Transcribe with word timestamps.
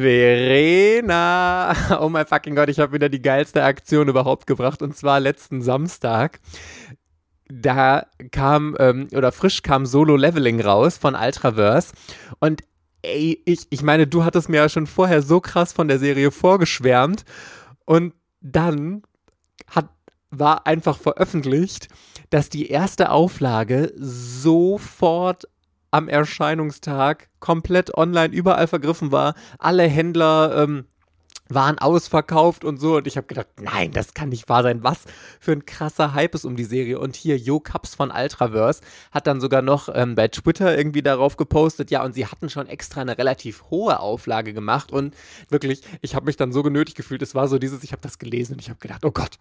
Verena! 0.00 1.74
Oh 2.00 2.08
mein 2.08 2.26
fucking 2.26 2.54
Gott, 2.54 2.68
ich 2.68 2.78
habe 2.78 2.92
wieder 2.92 3.08
die 3.08 3.22
geilste 3.22 3.62
Aktion 3.64 4.08
überhaupt 4.08 4.46
gebracht 4.46 4.82
und 4.82 4.96
zwar 4.96 5.20
letzten 5.20 5.62
Samstag. 5.62 6.40
Da 7.48 8.06
kam, 8.32 8.76
ähm, 8.78 9.08
oder 9.12 9.32
frisch 9.32 9.62
kam 9.62 9.86
Solo-Leveling 9.86 10.60
raus 10.60 10.98
von 10.98 11.14
Ultraverse 11.14 11.92
und 12.40 12.62
ey, 13.02 13.40
ich, 13.44 13.66
ich 13.70 13.82
meine, 13.82 14.06
du 14.06 14.24
hattest 14.24 14.48
mir 14.48 14.58
ja 14.58 14.68
schon 14.68 14.86
vorher 14.86 15.22
so 15.22 15.40
krass 15.40 15.72
von 15.72 15.88
der 15.88 15.98
Serie 15.98 16.30
vorgeschwärmt 16.30 17.24
und 17.84 18.14
dann 18.40 19.02
hat, 19.68 19.88
war 20.30 20.66
einfach 20.66 20.98
veröffentlicht, 20.98 21.88
dass 22.30 22.48
die 22.48 22.68
erste 22.68 23.10
Auflage 23.10 23.92
sofort 23.96 25.46
am 25.96 26.08
Erscheinungstag 26.08 27.30
komplett 27.40 27.96
online 27.96 28.34
überall 28.34 28.66
vergriffen 28.66 29.12
war. 29.12 29.34
Alle 29.58 29.84
Händler 29.84 30.54
ähm, 30.62 30.84
waren 31.48 31.78
ausverkauft 31.78 32.64
und 32.64 32.78
so. 32.78 32.96
Und 32.96 33.06
ich 33.06 33.16
habe 33.16 33.26
gedacht, 33.26 33.48
nein, 33.60 33.92
das 33.92 34.14
kann 34.14 34.30
nicht 34.30 34.48
wahr 34.48 34.62
sein. 34.62 34.82
Was 34.82 35.04
für 35.40 35.52
ein 35.52 35.66
krasser 35.66 36.14
Hype 36.14 36.34
ist 36.34 36.44
um 36.44 36.56
die 36.56 36.64
Serie. 36.64 36.98
Und 36.98 37.16
hier 37.16 37.36
Jo 37.36 37.60
Cups 37.60 37.94
von 37.94 38.10
Ultraverse 38.10 38.80
hat 39.12 39.26
dann 39.26 39.40
sogar 39.40 39.62
noch 39.62 39.88
ähm, 39.92 40.14
bei 40.14 40.28
Twitter 40.28 40.76
irgendwie 40.76 41.02
darauf 41.02 41.36
gepostet, 41.36 41.90
ja, 41.90 42.04
und 42.04 42.14
sie 42.14 42.26
hatten 42.26 42.48
schon 42.50 42.66
extra 42.66 43.00
eine 43.00 43.18
relativ 43.18 43.64
hohe 43.70 44.00
Auflage 44.00 44.52
gemacht. 44.52 44.92
Und 44.92 45.14
wirklich, 45.48 45.82
ich 46.00 46.14
habe 46.14 46.26
mich 46.26 46.36
dann 46.36 46.52
so 46.52 46.62
genötigt 46.62 46.96
gefühlt. 46.96 47.22
Es 47.22 47.34
war 47.34 47.48
so 47.48 47.58
dieses, 47.58 47.84
ich 47.84 47.92
habe 47.92 48.02
das 48.02 48.18
gelesen 48.18 48.54
und 48.54 48.60
ich 48.60 48.68
habe 48.68 48.80
gedacht, 48.80 49.04
oh 49.04 49.10
Gott, 49.10 49.38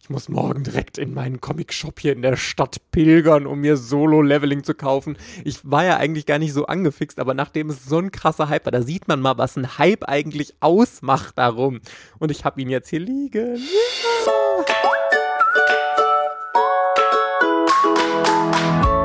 ich 0.00 0.10
muss 0.10 0.28
morgen 0.28 0.64
direkt 0.64 0.98
in 0.98 1.14
meinen 1.14 1.40
Comic-Shop 1.40 2.00
hier 2.00 2.12
in 2.12 2.22
der 2.22 2.36
Stadt 2.36 2.78
pilgern, 2.90 3.46
um 3.46 3.60
mir 3.60 3.76
Solo-Leveling 3.76 4.64
zu 4.64 4.74
kaufen. 4.74 5.16
Ich 5.44 5.58
war 5.68 5.84
ja 5.84 5.96
eigentlich 5.96 6.26
gar 6.26 6.38
nicht 6.38 6.52
so 6.52 6.66
angefixt, 6.66 7.18
aber 7.20 7.34
nachdem 7.34 7.70
es 7.70 7.84
so 7.84 7.98
ein 7.98 8.10
krasser 8.10 8.48
Hype 8.48 8.64
war, 8.64 8.72
da 8.72 8.82
sieht 8.82 9.08
man 9.08 9.20
mal, 9.20 9.38
was 9.38 9.56
ein 9.56 9.78
Hype 9.78 10.04
eigentlich 10.08 10.54
ausmacht 10.60 11.38
darum. 11.44 11.80
Und 12.18 12.30
ich 12.30 12.44
habe 12.44 12.60
ihn 12.60 12.70
jetzt 12.70 12.88
hier 12.88 13.00
liegen. 13.00 13.60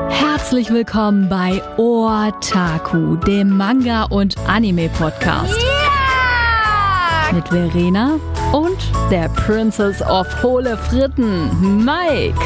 Herzlich 0.08 0.70
willkommen 0.70 1.28
bei 1.28 1.62
Otaku, 1.76 3.16
dem 3.16 3.56
Manga- 3.56 4.04
und 4.04 4.36
Anime-Podcast. 4.48 5.54
Yeah! 5.60 7.32
Mit 7.32 7.48
Verena 7.48 8.18
und 8.52 8.78
der 9.10 9.28
Princess 9.28 10.02
of 10.02 10.26
Hohle 10.42 10.76
Fritten, 10.76 11.84
Mike. 11.84 12.34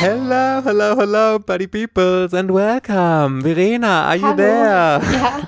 Hello, 0.00 0.62
hello, 0.64 0.96
hello, 0.96 1.38
buddy 1.38 1.66
peoples, 1.66 2.32
and 2.32 2.50
welcome. 2.52 3.42
Verena, 3.42 4.06
are 4.08 4.16
you 4.16 4.24
Hallo. 4.24 4.36
there? 4.36 5.00
Ja. 5.12 5.40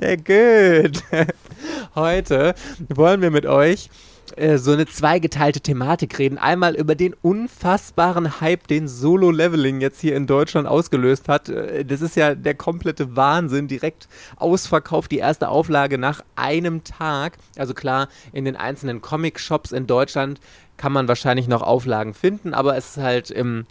Ja, 0.00 0.16
gut. 0.16 1.02
Heute 1.94 2.54
wollen 2.88 3.22
wir 3.22 3.30
mit 3.30 3.46
euch 3.46 3.90
äh, 4.36 4.58
so 4.58 4.72
eine 4.72 4.86
zweigeteilte 4.86 5.60
Thematik 5.60 6.18
reden. 6.18 6.38
Einmal 6.38 6.74
über 6.74 6.94
den 6.94 7.14
unfassbaren 7.22 8.40
Hype, 8.40 8.66
den 8.68 8.88
Solo-Leveling 8.88 9.80
jetzt 9.80 10.00
hier 10.00 10.16
in 10.16 10.26
Deutschland 10.26 10.68
ausgelöst 10.68 11.28
hat. 11.28 11.48
Äh, 11.48 11.84
Das 11.84 12.00
ist 12.00 12.16
ja 12.16 12.34
der 12.34 12.54
komplette 12.54 13.16
Wahnsinn. 13.16 13.68
Direkt 13.68 14.08
ausverkauft 14.36 15.10
die 15.10 15.18
erste 15.18 15.48
Auflage 15.48 15.98
nach 15.98 16.22
einem 16.36 16.84
Tag. 16.84 17.38
Also 17.56 17.74
klar, 17.74 18.08
in 18.32 18.44
den 18.44 18.56
einzelnen 18.56 19.00
Comic-Shops 19.00 19.72
in 19.72 19.86
Deutschland 19.86 20.40
kann 20.76 20.92
man 20.92 21.08
wahrscheinlich 21.08 21.48
noch 21.48 21.62
Auflagen 21.62 22.14
finden, 22.14 22.54
aber 22.54 22.76
es 22.76 22.96
ist 22.96 23.02
halt 23.02 23.30
im 23.30 23.66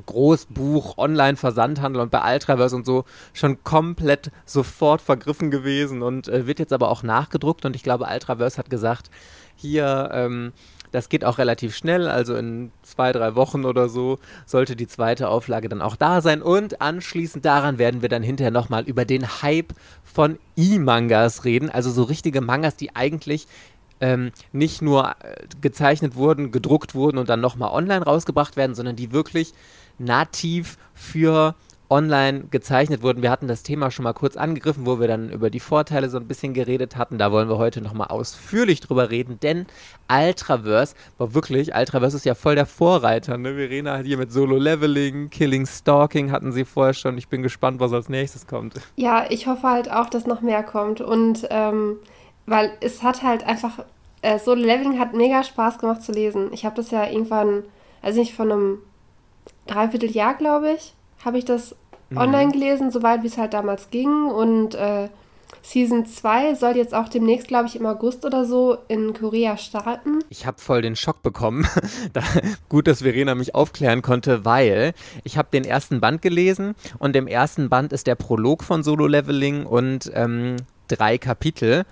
Großbuch, 0.00 0.98
Online-Versandhandel 0.98 2.02
und 2.02 2.10
bei 2.10 2.34
Ultraverse 2.34 2.76
und 2.76 2.86
so 2.86 3.04
schon 3.32 3.62
komplett 3.64 4.30
sofort 4.44 5.00
vergriffen 5.00 5.50
gewesen 5.50 6.02
und 6.02 6.28
äh, 6.28 6.46
wird 6.46 6.58
jetzt 6.58 6.72
aber 6.72 6.90
auch 6.90 7.02
nachgedruckt 7.02 7.64
und 7.64 7.76
ich 7.76 7.82
glaube, 7.82 8.06
Ultraverse 8.10 8.58
hat 8.58 8.70
gesagt, 8.70 9.10
hier, 9.56 10.10
ähm, 10.12 10.52
das 10.92 11.08
geht 11.08 11.24
auch 11.24 11.38
relativ 11.38 11.76
schnell, 11.76 12.08
also 12.08 12.34
in 12.34 12.72
zwei, 12.82 13.12
drei 13.12 13.34
Wochen 13.36 13.64
oder 13.64 13.88
so 13.88 14.18
sollte 14.44 14.74
die 14.74 14.88
zweite 14.88 15.28
Auflage 15.28 15.68
dann 15.68 15.82
auch 15.82 15.96
da 15.96 16.20
sein 16.20 16.42
und 16.42 16.80
anschließend 16.80 17.44
daran 17.44 17.78
werden 17.78 18.02
wir 18.02 18.08
dann 18.08 18.22
hinterher 18.22 18.50
nochmal 18.50 18.84
über 18.84 19.04
den 19.04 19.42
Hype 19.42 19.72
von 20.02 20.38
E-Mangas 20.56 21.44
reden, 21.44 21.70
also 21.70 21.90
so 21.90 22.02
richtige 22.02 22.40
Mangas, 22.40 22.76
die 22.76 22.96
eigentlich 22.96 23.46
ähm, 24.00 24.32
nicht 24.52 24.82
nur 24.82 25.10
äh, 25.20 25.46
gezeichnet 25.60 26.16
wurden, 26.16 26.50
gedruckt 26.50 26.94
wurden 26.94 27.18
und 27.18 27.28
dann 27.28 27.40
nochmal 27.40 27.70
online 27.70 28.04
rausgebracht 28.04 28.56
werden, 28.56 28.74
sondern 28.74 28.96
die 28.96 29.12
wirklich 29.12 29.52
nativ 30.00 30.76
für 30.94 31.54
online 31.90 32.44
gezeichnet 32.50 33.02
wurden. 33.02 33.20
Wir 33.20 33.30
hatten 33.30 33.48
das 33.48 33.64
Thema 33.64 33.90
schon 33.90 34.04
mal 34.04 34.12
kurz 34.12 34.36
angegriffen, 34.36 34.86
wo 34.86 35.00
wir 35.00 35.08
dann 35.08 35.28
über 35.28 35.50
die 35.50 35.58
Vorteile 35.58 36.08
so 36.08 36.18
ein 36.18 36.28
bisschen 36.28 36.54
geredet 36.54 36.96
hatten. 36.96 37.18
Da 37.18 37.32
wollen 37.32 37.48
wir 37.48 37.58
heute 37.58 37.80
nochmal 37.80 38.06
ausführlich 38.08 38.80
drüber 38.80 39.10
reden, 39.10 39.40
denn 39.40 39.66
Ultraverse 40.08 40.94
war 41.18 41.34
wirklich, 41.34 41.74
Ultraverse 41.74 42.16
ist 42.16 42.24
ja 42.24 42.36
voll 42.36 42.54
der 42.54 42.66
Vorreiter. 42.66 43.36
Ne? 43.36 43.54
Verena 43.54 43.98
hat 43.98 44.06
hier 44.06 44.18
mit 44.18 44.30
Solo-Leveling, 44.30 45.30
Killing 45.30 45.66
Stalking 45.66 46.30
hatten 46.30 46.52
sie 46.52 46.64
vorher 46.64 46.94
schon. 46.94 47.18
Ich 47.18 47.28
bin 47.28 47.42
gespannt, 47.42 47.80
was 47.80 47.92
als 47.92 48.08
nächstes 48.08 48.46
kommt. 48.46 48.74
ja, 48.94 49.26
ich 49.28 49.48
hoffe 49.48 49.68
halt 49.68 49.90
auch, 49.90 50.08
dass 50.08 50.26
noch 50.26 50.42
mehr 50.42 50.62
kommt. 50.62 51.00
Und 51.00 51.46
ähm, 51.50 51.96
weil 52.46 52.70
es 52.80 53.02
hat 53.02 53.24
halt 53.24 53.44
einfach, 53.44 53.84
äh, 54.22 54.38
Solo 54.38 54.62
Leveling 54.62 55.00
hat 55.00 55.12
mega 55.12 55.42
Spaß 55.42 55.78
gemacht 55.78 56.02
zu 56.02 56.12
lesen. 56.12 56.52
Ich 56.52 56.64
habe 56.64 56.76
das 56.76 56.92
ja 56.92 57.08
irgendwann, 57.08 57.64
also 58.00 58.20
nicht 58.20 58.34
von 58.34 58.52
einem 58.52 58.78
Dreivierteljahr, 59.66 60.34
glaube 60.34 60.72
ich, 60.72 60.94
habe 61.24 61.38
ich 61.38 61.44
das 61.44 61.74
online 62.14 62.52
gelesen, 62.52 62.90
soweit 62.90 63.22
wie 63.22 63.28
es 63.28 63.38
halt 63.38 63.54
damals 63.54 63.90
ging. 63.90 64.26
Und 64.26 64.74
äh, 64.74 65.08
Season 65.62 66.06
2 66.06 66.54
soll 66.54 66.76
jetzt 66.76 66.94
auch 66.94 67.08
demnächst, 67.08 67.48
glaube 67.48 67.66
ich, 67.66 67.76
im 67.76 67.86
August 67.86 68.24
oder 68.24 68.44
so 68.44 68.78
in 68.88 69.12
Korea 69.12 69.56
starten. 69.56 70.20
Ich 70.28 70.46
habe 70.46 70.60
voll 70.60 70.82
den 70.82 70.96
Schock 70.96 71.22
bekommen. 71.22 71.66
da, 72.12 72.22
gut, 72.68 72.86
dass 72.86 73.02
Verena 73.02 73.34
mich 73.34 73.54
aufklären 73.54 74.02
konnte, 74.02 74.44
weil 74.44 74.94
ich 75.24 75.36
habe 75.36 75.48
den 75.52 75.64
ersten 75.64 76.00
Band 76.00 76.22
gelesen 76.22 76.74
und 76.98 77.14
im 77.16 77.26
ersten 77.26 77.68
Band 77.68 77.92
ist 77.92 78.06
der 78.06 78.14
Prolog 78.14 78.64
von 78.64 78.82
Solo 78.82 79.06
Leveling 79.06 79.66
und 79.66 80.10
ähm, 80.14 80.56
drei 80.88 81.18
Kapitel. 81.18 81.84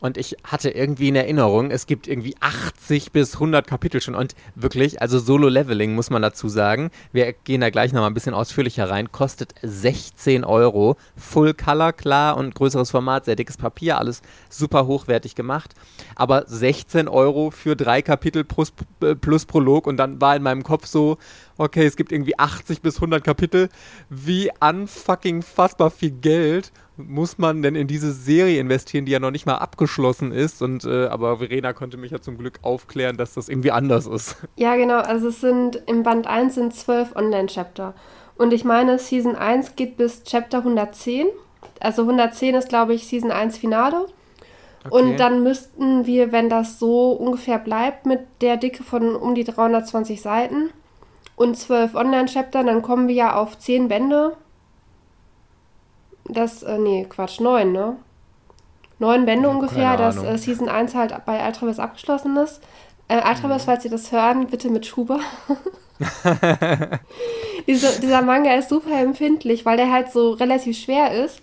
Und 0.00 0.16
ich 0.16 0.36
hatte 0.44 0.70
irgendwie 0.70 1.08
in 1.08 1.16
Erinnerung, 1.16 1.70
es 1.70 1.86
gibt 1.86 2.08
irgendwie 2.08 2.34
80 2.40 3.12
bis 3.12 3.34
100 3.34 3.66
Kapitel 3.66 4.00
schon. 4.00 4.14
Und 4.14 4.34
wirklich, 4.54 5.00
also 5.02 5.18
Solo-Leveling 5.18 5.94
muss 5.94 6.10
man 6.10 6.22
dazu 6.22 6.48
sagen. 6.48 6.90
Wir 7.12 7.32
gehen 7.32 7.60
da 7.60 7.70
gleich 7.70 7.92
nochmal 7.92 8.10
ein 8.10 8.14
bisschen 8.14 8.34
ausführlicher 8.34 8.88
rein. 8.88 9.12
Kostet 9.12 9.54
16 9.62 10.44
Euro. 10.44 10.96
Full 11.16 11.54
Color, 11.54 11.92
klar, 11.92 12.36
und 12.38 12.54
größeres 12.54 12.90
Format, 12.90 13.26
sehr 13.26 13.36
dickes 13.36 13.58
Papier, 13.58 13.98
alles 13.98 14.22
super 14.48 14.86
hochwertig 14.86 15.34
gemacht. 15.34 15.74
Aber 16.16 16.44
16 16.46 17.06
Euro 17.06 17.50
für 17.50 17.76
drei 17.76 18.00
Kapitel 18.00 18.44
plus, 18.44 18.72
äh, 19.02 19.14
plus 19.14 19.44
Prolog. 19.44 19.86
Und 19.86 19.98
dann 19.98 20.20
war 20.20 20.34
in 20.34 20.42
meinem 20.42 20.62
Kopf 20.62 20.86
so, 20.86 21.18
okay, 21.58 21.84
es 21.84 21.96
gibt 21.96 22.10
irgendwie 22.10 22.38
80 22.38 22.80
bis 22.80 22.96
100 22.96 23.22
Kapitel. 23.22 23.68
Wie 24.08 24.50
unfucking 24.60 25.42
fassbar 25.42 25.90
viel 25.90 26.10
Geld 26.10 26.72
muss 27.08 27.38
man 27.38 27.62
denn 27.62 27.74
in 27.74 27.86
diese 27.86 28.12
Serie 28.12 28.60
investieren, 28.60 29.04
die 29.04 29.12
ja 29.12 29.18
noch 29.18 29.30
nicht 29.30 29.46
mal 29.46 29.56
abgeschlossen 29.56 30.32
ist? 30.32 30.62
Und 30.62 30.84
äh, 30.84 31.06
aber 31.06 31.38
Verena 31.38 31.72
konnte 31.72 31.96
mich 31.96 32.10
ja 32.10 32.20
zum 32.20 32.38
Glück 32.38 32.58
aufklären, 32.62 33.16
dass 33.16 33.34
das 33.34 33.48
irgendwie 33.48 33.70
anders 33.70 34.06
ist. 34.06 34.36
Ja, 34.56 34.76
genau. 34.76 34.98
Also 34.98 35.28
es 35.28 35.40
sind 35.40 35.82
im 35.86 36.02
Band 36.02 36.26
1 36.26 36.54
sind 36.54 36.74
zwölf 36.74 37.16
Online-Chapter. 37.16 37.94
Und 38.36 38.52
ich 38.52 38.64
meine, 38.64 38.98
Season 38.98 39.36
1 39.36 39.76
geht 39.76 39.96
bis 39.96 40.22
Chapter 40.24 40.58
110. 40.58 41.26
Also 41.80 42.02
110 42.02 42.54
ist, 42.54 42.68
glaube 42.68 42.94
ich, 42.94 43.06
Season 43.06 43.30
1 43.30 43.58
Finale. 43.58 44.06
Und 44.88 45.20
dann 45.20 45.42
müssten 45.42 46.06
wir, 46.06 46.32
wenn 46.32 46.48
das 46.48 46.78
so 46.78 47.12
ungefähr 47.12 47.58
bleibt, 47.58 48.06
mit 48.06 48.20
der 48.40 48.56
Dicke 48.56 48.82
von 48.82 49.14
um 49.14 49.34
die 49.34 49.44
320 49.44 50.22
Seiten 50.22 50.70
und 51.36 51.56
zwölf 51.56 51.94
Online-Chapter, 51.94 52.64
dann 52.64 52.80
kommen 52.80 53.08
wir 53.08 53.14
ja 53.14 53.36
auf 53.36 53.58
10 53.58 53.88
Bände. 53.88 54.36
Das, 56.32 56.62
äh, 56.62 56.78
nee, 56.78 57.06
Quatsch, 57.08 57.40
9, 57.40 57.72
ne? 57.72 57.96
9 58.98 59.24
Bände 59.24 59.48
Ja, 59.48 59.54
ungefähr, 59.54 59.96
dass 59.96 60.22
äh, 60.22 60.36
Season 60.36 60.68
1 60.68 60.94
halt 60.94 61.14
bei 61.24 61.46
Ultraverse 61.46 61.82
abgeschlossen 61.82 62.36
ist. 62.36 62.60
Äh, 63.08 63.16
Ultraverse, 63.16 63.64
falls 63.64 63.82
Sie 63.82 63.88
das 63.88 64.12
hören, 64.12 64.46
bitte 64.46 64.70
mit 64.70 64.86
Schuber. 64.86 65.20
Diese, 67.66 68.00
dieser 68.00 68.22
Manga 68.22 68.54
ist 68.54 68.70
super 68.70 68.98
empfindlich, 68.98 69.66
weil 69.66 69.76
der 69.76 69.92
halt 69.92 70.10
so 70.10 70.30
relativ 70.32 70.78
schwer 70.78 71.12
ist. 71.12 71.40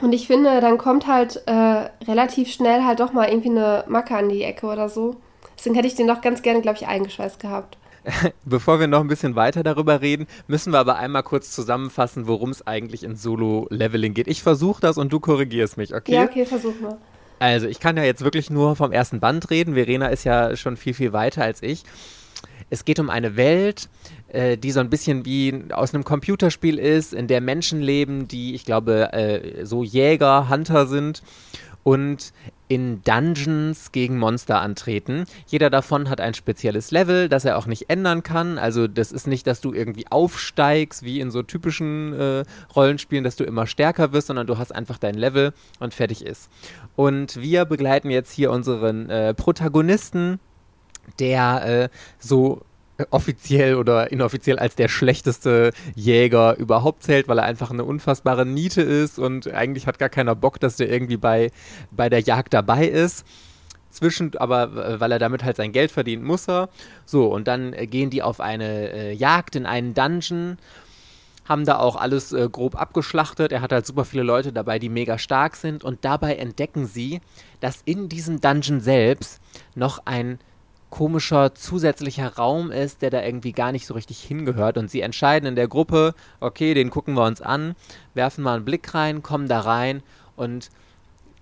Und 0.00 0.12
ich 0.12 0.26
finde, 0.26 0.60
dann 0.60 0.78
kommt 0.78 1.06
halt 1.06 1.42
äh, 1.46 1.88
relativ 2.06 2.52
schnell 2.52 2.84
halt 2.84 3.00
doch 3.00 3.12
mal 3.12 3.28
irgendwie 3.28 3.50
eine 3.50 3.84
Macke 3.88 4.16
an 4.16 4.28
die 4.28 4.42
Ecke 4.42 4.66
oder 4.66 4.88
so. 4.88 5.16
Deswegen 5.58 5.74
hätte 5.74 5.88
ich 5.88 5.96
den 5.96 6.06
doch 6.06 6.20
ganz 6.20 6.42
gerne, 6.42 6.60
glaube 6.60 6.78
ich, 6.78 6.86
eingeschweißt 6.86 7.40
gehabt. 7.40 7.76
Bevor 8.44 8.80
wir 8.80 8.86
noch 8.86 9.00
ein 9.00 9.08
bisschen 9.08 9.36
weiter 9.36 9.62
darüber 9.62 10.00
reden, 10.00 10.26
müssen 10.46 10.72
wir 10.72 10.78
aber 10.78 10.96
einmal 10.96 11.22
kurz 11.22 11.52
zusammenfassen, 11.52 12.26
worum 12.26 12.50
es 12.50 12.66
eigentlich 12.66 13.04
in 13.04 13.16
Solo-Leveling 13.16 14.14
geht. 14.14 14.28
Ich 14.28 14.42
versuche 14.42 14.80
das 14.80 14.98
und 14.98 15.12
du 15.12 15.20
korrigierst 15.20 15.76
mich, 15.76 15.94
okay? 15.94 16.14
Ja, 16.14 16.24
okay, 16.24 16.44
versuch 16.44 16.78
mal. 16.80 16.98
Also, 17.38 17.66
ich 17.66 17.80
kann 17.80 17.96
ja 17.96 18.04
jetzt 18.04 18.22
wirklich 18.22 18.50
nur 18.50 18.76
vom 18.76 18.92
ersten 18.92 19.18
Band 19.18 19.50
reden. 19.50 19.74
Verena 19.74 20.08
ist 20.08 20.24
ja 20.24 20.54
schon 20.56 20.76
viel, 20.76 20.94
viel 20.94 21.12
weiter 21.12 21.42
als 21.42 21.62
ich. 21.62 21.82
es 22.70 22.84
geht 22.84 22.98
um 22.98 23.10
eine 23.10 23.36
Welt, 23.36 23.88
äh, 24.28 24.56
die 24.56 24.70
so 24.70 24.80
ein 24.80 24.88
bisschen 24.88 25.24
wie 25.26 25.64
aus 25.72 25.92
einem 25.92 26.04
Computerspiel 26.04 26.78
ist, 26.78 27.12
in 27.12 27.26
der 27.26 27.40
Menschen 27.40 27.80
leben, 27.80 28.28
die, 28.28 28.54
ich 28.54 28.64
glaube, 28.64 29.12
äh, 29.12 29.66
so 29.66 29.82
Jäger, 29.82 30.48
Hunter 30.48 30.86
sind 30.86 31.22
und 31.82 32.32
in 32.72 33.02
Dungeons 33.02 33.92
gegen 33.92 34.18
Monster 34.18 34.62
antreten. 34.62 35.26
Jeder 35.46 35.68
davon 35.68 36.08
hat 36.08 36.22
ein 36.22 36.32
spezielles 36.32 36.90
Level, 36.90 37.28
das 37.28 37.44
er 37.44 37.58
auch 37.58 37.66
nicht 37.66 37.90
ändern 37.90 38.22
kann. 38.22 38.56
Also 38.56 38.88
das 38.88 39.12
ist 39.12 39.26
nicht, 39.26 39.46
dass 39.46 39.60
du 39.60 39.74
irgendwie 39.74 40.06
aufsteigst, 40.08 41.02
wie 41.02 41.20
in 41.20 41.30
so 41.30 41.42
typischen 41.42 42.18
äh, 42.18 42.44
Rollenspielen, 42.74 43.24
dass 43.24 43.36
du 43.36 43.44
immer 43.44 43.66
stärker 43.66 44.14
wirst, 44.14 44.28
sondern 44.28 44.46
du 44.46 44.56
hast 44.56 44.74
einfach 44.74 44.96
dein 44.96 45.16
Level 45.16 45.52
und 45.80 45.92
fertig 45.92 46.24
ist. 46.24 46.48
Und 46.96 47.42
wir 47.42 47.66
begleiten 47.66 48.08
jetzt 48.08 48.32
hier 48.32 48.50
unseren 48.50 49.10
äh, 49.10 49.34
Protagonisten, 49.34 50.40
der 51.18 51.66
äh, 51.66 51.88
so 52.18 52.62
offiziell 53.10 53.76
oder 53.76 54.12
inoffiziell 54.12 54.58
als 54.58 54.74
der 54.74 54.88
schlechteste 54.88 55.72
Jäger 55.94 56.56
überhaupt 56.56 57.02
zählt, 57.02 57.28
weil 57.28 57.38
er 57.38 57.44
einfach 57.44 57.70
eine 57.70 57.84
unfassbare 57.84 58.46
Niete 58.46 58.82
ist 58.82 59.18
und 59.18 59.52
eigentlich 59.52 59.86
hat 59.86 59.98
gar 59.98 60.08
keiner 60.08 60.34
Bock, 60.34 60.60
dass 60.60 60.76
der 60.76 60.90
irgendwie 60.90 61.16
bei, 61.16 61.50
bei 61.90 62.08
der 62.08 62.20
Jagd 62.20 62.54
dabei 62.54 62.86
ist. 62.86 63.24
Zwischen, 63.90 64.34
aber 64.38 65.00
weil 65.00 65.12
er 65.12 65.18
damit 65.18 65.44
halt 65.44 65.56
sein 65.56 65.70
Geld 65.70 65.90
verdient, 65.90 66.24
muss 66.24 66.48
er. 66.48 66.70
So, 67.04 67.26
und 67.26 67.46
dann 67.46 67.74
äh, 67.74 67.86
gehen 67.86 68.08
die 68.08 68.22
auf 68.22 68.40
eine 68.40 68.90
äh, 68.90 69.12
Jagd 69.12 69.54
in 69.54 69.66
einen 69.66 69.92
Dungeon 69.92 70.56
haben 71.44 71.64
da 71.64 71.78
auch 71.78 71.96
alles 71.96 72.32
äh, 72.32 72.48
grob 72.50 72.80
abgeschlachtet. 72.80 73.52
Er 73.52 73.60
hat 73.60 73.72
halt 73.72 73.86
super 73.86 74.04
viele 74.04 74.22
Leute 74.22 74.52
dabei, 74.52 74.78
die 74.78 74.88
mega 74.88 75.18
stark 75.18 75.56
sind. 75.56 75.84
Und 75.84 76.04
dabei 76.04 76.36
entdecken 76.36 76.86
sie, 76.86 77.20
dass 77.60 77.82
in 77.84 78.08
diesem 78.08 78.40
Dungeon 78.40 78.80
selbst 78.80 79.40
noch 79.74 80.00
ein 80.04 80.38
komischer 80.92 81.54
zusätzlicher 81.54 82.34
Raum 82.36 82.70
ist, 82.70 83.00
der 83.00 83.08
da 83.08 83.22
irgendwie 83.22 83.52
gar 83.52 83.72
nicht 83.72 83.86
so 83.86 83.94
richtig 83.94 84.22
hingehört. 84.22 84.76
Und 84.76 84.90
sie 84.90 85.00
entscheiden 85.00 85.48
in 85.48 85.56
der 85.56 85.66
Gruppe, 85.66 86.14
okay, 86.38 86.74
den 86.74 86.90
gucken 86.90 87.14
wir 87.14 87.24
uns 87.24 87.40
an, 87.40 87.74
werfen 88.12 88.44
mal 88.44 88.56
einen 88.56 88.66
Blick 88.66 88.94
rein, 88.94 89.22
kommen 89.22 89.48
da 89.48 89.60
rein 89.60 90.02
und 90.36 90.68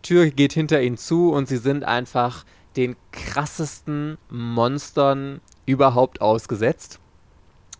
Tür 0.02 0.30
geht 0.30 0.52
hinter 0.52 0.80
ihnen 0.80 0.96
zu 0.96 1.32
und 1.32 1.48
sie 1.48 1.56
sind 1.56 1.82
einfach 1.82 2.44
den 2.76 2.94
krassesten 3.10 4.18
Monstern 4.30 5.40
überhaupt 5.66 6.20
ausgesetzt. 6.20 7.00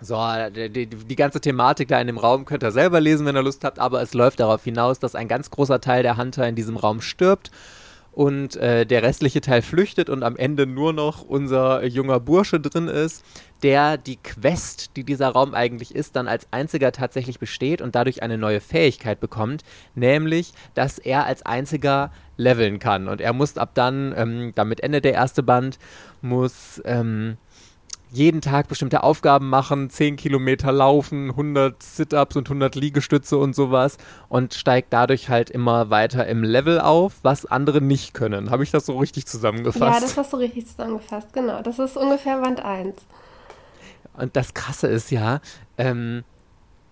So, 0.01 0.19
die, 0.55 0.71
die, 0.71 0.87
die, 0.87 1.17
ganze 1.17 1.41
Thematik 1.41 1.87
da 1.87 2.01
in 2.01 2.09
dem 2.09 2.19
Raum 2.19 2.47
könnt 2.47 2.65
ihr 2.65 2.73
selber 2.73 3.01
lesen, 3.01 3.27
wenn 3.27 3.37
ihr 3.37 3.43
Lust 3.45 3.63
habt, 3.63 3.79
aber 3.79 4.03
es 4.03 4.13
läuft 4.13 4.41
darauf 4.41 4.65
hinaus, 4.65 4.99
dass 4.99 5.15
ein 5.15 5.29
ganz 5.29 5.51
großer 5.51 5.81
Teil 5.81 6.03
der 6.03 6.17
Hunter 6.17 6.49
in 6.49 6.57
diesem 6.57 6.77
Raum 6.77 7.01
stirbt 7.01 7.53
und 8.21 8.55
äh, 8.57 8.85
der 8.85 9.03
restliche 9.03 9.41
Teil 9.41 9.63
flüchtet 9.63 10.11
und 10.11 10.23
am 10.25 10.37
Ende 10.37 10.67
nur 10.67 10.93
noch 10.93 11.23
unser 11.23 11.87
junger 11.87 12.21
Bursche 12.21 12.61
drin 12.61 12.87
ist, 12.87 13.25
der 13.63 13.97
die 13.97 14.17
Quest, 14.17 14.91
die 14.97 15.05
dieser 15.05 15.31
Raum 15.31 15.55
eigentlich 15.55 15.95
ist, 15.95 16.17
dann 16.17 16.29
als 16.29 16.47
einziger 16.51 16.93
tatsächlich 16.93 17.39
besteht 17.39 17.81
und 17.81 17.95
dadurch 17.95 18.23
eine 18.23 18.37
neue 18.37 18.61
Fähigkeit 18.61 19.21
bekommt, 19.21 19.63
nämlich, 19.95 20.53
dass 20.75 20.99
er 20.99 21.25
als 21.25 21.47
einziger 21.47 22.13
leveln 22.37 22.79
kann. 22.79 23.09
Und 23.09 23.23
er 23.23 23.33
muss 23.33 23.57
ab 23.57 23.71
dann, 23.73 24.13
ähm, 24.15 24.53
damit 24.55 24.83
endet 24.83 25.07
der 25.07 25.15
erste 25.15 25.43
Band, 25.43 25.79
muss 26.21 26.83
ähm, 26.85 27.39
jeden 28.13 28.41
Tag 28.41 28.69
bestimmte 28.69 29.03
Aufgaben 29.03 29.49
machen, 29.49 29.89
10 29.89 30.17
Kilometer 30.17 30.73
laufen, 30.73 31.31
100 31.31 31.83
Sit-Ups 31.83 32.37
und 32.37 32.49
100 32.49 32.75
Liegestütze 32.75 33.39
und 33.39 33.55
sowas 33.55 33.99
und 34.29 34.55
steigt 34.55 34.93
dadurch 34.93 35.29
halt 35.29 35.51
immer 35.51 35.91
weiter 35.91 36.27
im 36.27 36.43
Level 36.43 36.81
auf, 36.81 37.15
was 37.23 37.47
andere 37.47 37.81
nicht 37.81 38.15
können. 38.15 38.51
Habe 38.51 38.63
ich 38.65 38.71
das 38.71 38.87
so 38.87 38.99
richtig 38.99 39.27
zusammengefasst? 39.27 39.95
Ja, 39.95 40.01
das 40.01 40.17
hast 40.17 40.33
du 40.33 40.39
richtig 40.39 40.67
zusammengefasst, 40.67 41.33
genau. 41.33 41.63
Das 41.63 41.79
ist 41.79 41.97
ungefähr 41.97 42.43
Wand 42.43 42.65
1. 42.65 42.95
Und 44.15 44.37
das 44.37 44.55
Krasse 44.55 44.89
ist 44.89 45.11
ja, 45.11 45.41
ähm, 45.79 46.25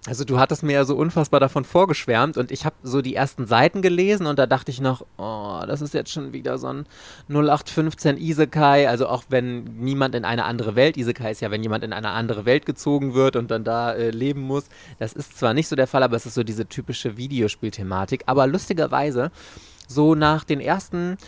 also 0.08 0.24
du 0.24 0.40
hattest 0.40 0.62
mir 0.62 0.72
ja 0.72 0.84
so 0.86 0.96
unfassbar 0.96 1.38
davon 1.38 1.64
vorgeschwärmt 1.64 2.38
und 2.38 2.50
ich 2.50 2.64
habe 2.64 2.76
so 2.82 3.02
die 3.02 3.14
ersten 3.14 3.46
Seiten 3.46 3.82
gelesen 3.82 4.26
und 4.26 4.38
da 4.38 4.46
dachte 4.46 4.70
ich 4.70 4.80
noch, 4.80 5.04
oh, 5.18 5.60
das 5.66 5.82
ist 5.82 5.92
jetzt 5.92 6.10
schon 6.10 6.32
wieder 6.32 6.56
so 6.56 6.68
ein 6.68 6.86
0815 7.28 8.16
Isekai, 8.16 8.88
also 8.88 9.06
auch 9.06 9.24
wenn 9.28 9.64
niemand 9.64 10.14
in 10.14 10.24
eine 10.24 10.46
andere 10.46 10.76
Welt, 10.76 10.96
Isekai 10.96 11.32
ist 11.32 11.42
ja, 11.42 11.50
wenn 11.50 11.62
jemand 11.62 11.84
in 11.84 11.92
eine 11.92 12.08
andere 12.08 12.46
Welt 12.46 12.64
gezogen 12.64 13.12
wird 13.12 13.36
und 13.36 13.50
dann 13.50 13.64
da 13.64 13.92
äh, 13.92 14.08
leben 14.08 14.40
muss, 14.40 14.64
das 14.98 15.12
ist 15.12 15.38
zwar 15.38 15.52
nicht 15.52 15.68
so 15.68 15.76
der 15.76 15.86
Fall, 15.86 16.02
aber 16.02 16.16
es 16.16 16.24
ist 16.24 16.34
so 16.34 16.42
diese 16.42 16.66
typische 16.66 17.18
Videospielthematik, 17.18 18.22
aber 18.24 18.46
lustigerweise 18.46 19.30
so 19.88 20.14
nach 20.14 20.44
den 20.44 20.60
ersten 20.60 21.18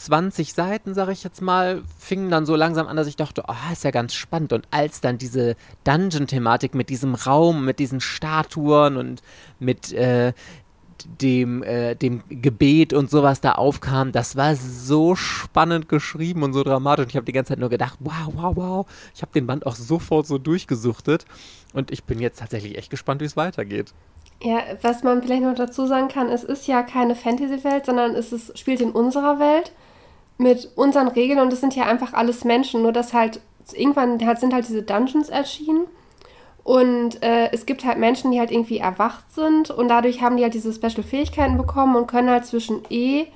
20 0.00 0.54
Seiten, 0.54 0.94
sag 0.94 1.10
ich 1.10 1.22
jetzt 1.22 1.42
mal, 1.42 1.82
fingen 1.98 2.30
dann 2.30 2.46
so 2.46 2.56
langsam 2.56 2.86
an, 2.88 2.96
dass 2.96 3.06
ich 3.06 3.16
dachte, 3.16 3.44
oh, 3.46 3.72
ist 3.72 3.84
ja 3.84 3.90
ganz 3.90 4.14
spannend. 4.14 4.54
Und 4.54 4.66
als 4.70 5.02
dann 5.02 5.18
diese 5.18 5.56
Dungeon-Thematik 5.84 6.74
mit 6.74 6.88
diesem 6.88 7.14
Raum, 7.14 7.66
mit 7.66 7.78
diesen 7.78 8.00
Statuen 8.00 8.96
und 8.96 9.22
mit 9.58 9.92
äh, 9.92 10.32
dem, 11.20 11.62
äh, 11.62 11.96
dem 11.96 12.22
Gebet 12.30 12.94
und 12.94 13.10
sowas 13.10 13.42
da 13.42 13.52
aufkam, 13.52 14.10
das 14.10 14.36
war 14.36 14.56
so 14.56 15.16
spannend 15.16 15.90
geschrieben 15.90 16.44
und 16.44 16.54
so 16.54 16.62
dramatisch. 16.62 17.06
Ich 17.10 17.16
habe 17.16 17.26
die 17.26 17.32
ganze 17.32 17.50
Zeit 17.50 17.58
nur 17.58 17.68
gedacht, 17.68 17.98
wow, 18.00 18.32
wow, 18.32 18.56
wow. 18.56 18.86
Ich 19.14 19.20
habe 19.20 19.32
den 19.32 19.46
Band 19.46 19.66
auch 19.66 19.76
sofort 19.76 20.26
so 20.26 20.38
durchgesuchtet. 20.38 21.26
Und 21.74 21.90
ich 21.90 22.04
bin 22.04 22.20
jetzt 22.20 22.38
tatsächlich 22.38 22.78
echt 22.78 22.88
gespannt, 22.88 23.20
wie 23.20 23.26
es 23.26 23.36
weitergeht. 23.36 23.92
Ja, 24.42 24.60
was 24.80 25.02
man 25.02 25.22
vielleicht 25.22 25.42
noch 25.42 25.54
dazu 25.54 25.86
sagen 25.86 26.08
kann, 26.08 26.30
es 26.30 26.42
ist 26.42 26.66
ja 26.66 26.82
keine 26.82 27.14
Fantasy-Welt, 27.14 27.84
sondern 27.84 28.14
es 28.14 28.32
ist, 28.32 28.58
spielt 28.58 28.80
in 28.80 28.92
unserer 28.92 29.38
Welt 29.38 29.72
mit 30.40 30.70
unseren 30.74 31.08
Regeln 31.08 31.38
und 31.38 31.52
es 31.52 31.60
sind 31.60 31.76
ja 31.76 31.84
einfach 31.84 32.14
alles 32.14 32.44
Menschen, 32.44 32.80
nur 32.80 32.92
dass 32.92 33.12
halt 33.12 33.40
irgendwann 33.74 34.18
sind 34.18 34.54
halt 34.54 34.66
diese 34.66 34.82
Dungeons 34.82 35.28
erschienen 35.28 35.86
und 36.64 37.22
äh, 37.22 37.50
es 37.52 37.66
gibt 37.66 37.84
halt 37.84 37.98
Menschen, 37.98 38.30
die 38.30 38.40
halt 38.40 38.50
irgendwie 38.50 38.78
erwacht 38.78 39.30
sind 39.32 39.70
und 39.70 39.88
dadurch 39.88 40.22
haben 40.22 40.38
die 40.38 40.42
halt 40.42 40.54
diese 40.54 40.72
Special-Fähigkeiten 40.72 41.58
bekommen 41.58 41.94
und 41.94 42.06
können 42.06 42.30
halt 42.30 42.46
zwischen 42.46 42.82
E 42.88 43.26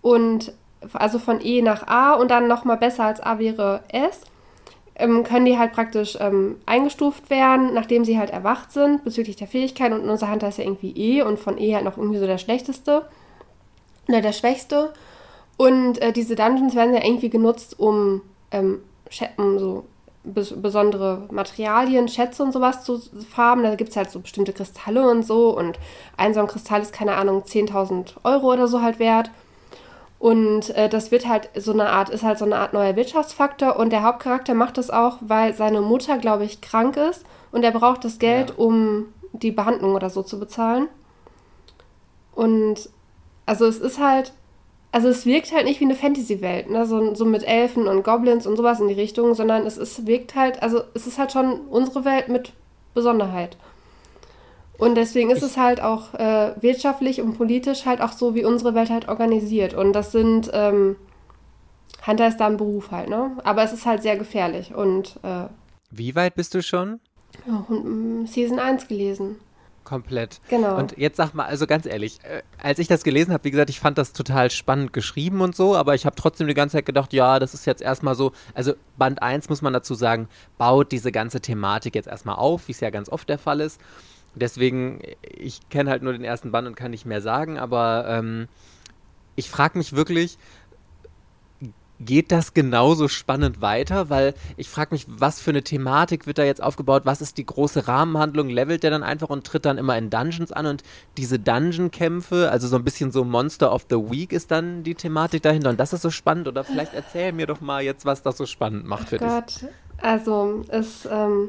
und 0.00 0.52
also 0.92 1.18
von 1.18 1.40
E 1.44 1.62
nach 1.62 1.88
A 1.88 2.14
und 2.14 2.30
dann 2.30 2.46
nochmal 2.46 2.76
besser 2.76 3.04
als 3.04 3.20
A 3.20 3.40
wäre 3.40 3.80
S, 3.88 4.20
ähm, 4.94 5.24
können 5.24 5.46
die 5.46 5.58
halt 5.58 5.72
praktisch 5.72 6.16
ähm, 6.20 6.60
eingestuft 6.64 7.28
werden, 7.28 7.74
nachdem 7.74 8.04
sie 8.04 8.18
halt 8.18 8.30
erwacht 8.30 8.70
sind 8.70 9.02
bezüglich 9.02 9.34
der 9.34 9.48
Fähigkeiten 9.48 9.94
und 9.94 10.08
unser 10.08 10.30
Hunter 10.30 10.48
ist 10.48 10.58
ja 10.58 10.64
irgendwie 10.64 10.92
E 10.96 11.22
und 11.22 11.40
von 11.40 11.58
E 11.58 11.74
halt 11.74 11.84
noch 11.84 11.96
irgendwie 11.96 12.20
so 12.20 12.26
der 12.26 12.38
schlechteste 12.38 13.04
oder 14.06 14.20
der 14.20 14.32
schwächste. 14.32 14.92
Und 15.58 16.00
äh, 16.00 16.12
diese 16.12 16.36
Dungeons 16.36 16.74
werden 16.74 16.94
ja 16.94 17.04
irgendwie 17.04 17.28
genutzt, 17.28 17.78
um, 17.78 18.22
ähm, 18.52 18.80
um 19.36 19.58
so 19.58 19.84
bes 20.22 20.54
besondere 20.56 21.26
Materialien, 21.30 22.08
Schätze 22.08 22.44
und 22.44 22.52
sowas 22.52 22.84
zu 22.84 23.00
farben. 23.28 23.64
Da 23.64 23.74
gibt 23.74 23.90
es 23.90 23.96
halt 23.96 24.10
so 24.10 24.20
bestimmte 24.20 24.52
Kristalle 24.52 25.10
und 25.10 25.26
so. 25.26 25.56
Und 25.56 25.78
ein 26.16 26.32
so 26.32 26.40
ein 26.40 26.46
Kristall 26.46 26.80
ist, 26.80 26.92
keine 26.92 27.16
Ahnung, 27.16 27.42
10.000 27.42 28.14
Euro 28.22 28.52
oder 28.52 28.68
so 28.68 28.80
halt 28.82 29.00
wert. 29.00 29.30
Und 30.20 30.70
äh, 30.70 30.88
das 30.88 31.10
wird 31.10 31.28
halt 31.28 31.50
so 31.56 31.72
eine 31.72 31.88
Art, 31.90 32.08
ist 32.08 32.22
halt 32.22 32.38
so 32.38 32.44
eine 32.44 32.56
Art 32.56 32.72
neuer 32.72 32.94
Wirtschaftsfaktor. 32.94 33.76
Und 33.76 33.90
der 33.90 34.04
Hauptcharakter 34.04 34.54
macht 34.54 34.78
das 34.78 34.90
auch, 34.90 35.18
weil 35.20 35.54
seine 35.54 35.80
Mutter, 35.80 36.18
glaube 36.18 36.44
ich, 36.44 36.60
krank 36.60 36.96
ist. 36.96 37.24
Und 37.50 37.64
er 37.64 37.72
braucht 37.72 38.04
das 38.04 38.20
Geld, 38.20 38.50
ja. 38.50 38.56
um 38.56 39.06
die 39.32 39.50
Behandlung 39.50 39.96
oder 39.96 40.08
so 40.08 40.22
zu 40.22 40.38
bezahlen. 40.38 40.88
Und 42.32 42.90
also 43.46 43.66
es 43.66 43.78
ist 43.78 43.98
halt 43.98 44.32
also 44.90 45.08
es 45.08 45.26
wirkt 45.26 45.52
halt 45.52 45.66
nicht 45.66 45.80
wie 45.80 45.84
eine 45.84 45.94
Fantasy-Welt, 45.94 46.70
ne? 46.70 46.86
so, 46.86 47.14
so 47.14 47.24
mit 47.24 47.46
Elfen 47.46 47.86
und 47.86 48.02
Goblins 48.02 48.46
und 48.46 48.56
sowas 48.56 48.80
in 48.80 48.88
die 48.88 48.94
Richtung, 48.94 49.34
sondern 49.34 49.66
es 49.66 49.76
ist, 49.76 50.06
wirkt 50.06 50.34
halt, 50.34 50.62
also 50.62 50.82
es 50.94 51.06
ist 51.06 51.18
halt 51.18 51.32
schon 51.32 51.60
unsere 51.68 52.04
Welt 52.04 52.28
mit 52.28 52.52
Besonderheit. 52.94 53.56
Und 54.78 54.94
deswegen 54.94 55.30
ist 55.30 55.38
ich 55.38 55.44
es 55.44 55.56
halt 55.56 55.80
auch 55.80 56.14
äh, 56.14 56.52
wirtschaftlich 56.60 57.20
und 57.20 57.36
politisch 57.36 57.84
halt 57.84 58.00
auch 58.00 58.12
so, 58.12 58.34
wie 58.34 58.44
unsere 58.44 58.74
Welt 58.74 58.90
halt 58.90 59.08
organisiert. 59.08 59.74
Und 59.74 59.92
das 59.92 60.12
sind, 60.12 60.50
ähm, 60.54 60.96
Hunter 62.06 62.28
ist 62.28 62.38
da 62.38 62.46
ein 62.46 62.56
Beruf 62.56 62.92
halt, 62.92 63.08
ne? 63.08 63.32
Aber 63.42 63.64
es 63.64 63.72
ist 63.72 63.86
halt 63.86 64.02
sehr 64.02 64.16
gefährlich 64.16 64.74
und 64.74 65.18
äh, 65.24 65.46
Wie 65.90 66.14
weit 66.14 66.36
bist 66.36 66.54
du 66.54 66.62
schon? 66.62 67.00
Oh, 67.48 68.24
Season 68.26 68.60
1 68.60 68.86
gelesen. 68.86 69.36
Komplett. 69.88 70.40
Genau. 70.50 70.76
Und 70.76 70.98
jetzt 70.98 71.16
sag 71.16 71.32
mal, 71.32 71.46
also 71.46 71.66
ganz 71.66 71.86
ehrlich, 71.86 72.18
äh, 72.22 72.42
als 72.62 72.78
ich 72.78 72.88
das 72.88 73.04
gelesen 73.04 73.32
habe, 73.32 73.44
wie 73.44 73.50
gesagt, 73.50 73.70
ich 73.70 73.80
fand 73.80 73.96
das 73.96 74.12
total 74.12 74.50
spannend 74.50 74.92
geschrieben 74.92 75.40
und 75.40 75.56
so, 75.56 75.74
aber 75.74 75.94
ich 75.94 76.04
habe 76.04 76.14
trotzdem 76.14 76.46
die 76.46 76.52
ganze 76.52 76.76
Zeit 76.76 76.84
gedacht, 76.84 77.14
ja, 77.14 77.38
das 77.38 77.54
ist 77.54 77.64
jetzt 77.64 77.80
erstmal 77.80 78.14
so, 78.14 78.32
also 78.52 78.74
Band 78.98 79.22
1 79.22 79.48
muss 79.48 79.62
man 79.62 79.72
dazu 79.72 79.94
sagen, 79.94 80.28
baut 80.58 80.92
diese 80.92 81.10
ganze 81.10 81.40
Thematik 81.40 81.94
jetzt 81.94 82.06
erstmal 82.06 82.36
auf, 82.36 82.68
wie 82.68 82.72
es 82.72 82.80
ja 82.80 82.90
ganz 82.90 83.08
oft 83.08 83.30
der 83.30 83.38
Fall 83.38 83.60
ist. 83.60 83.80
Deswegen, 84.34 85.00
ich 85.22 85.70
kenne 85.70 85.88
halt 85.88 86.02
nur 86.02 86.12
den 86.12 86.22
ersten 86.22 86.52
Band 86.52 86.68
und 86.68 86.76
kann 86.76 86.90
nicht 86.90 87.06
mehr 87.06 87.22
sagen, 87.22 87.58
aber 87.58 88.04
ähm, 88.08 88.48
ich 89.36 89.48
frage 89.48 89.78
mich 89.78 89.94
wirklich, 89.94 90.36
geht 92.00 92.32
das 92.32 92.54
genauso 92.54 93.08
spannend 93.08 93.60
weiter? 93.60 94.10
Weil 94.10 94.34
ich 94.56 94.68
frage 94.68 94.94
mich, 94.94 95.06
was 95.08 95.40
für 95.40 95.50
eine 95.50 95.62
Thematik 95.62 96.26
wird 96.26 96.38
da 96.38 96.44
jetzt 96.44 96.62
aufgebaut? 96.62 97.02
Was 97.04 97.20
ist 97.20 97.38
die 97.38 97.46
große 97.46 97.88
Rahmenhandlung? 97.88 98.48
Levelt 98.48 98.82
der 98.82 98.90
dann 98.90 99.02
einfach 99.02 99.30
und 99.30 99.46
tritt 99.46 99.64
dann 99.64 99.78
immer 99.78 99.96
in 99.98 100.10
Dungeons 100.10 100.52
an? 100.52 100.66
Und 100.66 100.82
diese 101.16 101.38
Dungeon-Kämpfe, 101.38 102.50
also 102.50 102.68
so 102.68 102.76
ein 102.76 102.84
bisschen 102.84 103.12
so 103.12 103.24
Monster 103.24 103.72
of 103.72 103.86
the 103.90 103.96
Week 103.96 104.32
ist 104.32 104.50
dann 104.50 104.82
die 104.82 104.94
Thematik 104.94 105.42
dahinter. 105.42 105.70
Und 105.70 105.80
das 105.80 105.92
ist 105.92 106.02
so 106.02 106.10
spannend. 106.10 106.48
Oder 106.48 106.64
vielleicht 106.64 106.94
erzähl 106.94 107.32
mir 107.32 107.46
doch 107.46 107.60
mal 107.60 107.82
jetzt, 107.82 108.04
was 108.04 108.22
das 108.22 108.36
so 108.36 108.46
spannend 108.46 108.86
macht 108.86 109.08
für 109.08 109.16
oh 109.16 109.26
Gott. 109.26 109.62
dich. 109.62 109.68
Also, 110.00 110.64
es, 110.68 111.08
ähm, 111.10 111.48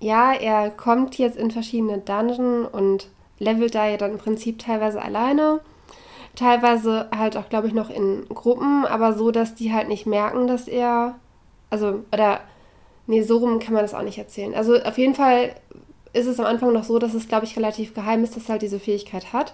ja, 0.00 0.32
er 0.32 0.70
kommt 0.70 1.18
jetzt 1.18 1.36
in 1.36 1.50
verschiedene 1.50 1.98
Dungeons 1.98 2.68
und 2.70 3.08
levelt 3.38 3.74
da 3.74 3.88
ja 3.88 3.96
dann 3.96 4.12
im 4.12 4.18
Prinzip 4.18 4.58
teilweise 4.58 5.02
alleine. 5.02 5.60
Teilweise 6.36 7.08
halt 7.16 7.36
auch, 7.36 7.48
glaube 7.48 7.68
ich, 7.68 7.74
noch 7.74 7.90
in 7.90 8.26
Gruppen, 8.28 8.84
aber 8.86 9.12
so, 9.12 9.30
dass 9.30 9.54
die 9.54 9.72
halt 9.72 9.88
nicht 9.88 10.06
merken, 10.06 10.46
dass 10.46 10.68
er. 10.68 11.16
Also, 11.70 12.04
oder. 12.12 12.40
Nee, 13.06 13.22
so 13.22 13.36
rum 13.36 13.58
kann 13.58 13.74
man 13.74 13.82
das 13.82 13.92
auch 13.92 14.02
nicht 14.02 14.18
erzählen. 14.18 14.54
Also, 14.54 14.76
auf 14.82 14.96
jeden 14.96 15.14
Fall 15.14 15.54
ist 16.14 16.26
es 16.26 16.40
am 16.40 16.46
Anfang 16.46 16.72
noch 16.72 16.84
so, 16.84 16.98
dass 16.98 17.12
es, 17.12 17.28
glaube 17.28 17.44
ich, 17.44 17.56
relativ 17.56 17.92
geheim 17.92 18.24
ist, 18.24 18.36
dass 18.36 18.44
er 18.44 18.52
halt 18.52 18.62
diese 18.62 18.80
Fähigkeit 18.80 19.32
hat. 19.32 19.52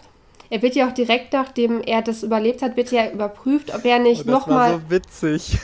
Er 0.50 0.62
wird 0.62 0.74
ja 0.74 0.88
auch 0.88 0.92
direkt, 0.92 1.32
nachdem 1.32 1.80
er 1.80 2.02
das 2.02 2.22
überlebt 2.22 2.62
hat, 2.62 2.76
wird 2.76 2.90
ja 2.90 3.10
überprüft, 3.10 3.74
ob 3.74 3.84
er 3.84 3.98
nicht 3.98 4.26
oh, 4.26 4.30
nochmal. 4.30 4.72
Das 4.72 4.72
war 4.72 4.80
so 4.80 4.90
witzig. 4.90 5.58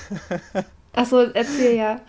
Achso, 0.94 1.20
erzähl 1.35 1.76
ja. 1.76 2.00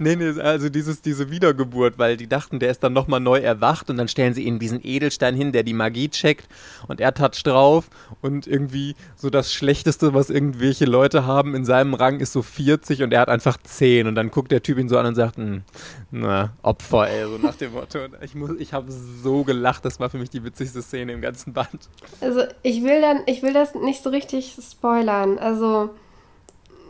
Nee, 0.00 0.16
nee, 0.16 0.40
also 0.40 0.70
dieses, 0.70 1.02
diese 1.02 1.30
Wiedergeburt, 1.30 1.98
weil 1.98 2.16
die 2.16 2.26
dachten, 2.26 2.58
der 2.58 2.70
ist 2.70 2.82
dann 2.82 2.94
nochmal 2.94 3.20
neu 3.20 3.38
erwacht 3.38 3.90
und 3.90 3.98
dann 3.98 4.08
stellen 4.08 4.32
sie 4.32 4.44
ihm 4.44 4.58
diesen 4.58 4.80
Edelstein 4.82 5.34
hin, 5.34 5.52
der 5.52 5.62
die 5.62 5.74
Magie 5.74 6.08
checkt 6.08 6.48
und 6.88 7.02
er 7.02 7.12
toucht 7.12 7.46
drauf 7.46 7.90
und 8.22 8.46
irgendwie 8.46 8.94
so 9.14 9.28
das 9.28 9.52
Schlechteste, 9.52 10.14
was 10.14 10.30
irgendwelche 10.30 10.86
Leute 10.86 11.26
haben 11.26 11.54
in 11.54 11.66
seinem 11.66 11.92
Rang, 11.92 12.18
ist 12.18 12.32
so 12.32 12.40
40 12.40 13.02
und 13.02 13.12
er 13.12 13.20
hat 13.20 13.28
einfach 13.28 13.58
10 13.58 14.06
und 14.06 14.14
dann 14.14 14.30
guckt 14.30 14.50
der 14.52 14.62
Typ 14.62 14.78
ihn 14.78 14.88
so 14.88 14.96
an 14.96 15.04
und 15.04 15.16
sagt, 15.16 15.36
hm, 15.36 15.64
na, 16.10 16.54
Opfer, 16.62 17.06
ey, 17.10 17.24
so 17.24 17.36
nach 17.36 17.56
dem 17.56 17.72
Motto. 17.72 18.02
Und 18.02 18.14
ich, 18.22 18.34
ich 18.58 18.72
habe 18.72 18.90
so 18.90 19.44
gelacht, 19.44 19.84
das 19.84 20.00
war 20.00 20.08
für 20.08 20.16
mich 20.16 20.30
die 20.30 20.42
witzigste 20.42 20.80
Szene 20.80 21.12
im 21.12 21.20
ganzen 21.20 21.52
Band. 21.52 21.90
Also 22.22 22.44
ich 22.62 22.82
will 22.82 23.02
dann, 23.02 23.20
ich 23.26 23.42
will 23.42 23.52
das 23.52 23.74
nicht 23.74 24.02
so 24.02 24.08
richtig 24.08 24.56
spoilern, 24.58 25.38
also... 25.38 25.90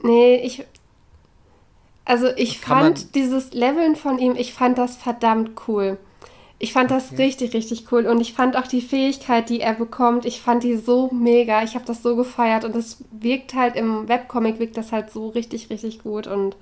Nee, 0.02 0.36
ich, 0.36 0.64
also 2.04 2.28
ich 2.36 2.60
fand 2.60 3.14
dieses 3.14 3.52
Leveln 3.52 3.96
von 3.96 4.18
ihm, 4.18 4.34
ich 4.36 4.52
fand 4.52 4.78
das 4.78 4.96
verdammt 4.96 5.52
cool. 5.68 5.98
Ich 6.62 6.74
fand 6.74 6.90
das 6.90 7.12
okay. 7.12 7.22
richtig, 7.22 7.54
richtig 7.54 7.90
cool. 7.90 8.06
Und 8.06 8.20
ich 8.20 8.34
fand 8.34 8.54
auch 8.54 8.66
die 8.66 8.82
Fähigkeit, 8.82 9.48
die 9.48 9.60
er 9.60 9.72
bekommt, 9.72 10.26
ich 10.26 10.42
fand 10.42 10.62
die 10.62 10.76
so 10.76 11.08
mega. 11.10 11.62
Ich 11.62 11.74
habe 11.74 11.86
das 11.86 12.02
so 12.02 12.16
gefeiert. 12.16 12.64
Und 12.64 12.76
es 12.76 13.02
wirkt 13.10 13.54
halt 13.54 13.76
im 13.76 14.08
Webcomic, 14.08 14.58
wirkt 14.58 14.76
das 14.76 14.92
halt 14.92 15.10
so 15.10 15.28
richtig, 15.28 15.70
richtig 15.70 16.02
gut. 16.02 16.26
Und 16.26 16.56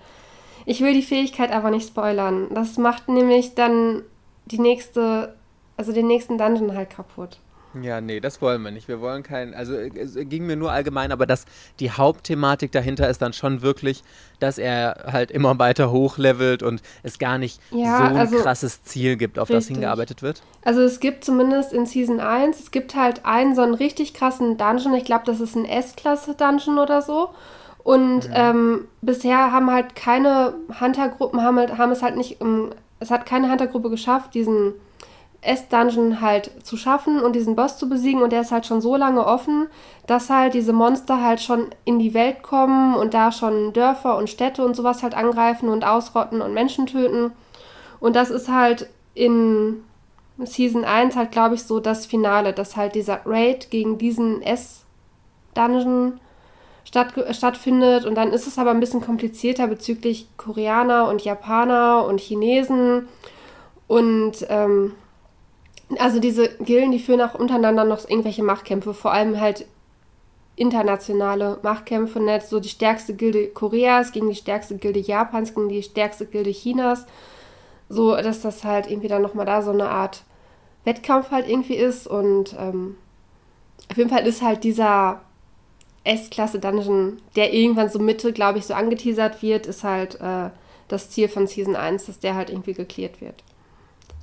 ich 0.66 0.82
will 0.82 0.92
die 0.92 1.02
Fähigkeit 1.02 1.50
aber 1.50 1.72
nicht 1.72 1.88
spoilern. 1.88 2.46
Das 2.54 2.78
macht 2.78 3.08
nämlich 3.08 3.56
dann 3.56 4.02
die 4.46 4.60
nächste, 4.60 5.34
also 5.76 5.92
den 5.92 6.06
nächsten 6.06 6.38
Dungeon 6.38 6.76
halt 6.76 6.90
kaputt. 6.90 7.40
Ja, 7.82 8.00
nee, 8.00 8.20
das 8.20 8.40
wollen 8.40 8.62
wir 8.62 8.70
nicht. 8.70 8.88
Wir 8.88 9.00
wollen 9.00 9.22
keinen, 9.22 9.54
also 9.54 9.74
es 9.74 10.14
ging 10.14 10.46
mir 10.46 10.56
nur 10.56 10.72
allgemein, 10.72 11.12
aber 11.12 11.26
dass 11.26 11.44
die 11.80 11.90
Hauptthematik 11.90 12.72
dahinter 12.72 13.08
ist 13.08 13.20
dann 13.20 13.32
schon 13.32 13.62
wirklich, 13.62 14.02
dass 14.40 14.58
er 14.58 15.06
halt 15.12 15.30
immer 15.30 15.58
weiter 15.58 15.90
hochlevelt 15.90 16.62
und 16.62 16.80
es 17.02 17.18
gar 17.18 17.38
nicht 17.38 17.60
ja, 17.70 17.98
so 17.98 18.04
ein 18.04 18.16
also, 18.16 18.36
krasses 18.38 18.82
Ziel 18.84 19.16
gibt, 19.16 19.38
auf 19.38 19.50
richtig. 19.50 19.66
das 19.66 19.74
hingearbeitet 19.74 20.22
wird. 20.22 20.42
Also 20.64 20.80
es 20.80 20.98
gibt 21.00 21.24
zumindest 21.24 21.72
in 21.72 21.84
Season 21.84 22.20
1, 22.20 22.58
es 22.58 22.70
gibt 22.70 22.94
halt 22.94 23.24
einen 23.24 23.54
so 23.54 23.62
einen 23.62 23.74
richtig 23.74 24.14
krassen 24.14 24.56
Dungeon, 24.56 24.94
ich 24.94 25.04
glaube, 25.04 25.24
das 25.26 25.40
ist 25.40 25.54
ein 25.54 25.64
S-Klasse-Dungeon 25.64 26.78
oder 26.78 27.02
so. 27.02 27.30
Und 27.84 28.28
mhm. 28.28 28.34
ähm, 28.34 28.88
bisher 29.00 29.52
haben 29.52 29.70
halt 29.70 29.94
keine 29.94 30.54
Hunter-Gruppen, 30.80 31.42
haben, 31.42 31.58
halt, 31.58 31.78
haben 31.78 31.92
es 31.92 32.02
halt 32.02 32.16
nicht, 32.16 32.40
um, 32.40 32.70
es 33.00 33.10
hat 33.10 33.24
keine 33.24 33.50
Hunter-Gruppe 33.50 33.88
geschafft, 33.88 34.34
diesen 34.34 34.74
S-Dungeon 35.40 36.20
halt 36.20 36.50
zu 36.66 36.76
schaffen 36.76 37.20
und 37.20 37.34
diesen 37.34 37.54
Boss 37.54 37.78
zu 37.78 37.88
besiegen 37.88 38.22
und 38.22 38.32
der 38.32 38.40
ist 38.40 38.50
halt 38.50 38.66
schon 38.66 38.80
so 38.80 38.96
lange 38.96 39.24
offen, 39.24 39.68
dass 40.06 40.30
halt 40.30 40.54
diese 40.54 40.72
Monster 40.72 41.22
halt 41.22 41.40
schon 41.40 41.68
in 41.84 41.98
die 41.98 42.12
Welt 42.12 42.42
kommen 42.42 42.96
und 42.96 43.14
da 43.14 43.30
schon 43.30 43.72
Dörfer 43.72 44.16
und 44.16 44.28
Städte 44.28 44.64
und 44.64 44.74
sowas 44.74 45.02
halt 45.02 45.14
angreifen 45.14 45.68
und 45.68 45.84
ausrotten 45.84 46.40
und 46.40 46.54
Menschen 46.54 46.86
töten. 46.86 47.32
Und 48.00 48.16
das 48.16 48.30
ist 48.30 48.48
halt 48.48 48.88
in 49.14 49.82
Season 50.38 50.84
1 50.84 51.16
halt, 51.16 51.32
glaube 51.32 51.54
ich, 51.54 51.64
so 51.64 51.80
das 51.80 52.06
Finale, 52.06 52.52
dass 52.52 52.76
halt 52.76 52.94
dieser 52.94 53.20
Raid 53.24 53.70
gegen 53.70 53.98
diesen 53.98 54.42
S-Dungeon 54.42 56.20
statt, 56.84 57.14
stattfindet. 57.32 58.04
Und 58.04 58.14
dann 58.14 58.32
ist 58.32 58.46
es 58.46 58.58
aber 58.58 58.70
ein 58.70 58.80
bisschen 58.80 59.00
komplizierter 59.00 59.66
bezüglich 59.66 60.28
Koreaner 60.36 61.08
und 61.08 61.24
Japaner 61.24 62.04
und 62.06 62.20
Chinesen. 62.20 63.08
Und 63.88 64.46
ähm, 64.48 64.94
also 65.98 66.20
diese 66.20 66.48
Gilden, 66.58 66.92
die 66.92 66.98
führen 66.98 67.20
auch 67.20 67.34
untereinander 67.34 67.84
noch 67.84 68.08
irgendwelche 68.08 68.42
Machtkämpfe, 68.42 68.92
vor 68.92 69.12
allem 69.12 69.40
halt 69.40 69.66
internationale 70.56 71.58
Machtkämpfe, 71.62 72.20
nicht 72.20 72.46
so 72.46 72.60
die 72.60 72.68
stärkste 72.68 73.14
Gilde 73.14 73.48
Koreas 73.48 74.12
gegen 74.12 74.28
die 74.28 74.34
stärkste 74.34 74.76
Gilde 74.76 74.98
Japans, 74.98 75.54
gegen 75.54 75.68
die 75.68 75.82
stärkste 75.82 76.26
Gilde 76.26 76.50
Chinas, 76.50 77.06
so 77.88 78.14
dass 78.16 78.42
das 78.42 78.64
halt 78.64 78.90
irgendwie 78.90 79.08
dann 79.08 79.22
nochmal 79.22 79.46
da 79.46 79.62
so 79.62 79.70
eine 79.70 79.88
Art 79.88 80.24
Wettkampf 80.84 81.30
halt 81.30 81.48
irgendwie 81.48 81.76
ist 81.76 82.06
und 82.06 82.56
ähm, 82.58 82.96
auf 83.90 83.96
jeden 83.96 84.10
Fall 84.10 84.26
ist 84.26 84.42
halt 84.42 84.64
dieser 84.64 85.22
S-Klasse 86.04 86.58
Dungeon, 86.58 87.18
der 87.36 87.52
irgendwann 87.52 87.88
so 87.88 87.98
Mitte, 87.98 88.32
glaube 88.32 88.58
ich, 88.58 88.66
so 88.66 88.74
angeteasert 88.74 89.42
wird, 89.42 89.66
ist 89.66 89.84
halt 89.84 90.20
äh, 90.20 90.50
das 90.88 91.10
Ziel 91.10 91.28
von 91.28 91.46
Season 91.46 91.76
1, 91.76 92.06
dass 92.06 92.18
der 92.18 92.34
halt 92.34 92.50
irgendwie 92.50 92.72
geklärt 92.72 93.20
wird. 93.20 93.44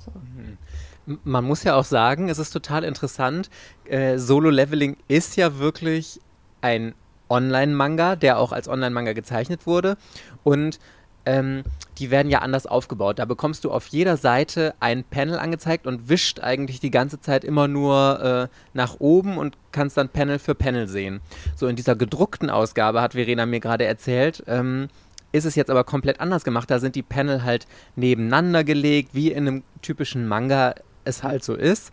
So. 0.04 0.10
Mhm. 0.10 0.58
Man 1.06 1.44
muss 1.44 1.62
ja 1.62 1.76
auch 1.76 1.84
sagen, 1.84 2.28
es 2.28 2.38
ist 2.38 2.50
total 2.50 2.84
interessant. 2.84 3.48
Äh, 3.84 4.18
Solo-Leveling 4.18 4.96
ist 5.08 5.36
ja 5.36 5.58
wirklich 5.58 6.20
ein 6.60 6.94
Online-Manga, 7.28 8.16
der 8.16 8.38
auch 8.38 8.52
als 8.52 8.68
Online-Manga 8.68 9.12
gezeichnet 9.12 9.66
wurde. 9.66 9.96
Und 10.42 10.78
ähm, 11.26 11.64
die 11.98 12.10
werden 12.10 12.30
ja 12.30 12.38
anders 12.38 12.66
aufgebaut. 12.66 13.18
Da 13.18 13.24
bekommst 13.24 13.64
du 13.64 13.70
auf 13.72 13.88
jeder 13.88 14.16
Seite 14.16 14.74
ein 14.80 15.04
Panel 15.04 15.38
angezeigt 15.38 15.86
und 15.86 16.08
wischt 16.08 16.40
eigentlich 16.40 16.80
die 16.80 16.90
ganze 16.90 17.20
Zeit 17.20 17.44
immer 17.44 17.68
nur 17.68 18.48
äh, 18.52 18.56
nach 18.74 18.96
oben 19.00 19.36
und 19.36 19.58
kannst 19.72 19.96
dann 19.96 20.08
Panel 20.08 20.38
für 20.38 20.54
Panel 20.54 20.86
sehen. 20.86 21.20
So 21.56 21.66
in 21.66 21.76
dieser 21.76 21.96
gedruckten 21.96 22.48
Ausgabe 22.48 23.02
hat 23.02 23.14
Verena 23.14 23.44
mir 23.44 23.60
gerade 23.60 23.84
erzählt, 23.84 24.44
ähm, 24.46 24.88
ist 25.32 25.44
es 25.44 25.56
jetzt 25.56 25.70
aber 25.70 25.84
komplett 25.84 26.20
anders 26.20 26.44
gemacht. 26.44 26.70
Da 26.70 26.78
sind 26.78 26.94
die 26.94 27.02
Panel 27.02 27.42
halt 27.42 27.66
nebeneinander 27.96 28.62
gelegt, 28.62 29.10
wie 29.12 29.32
in 29.32 29.48
einem 29.48 29.62
typischen 29.82 30.28
Manga 30.28 30.74
es 31.06 31.22
halt 31.22 31.44
so 31.44 31.54
ist 31.54 31.92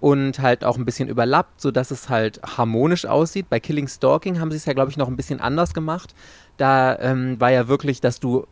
und 0.00 0.38
halt 0.38 0.64
auch 0.64 0.76
ein 0.76 0.84
bisschen 0.84 1.08
überlappt, 1.08 1.60
sodass 1.60 1.90
es 1.90 2.08
halt 2.08 2.40
harmonisch 2.42 3.06
aussieht. 3.06 3.48
Bei 3.48 3.60
Killing 3.60 3.88
Stalking 3.88 4.40
haben 4.40 4.50
sie 4.50 4.56
es 4.56 4.66
ja, 4.66 4.72
glaube 4.72 4.90
ich, 4.90 4.96
noch 4.96 5.08
ein 5.08 5.16
bisschen 5.16 5.40
anders 5.40 5.72
gemacht. 5.74 6.14
Da 6.56 6.98
ähm, 6.98 7.40
war 7.40 7.50
ja 7.50 7.68
wirklich, 7.68 8.00
dass 8.00 8.20
du 8.20 8.46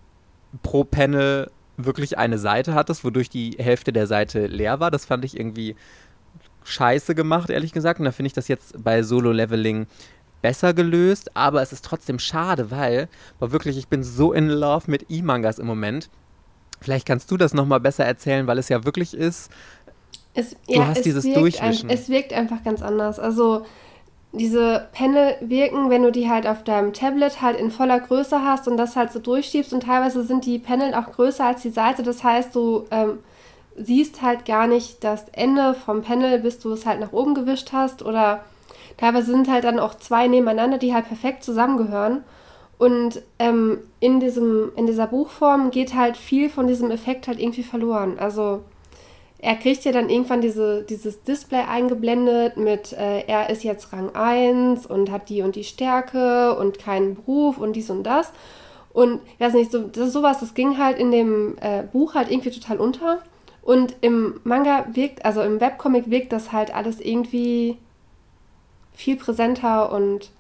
pro 0.63 0.85
Panel 0.85 1.51
wirklich 1.77 2.19
eine 2.19 2.39
Seite 2.39 2.75
hattest, 2.75 3.05
wodurch 3.05 3.29
die 3.29 3.57
Hälfte 3.59 3.93
der 3.93 4.07
Seite 4.07 4.47
leer 4.47 4.81
war. 4.81 4.91
Das 4.91 5.05
fand 5.05 5.25
ich 5.25 5.39
irgendwie 5.39 5.77
scheiße 6.65 7.15
gemacht, 7.15 7.51
ehrlich 7.51 7.73
gesagt. 7.73 7.99
Und 7.99 8.07
da 8.07 8.13
finde 8.13 8.29
ich 8.29 8.33
das 8.35 8.49
jetzt 8.49 8.83
bei 8.83 9.03
Solo-Leveling 9.03 9.87
besser 10.43 10.75
gelöst, 10.75 11.37
aber 11.37 11.63
es 11.63 11.73
ist 11.73 11.85
trotzdem 11.85 12.19
schade, 12.19 12.71
weil, 12.71 13.09
war 13.39 13.53
wirklich, 13.53 13.79
ich 13.79 13.89
bin 13.89 14.03
so 14.03 14.33
in 14.33 14.49
love 14.49 14.91
mit 14.91 15.07
E-Mangas 15.09 15.59
im 15.59 15.67
Moment. 15.67 16.11
Vielleicht 16.81 17.07
kannst 17.07 17.31
du 17.31 17.37
das 17.37 17.55
nochmal 17.55 17.79
besser 17.79 18.05
erzählen, 18.05 18.49
weil 18.49 18.59
es 18.59 18.69
ja 18.69 18.85
wirklich 18.85 19.15
ist, 19.15 19.53
es, 20.35 20.57
du 20.67 20.75
ja, 20.75 20.87
hast 20.87 21.05
dieses 21.05 21.25
Durchwischen. 21.25 21.91
Ein, 21.91 21.95
es 21.95 22.09
wirkt 22.09 22.33
einfach 22.33 22.63
ganz 22.63 22.83
anders. 22.83 23.19
Also 23.19 23.65
diese 24.33 24.89
Panel 24.93 25.35
wirken, 25.41 25.91
wenn 25.91 26.03
du 26.03 26.11
die 26.11 26.29
halt 26.29 26.47
auf 26.47 26.65
deinem 26.65 26.95
Tablet 26.95 27.43
halt 27.43 27.59
in 27.59 27.71
voller 27.71 28.01
Größe 28.01 28.43
hast 28.43 28.67
und 28.67 28.79
das 28.79 28.97
halt 28.97 29.13
so 29.13 29.19
durchschiebst 29.19 29.75
und 29.75 29.83
teilweise 29.83 30.25
sind 30.25 30.47
die 30.47 30.59
Panel 30.59 30.95
auch 30.95 31.13
größer 31.13 31.45
als 31.45 31.63
die 31.63 31.71
Seite. 31.71 32.03
Das 32.03 32.25
heißt, 32.25 32.55
du 32.55 32.87
ähm, 32.91 33.19
siehst 33.77 34.23
halt 34.23 34.47
gar 34.47 34.67
nicht 34.67 35.05
das 35.05 35.27
Ende 35.33 35.75
vom 35.75 36.03
Panel, 36.03 36.39
bis 36.39 36.59
du 36.59 36.73
es 36.73 36.87
halt 36.87 37.01
nach 37.01 37.13
oben 37.13 37.35
gewischt 37.35 37.73
hast 37.73 38.03
oder 38.03 38.43
teilweise 38.97 39.33
sind 39.33 39.51
halt 39.51 39.65
dann 39.65 39.79
auch 39.79 39.97
zwei 39.97 40.29
nebeneinander, 40.29 40.79
die 40.79 40.95
halt 40.95 41.09
perfekt 41.09 41.45
zusammengehören. 41.45 42.25
Und 42.79 43.23
ähm, 43.39 43.79
in, 44.01 44.19
diesem, 44.19 44.73
in 44.77 44.87
dieser 44.87 45.07
Buchform 45.07 45.71
geht 45.71 45.95
halt 45.95 46.17
viel 46.17 46.49
von 46.49 46.67
diesem 46.67 46.91
Effekt 46.91 47.29
halt 47.29 47.39
irgendwie 47.39 47.63
verloren. 47.63 48.19
Also 48.19 48.63
er 49.43 49.57
kriegt 49.57 49.85
ja 49.85 49.91
dann 49.91 50.09
irgendwann 50.09 50.41
diese, 50.41 50.85
dieses 50.85 51.25
Display 51.25 51.65
eingeblendet 51.69 52.57
mit, 52.57 52.93
äh, 52.93 53.25
er 53.27 53.51
ist 53.51 53.65
jetzt 53.65 53.93
Rang 53.93 54.15
1 54.15 54.87
und 54.87 55.11
hat 55.11 55.29
die 55.29 55.43
und 55.43 55.57
die 55.57 55.65
Stärke 55.65 56.57
und 56.57 56.79
keinen 56.79 57.17
Beruf 57.17 57.59
und 57.59 57.75
dies 57.75 57.91
und 57.91 58.05
das. 58.05 58.33
Und 58.93 59.21
ich 59.35 59.41
weiß 59.41 59.55
nicht, 59.55 59.73
so, 59.73 59.83
das 59.83 60.09
ist 60.09 60.13
sowas, 60.13 60.39
das 60.39 60.55
ging 60.55 60.79
halt 60.79 60.97
in 60.97 61.11
dem 61.11 61.57
äh, 61.61 61.83
Buch 61.83 62.15
halt 62.15 62.31
irgendwie 62.31 62.53
total 62.53 62.79
unter. 62.79 63.21
Und 63.63 63.97
im 64.01 64.41
Manga 64.45 64.87
wirkt, 64.93 65.25
also 65.25 65.43
im 65.43 65.61
Webcomic 65.61 66.09
wirkt 66.09 66.33
das 66.33 66.53
halt 66.53 66.73
alles 66.73 67.01
irgendwie 67.01 67.79
viel 68.95 69.17
präsenter 69.17 69.91
und 69.91 70.31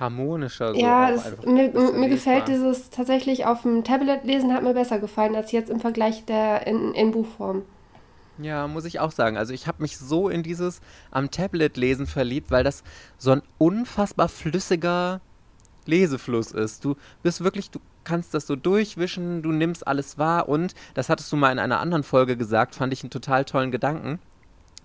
harmonischer. 0.00 0.72
So 0.72 0.80
ja, 0.80 1.10
das, 1.10 1.44
mir, 1.44 1.68
mir 1.68 2.08
gefällt 2.08 2.48
dieses 2.48 2.88
tatsächlich 2.88 3.44
auf 3.44 3.62
dem 3.62 3.84
Tablet 3.84 4.24
lesen 4.24 4.54
hat 4.54 4.62
mir 4.62 4.72
besser 4.72 4.98
gefallen 4.98 5.36
als 5.36 5.52
jetzt 5.52 5.68
im 5.68 5.80
Vergleich 5.80 6.24
der 6.24 6.66
in, 6.66 6.94
in 6.94 7.10
Buchform. 7.10 7.62
Ja, 8.38 8.66
muss 8.68 8.84
ich 8.84 9.00
auch 9.00 9.12
sagen. 9.12 9.36
Also 9.36 9.52
ich 9.54 9.66
habe 9.66 9.82
mich 9.82 9.96
so 9.96 10.28
in 10.28 10.42
dieses 10.42 10.80
am 11.10 11.30
Tablet 11.30 11.76
lesen 11.76 12.06
verliebt, 12.06 12.50
weil 12.50 12.64
das 12.64 12.82
so 13.18 13.30
ein 13.30 13.42
unfassbar 13.58 14.28
flüssiger 14.28 15.20
Lesefluss 15.86 16.52
ist. 16.52 16.84
Du 16.84 16.96
bist 17.22 17.42
wirklich, 17.42 17.70
du 17.70 17.80
kannst 18.04 18.34
das 18.34 18.46
so 18.46 18.56
durchwischen, 18.56 19.42
du 19.42 19.52
nimmst 19.52 19.86
alles 19.86 20.18
wahr 20.18 20.48
und, 20.48 20.74
das 20.94 21.08
hattest 21.08 21.32
du 21.32 21.36
mal 21.36 21.52
in 21.52 21.58
einer 21.58 21.80
anderen 21.80 22.02
Folge 22.02 22.36
gesagt, 22.36 22.74
fand 22.74 22.92
ich 22.92 23.02
einen 23.02 23.10
total 23.10 23.44
tollen 23.44 23.70
Gedanken, 23.70 24.18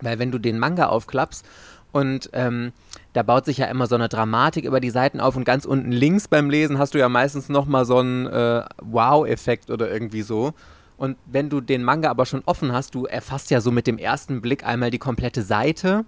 weil 0.01 0.19
wenn 0.19 0.31
du 0.31 0.39
den 0.39 0.59
Manga 0.59 0.87
aufklappst 0.87 1.45
und 1.91 2.29
ähm, 2.33 2.71
da 3.13 3.23
baut 3.23 3.45
sich 3.45 3.57
ja 3.57 3.65
immer 3.65 3.87
so 3.87 3.95
eine 3.95 4.09
Dramatik 4.09 4.65
über 4.65 4.79
die 4.79 4.89
Seiten 4.89 5.19
auf 5.19 5.35
und 5.35 5.43
ganz 5.43 5.65
unten 5.65 5.91
links 5.91 6.27
beim 6.27 6.49
Lesen 6.49 6.77
hast 6.77 6.93
du 6.93 6.99
ja 6.99 7.09
meistens 7.09 7.49
nochmal 7.49 7.85
so 7.85 7.97
einen 7.97 8.27
äh, 8.27 8.63
Wow-Effekt 8.81 9.69
oder 9.69 9.91
irgendwie 9.91 10.21
so. 10.21 10.53
Und 11.01 11.17
wenn 11.25 11.49
du 11.49 11.61
den 11.61 11.83
Manga 11.83 12.11
aber 12.11 12.27
schon 12.27 12.43
offen 12.45 12.71
hast, 12.73 12.93
du 12.93 13.05
erfasst 13.05 13.49
ja 13.49 13.59
so 13.59 13.71
mit 13.71 13.87
dem 13.87 13.97
ersten 13.97 14.39
Blick 14.39 14.63
einmal 14.63 14.91
die 14.91 14.99
komplette 14.99 15.41
Seite 15.41 16.05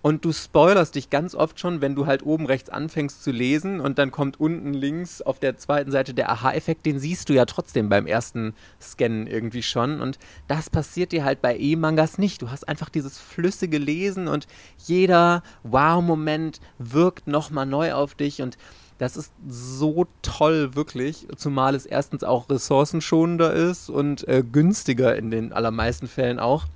und 0.00 0.24
du 0.24 0.32
spoilerst 0.32 0.94
dich 0.94 1.10
ganz 1.10 1.34
oft 1.34 1.60
schon, 1.60 1.82
wenn 1.82 1.94
du 1.94 2.06
halt 2.06 2.24
oben 2.24 2.46
rechts 2.46 2.70
anfängst 2.70 3.22
zu 3.22 3.32
lesen 3.32 3.80
und 3.80 3.98
dann 3.98 4.10
kommt 4.10 4.40
unten 4.40 4.72
links 4.72 5.20
auf 5.20 5.40
der 5.40 5.58
zweiten 5.58 5.90
Seite 5.90 6.14
der 6.14 6.30
Aha-Effekt, 6.30 6.86
den 6.86 6.98
siehst 6.98 7.28
du 7.28 7.34
ja 7.34 7.44
trotzdem 7.44 7.90
beim 7.90 8.06
ersten 8.06 8.54
Scannen 8.80 9.26
irgendwie 9.26 9.62
schon. 9.62 10.00
Und 10.00 10.18
das 10.46 10.70
passiert 10.70 11.12
dir 11.12 11.24
halt 11.24 11.42
bei 11.42 11.58
E-Mangas 11.58 12.16
nicht. 12.16 12.40
Du 12.40 12.50
hast 12.50 12.66
einfach 12.66 12.88
dieses 12.88 13.18
flüssige 13.18 13.76
Lesen 13.76 14.26
und 14.26 14.46
jeder 14.78 15.42
Wow-Moment 15.64 16.62
wirkt 16.78 17.26
nochmal 17.26 17.66
neu 17.66 17.92
auf 17.92 18.14
dich 18.14 18.40
und 18.40 18.56
das 18.98 19.16
ist 19.16 19.32
so 19.48 20.06
toll, 20.22 20.74
wirklich. 20.74 21.26
Zumal 21.36 21.74
es 21.74 21.86
erstens 21.86 22.24
auch 22.24 22.50
ressourcenschonender 22.50 23.52
ist 23.52 23.88
und 23.88 24.26
äh, 24.26 24.42
günstiger 24.42 25.16
in 25.16 25.30
den 25.30 25.52
allermeisten 25.52 26.08
Fällen 26.08 26.38
auch. 26.40 26.66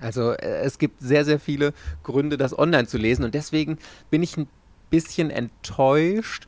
Also 0.00 0.32
äh, 0.32 0.62
es 0.62 0.78
gibt 0.78 1.00
sehr, 1.00 1.24
sehr 1.24 1.40
viele 1.40 1.74
Gründe, 2.04 2.36
das 2.38 2.56
online 2.56 2.86
zu 2.86 2.96
lesen 2.96 3.24
und 3.24 3.34
deswegen 3.34 3.78
bin 4.10 4.22
ich 4.22 4.36
ein 4.36 4.48
bisschen 4.90 5.30
enttäuscht, 5.30 6.46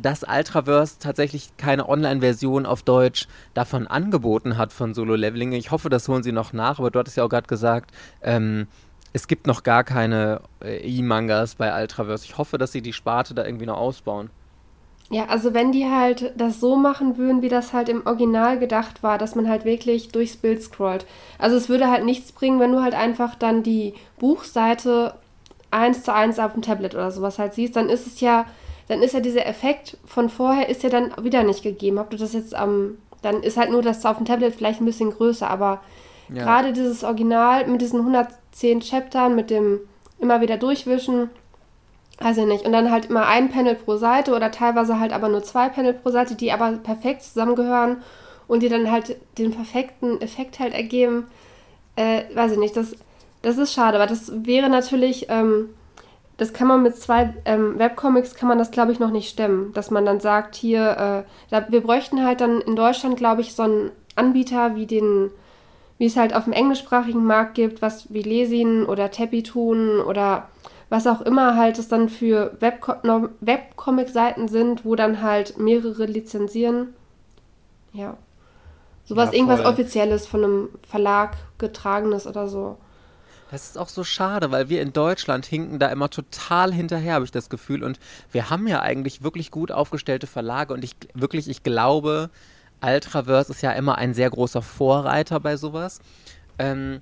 dass 0.00 0.22
Ultraverse 0.22 0.96
tatsächlich 0.98 1.56
keine 1.58 1.88
Online-Version 1.88 2.64
auf 2.64 2.82
Deutsch 2.82 3.28
davon 3.52 3.86
angeboten 3.86 4.56
hat 4.56 4.72
von 4.72 4.94
Solo 4.94 5.16
Leveling. 5.16 5.52
Ich 5.52 5.70
hoffe, 5.70 5.90
das 5.90 6.08
holen 6.08 6.22
sie 6.22 6.32
noch 6.32 6.54
nach, 6.54 6.78
aber 6.78 6.90
du 6.90 6.98
hattest 6.98 7.18
ja 7.18 7.24
auch 7.24 7.28
gerade 7.28 7.46
gesagt, 7.46 7.90
ähm, 8.22 8.66
es 9.12 9.28
gibt 9.28 9.46
noch 9.46 9.62
gar 9.62 9.84
keine 9.84 10.40
äh, 10.62 10.78
E-Mangas 10.78 11.56
bei 11.56 11.80
Ultraverse. 11.80 12.24
Ich 12.24 12.38
hoffe, 12.38 12.58
dass 12.58 12.72
sie 12.72 12.82
die 12.82 12.92
Sparte 12.92 13.34
da 13.34 13.44
irgendwie 13.44 13.66
noch 13.66 13.76
ausbauen. 13.76 14.30
Ja, 15.10 15.26
also 15.26 15.52
wenn 15.52 15.72
die 15.72 15.90
halt 15.90 16.32
das 16.36 16.58
so 16.58 16.76
machen 16.76 17.18
würden, 17.18 17.42
wie 17.42 17.50
das 17.50 17.74
halt 17.74 17.90
im 17.90 18.06
Original 18.06 18.58
gedacht 18.58 19.02
war, 19.02 19.18
dass 19.18 19.34
man 19.34 19.46
halt 19.46 19.66
wirklich 19.66 20.08
durchs 20.08 20.36
Bild 20.36 20.62
scrollt. 20.62 21.04
Also 21.38 21.56
es 21.56 21.68
würde 21.68 21.90
halt 21.90 22.06
nichts 22.06 22.32
bringen, 22.32 22.60
wenn 22.60 22.72
du 22.72 22.82
halt 22.82 22.94
einfach 22.94 23.34
dann 23.34 23.62
die 23.62 23.92
Buchseite 24.18 25.14
eins 25.70 26.02
zu 26.02 26.14
eins 26.14 26.38
auf 26.38 26.54
dem 26.54 26.62
Tablet 26.62 26.94
oder 26.94 27.10
sowas 27.10 27.38
halt 27.38 27.52
siehst, 27.52 27.76
dann 27.76 27.90
ist 27.90 28.06
es 28.06 28.20
ja, 28.20 28.46
dann 28.88 29.02
ist 29.02 29.12
ja 29.12 29.20
dieser 29.20 29.46
Effekt 29.46 29.98
von 30.06 30.30
vorher 30.30 30.70
ist 30.70 30.82
ja 30.82 30.88
dann 30.88 31.12
wieder 31.22 31.42
nicht 31.42 31.62
gegeben. 31.62 31.98
Ob 31.98 32.08
du 32.08 32.16
das 32.16 32.32
jetzt 32.32 32.54
am, 32.54 32.96
dann 33.20 33.42
ist 33.42 33.58
halt 33.58 33.70
nur 33.70 33.82
das 33.82 34.06
auf 34.06 34.16
dem 34.16 34.24
Tablet 34.24 34.54
vielleicht 34.54 34.80
ein 34.80 34.86
bisschen 34.86 35.10
größer, 35.10 35.50
aber 35.50 35.82
ja. 36.34 36.44
gerade 36.44 36.72
dieses 36.72 37.04
Original 37.04 37.66
mit 37.66 37.80
diesen 37.80 38.00
110 38.00 38.80
Chaptern, 38.80 39.34
mit 39.34 39.50
dem 39.50 39.80
immer 40.18 40.40
wieder 40.40 40.56
durchwischen, 40.56 41.30
weiß 42.20 42.38
ich 42.38 42.46
nicht. 42.46 42.64
Und 42.64 42.72
dann 42.72 42.90
halt 42.90 43.06
immer 43.06 43.26
ein 43.26 43.50
Panel 43.50 43.74
pro 43.74 43.96
Seite 43.96 44.34
oder 44.34 44.50
teilweise 44.50 45.00
halt 45.00 45.12
aber 45.12 45.28
nur 45.28 45.42
zwei 45.42 45.68
Panel 45.68 45.94
pro 45.94 46.10
Seite, 46.10 46.34
die 46.34 46.52
aber 46.52 46.72
perfekt 46.72 47.22
zusammengehören 47.22 47.98
und 48.48 48.62
die 48.62 48.68
dann 48.68 48.90
halt 48.90 49.16
den 49.38 49.52
perfekten 49.52 50.20
Effekt 50.20 50.60
halt 50.60 50.74
ergeben. 50.74 51.26
Äh, 51.96 52.22
weiß 52.34 52.52
ich 52.52 52.58
nicht, 52.58 52.76
das, 52.76 52.96
das 53.42 53.58
ist 53.58 53.72
schade, 53.72 53.96
aber 53.96 54.06
das 54.06 54.32
wäre 54.44 54.68
natürlich, 54.68 55.26
ähm, 55.28 55.70
das 56.36 56.52
kann 56.52 56.68
man 56.68 56.82
mit 56.82 56.96
zwei 56.96 57.34
ähm, 57.44 57.78
Webcomics, 57.78 58.34
kann 58.34 58.48
man 58.48 58.58
das 58.58 58.70
glaube 58.70 58.92
ich 58.92 58.98
noch 58.98 59.10
nicht 59.10 59.28
stemmen, 59.28 59.72
dass 59.74 59.90
man 59.90 60.06
dann 60.06 60.20
sagt, 60.20 60.54
hier, 60.54 61.24
äh, 61.26 61.50
da, 61.50 61.66
wir 61.68 61.82
bräuchten 61.82 62.24
halt 62.24 62.40
dann 62.40 62.60
in 62.60 62.76
Deutschland, 62.76 63.16
glaube 63.16 63.42
ich, 63.42 63.54
so 63.54 63.64
einen 63.64 63.90
Anbieter 64.16 64.74
wie 64.74 64.86
den, 64.86 65.30
wie 66.02 66.06
es 66.06 66.16
halt 66.16 66.34
auf 66.34 66.42
dem 66.44 66.52
englischsprachigen 66.52 67.24
Markt 67.24 67.54
gibt, 67.54 67.80
was 67.80 68.12
wie 68.12 68.22
Lesin 68.22 68.86
oder 68.86 69.12
Teppi 69.12 69.44
tun 69.44 70.00
oder 70.00 70.48
was 70.88 71.06
auch 71.06 71.20
immer 71.20 71.54
halt 71.54 71.78
es 71.78 71.86
dann 71.86 72.08
für 72.08 72.56
Webcomic-Seiten 72.58 74.48
sind, 74.48 74.84
wo 74.84 74.96
dann 74.96 75.22
halt 75.22 75.58
mehrere 75.58 76.06
lizenzieren. 76.06 76.88
Ja. 77.92 78.16
Sowas, 79.04 79.28
ja, 79.30 79.34
irgendwas 79.34 79.64
Offizielles 79.64 80.26
von 80.26 80.42
einem 80.42 80.68
Verlag 80.88 81.36
getragenes 81.58 82.26
oder 82.26 82.48
so. 82.48 82.78
Das 83.52 83.68
ist 83.68 83.78
auch 83.78 83.88
so 83.88 84.02
schade, 84.02 84.50
weil 84.50 84.68
wir 84.68 84.82
in 84.82 84.92
Deutschland 84.92 85.46
hinken 85.46 85.78
da 85.78 85.86
immer 85.86 86.10
total 86.10 86.72
hinterher, 86.72 87.14
habe 87.14 87.26
ich 87.26 87.30
das 87.30 87.48
Gefühl. 87.48 87.84
Und 87.84 88.00
wir 88.32 88.50
haben 88.50 88.66
ja 88.66 88.80
eigentlich 88.80 89.22
wirklich 89.22 89.52
gut 89.52 89.70
aufgestellte 89.70 90.26
Verlage. 90.26 90.74
Und 90.74 90.82
ich 90.82 90.96
wirklich, 91.14 91.48
ich 91.48 91.62
glaube, 91.62 92.28
Ultraverse 92.82 93.52
ist 93.52 93.62
ja 93.62 93.72
immer 93.72 93.96
ein 93.96 94.14
sehr 94.14 94.30
großer 94.30 94.62
Vorreiter 94.62 95.40
bei 95.40 95.56
sowas. 95.56 96.00
Ähm, 96.58 97.00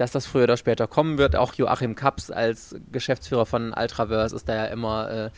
dass 0.00 0.12
das 0.12 0.26
früher 0.26 0.44
oder 0.44 0.56
später 0.56 0.86
kommen 0.86 1.18
wird. 1.18 1.36
Auch 1.36 1.52
Joachim 1.52 1.94
Kaps 1.94 2.30
als 2.30 2.74
Geschäftsführer 2.90 3.44
von 3.44 3.74
Ultraverse 3.74 4.34
ist 4.34 4.48
da 4.48 4.54
ja 4.54 4.64
immer 4.64 5.10
äh, 5.10 5.30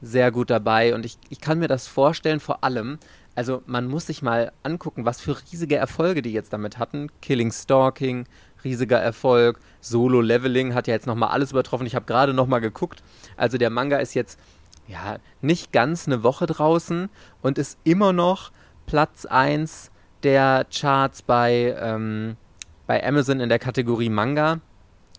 sehr 0.00 0.30
gut 0.30 0.48
dabei. 0.48 0.94
Und 0.94 1.04
ich, 1.04 1.18
ich 1.28 1.38
kann 1.38 1.58
mir 1.58 1.68
das 1.68 1.86
vorstellen, 1.86 2.40
vor 2.40 2.64
allem, 2.64 2.98
also 3.34 3.62
man 3.66 3.86
muss 3.86 4.06
sich 4.06 4.22
mal 4.22 4.52
angucken, 4.62 5.04
was 5.04 5.20
für 5.20 5.36
riesige 5.52 5.76
Erfolge 5.76 6.22
die 6.22 6.32
jetzt 6.32 6.54
damit 6.54 6.78
hatten. 6.78 7.10
Killing 7.20 7.52
Stalking, 7.52 8.26
riesiger 8.64 8.98
Erfolg. 8.98 9.60
Solo 9.82 10.22
Leveling 10.22 10.72
hat 10.72 10.86
ja 10.86 10.94
jetzt 10.94 11.06
nochmal 11.06 11.28
alles 11.28 11.50
übertroffen. 11.50 11.86
Ich 11.86 11.94
habe 11.94 12.06
gerade 12.06 12.32
nochmal 12.32 12.62
geguckt. 12.62 13.02
Also 13.36 13.58
der 13.58 13.68
Manga 13.68 13.98
ist 13.98 14.14
jetzt 14.14 14.40
ja 14.88 15.18
nicht 15.42 15.72
ganz 15.72 16.06
eine 16.06 16.22
Woche 16.22 16.46
draußen 16.46 17.10
und 17.42 17.58
ist 17.58 17.78
immer 17.84 18.14
noch 18.14 18.50
Platz 18.86 19.26
1 19.26 19.90
der 20.22 20.66
Charts 20.72 21.22
bei 21.22 21.76
ähm, 21.78 22.36
bei 22.86 23.04
Amazon 23.06 23.40
in 23.40 23.48
der 23.48 23.58
Kategorie 23.58 24.08
Manga. 24.08 24.60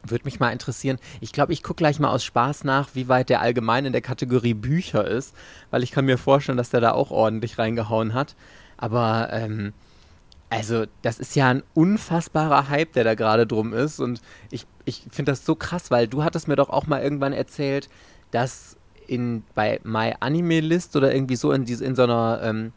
Würde 0.03 0.25
mich 0.25 0.39
mal 0.39 0.51
interessieren. 0.51 0.99
Ich 1.19 1.33
glaube, 1.33 1.53
ich 1.53 1.63
gucke 1.63 1.77
gleich 1.77 1.99
mal 1.99 2.11
aus 2.11 2.23
Spaß 2.23 2.63
nach, 2.63 2.89
wie 2.93 3.09
weit 3.09 3.29
der 3.29 3.41
allgemein 3.41 3.85
in 3.85 3.91
der 3.91 4.01
Kategorie 4.01 4.53
Bücher 4.53 5.05
ist, 5.05 5.35
weil 5.69 5.83
ich 5.83 5.91
kann 5.91 6.05
mir 6.05 6.17
vorstellen, 6.17 6.57
dass 6.57 6.69
der 6.69 6.81
da 6.81 6.91
auch 6.91 7.11
ordentlich 7.11 7.57
reingehauen 7.57 8.13
hat. 8.13 8.35
Aber 8.77 9.29
ähm, 9.31 9.73
also, 10.49 10.85
das 11.01 11.19
ist 11.19 11.35
ja 11.35 11.49
ein 11.49 11.63
unfassbarer 11.73 12.69
Hype, 12.69 12.93
der 12.93 13.03
da 13.03 13.15
gerade 13.15 13.45
drum 13.45 13.73
ist. 13.73 13.99
Und 13.99 14.21
ich, 14.49 14.65
ich 14.85 15.03
finde 15.11 15.33
das 15.33 15.45
so 15.45 15.55
krass, 15.55 15.91
weil 15.91 16.07
du 16.07 16.23
hattest 16.23 16.47
mir 16.47 16.55
doch 16.55 16.69
auch 16.69 16.87
mal 16.87 17.01
irgendwann 17.01 17.33
erzählt, 17.33 17.89
dass 18.31 18.77
in, 19.07 19.43
bei 19.55 19.81
My 19.83 20.13
Anime 20.19 20.61
List 20.61 20.95
oder 20.95 21.13
irgendwie 21.13 21.35
so 21.35 21.51
in, 21.51 21.65
in 21.65 21.95
so 21.95 22.03
einer 22.03 22.39
ähm, 22.43 22.71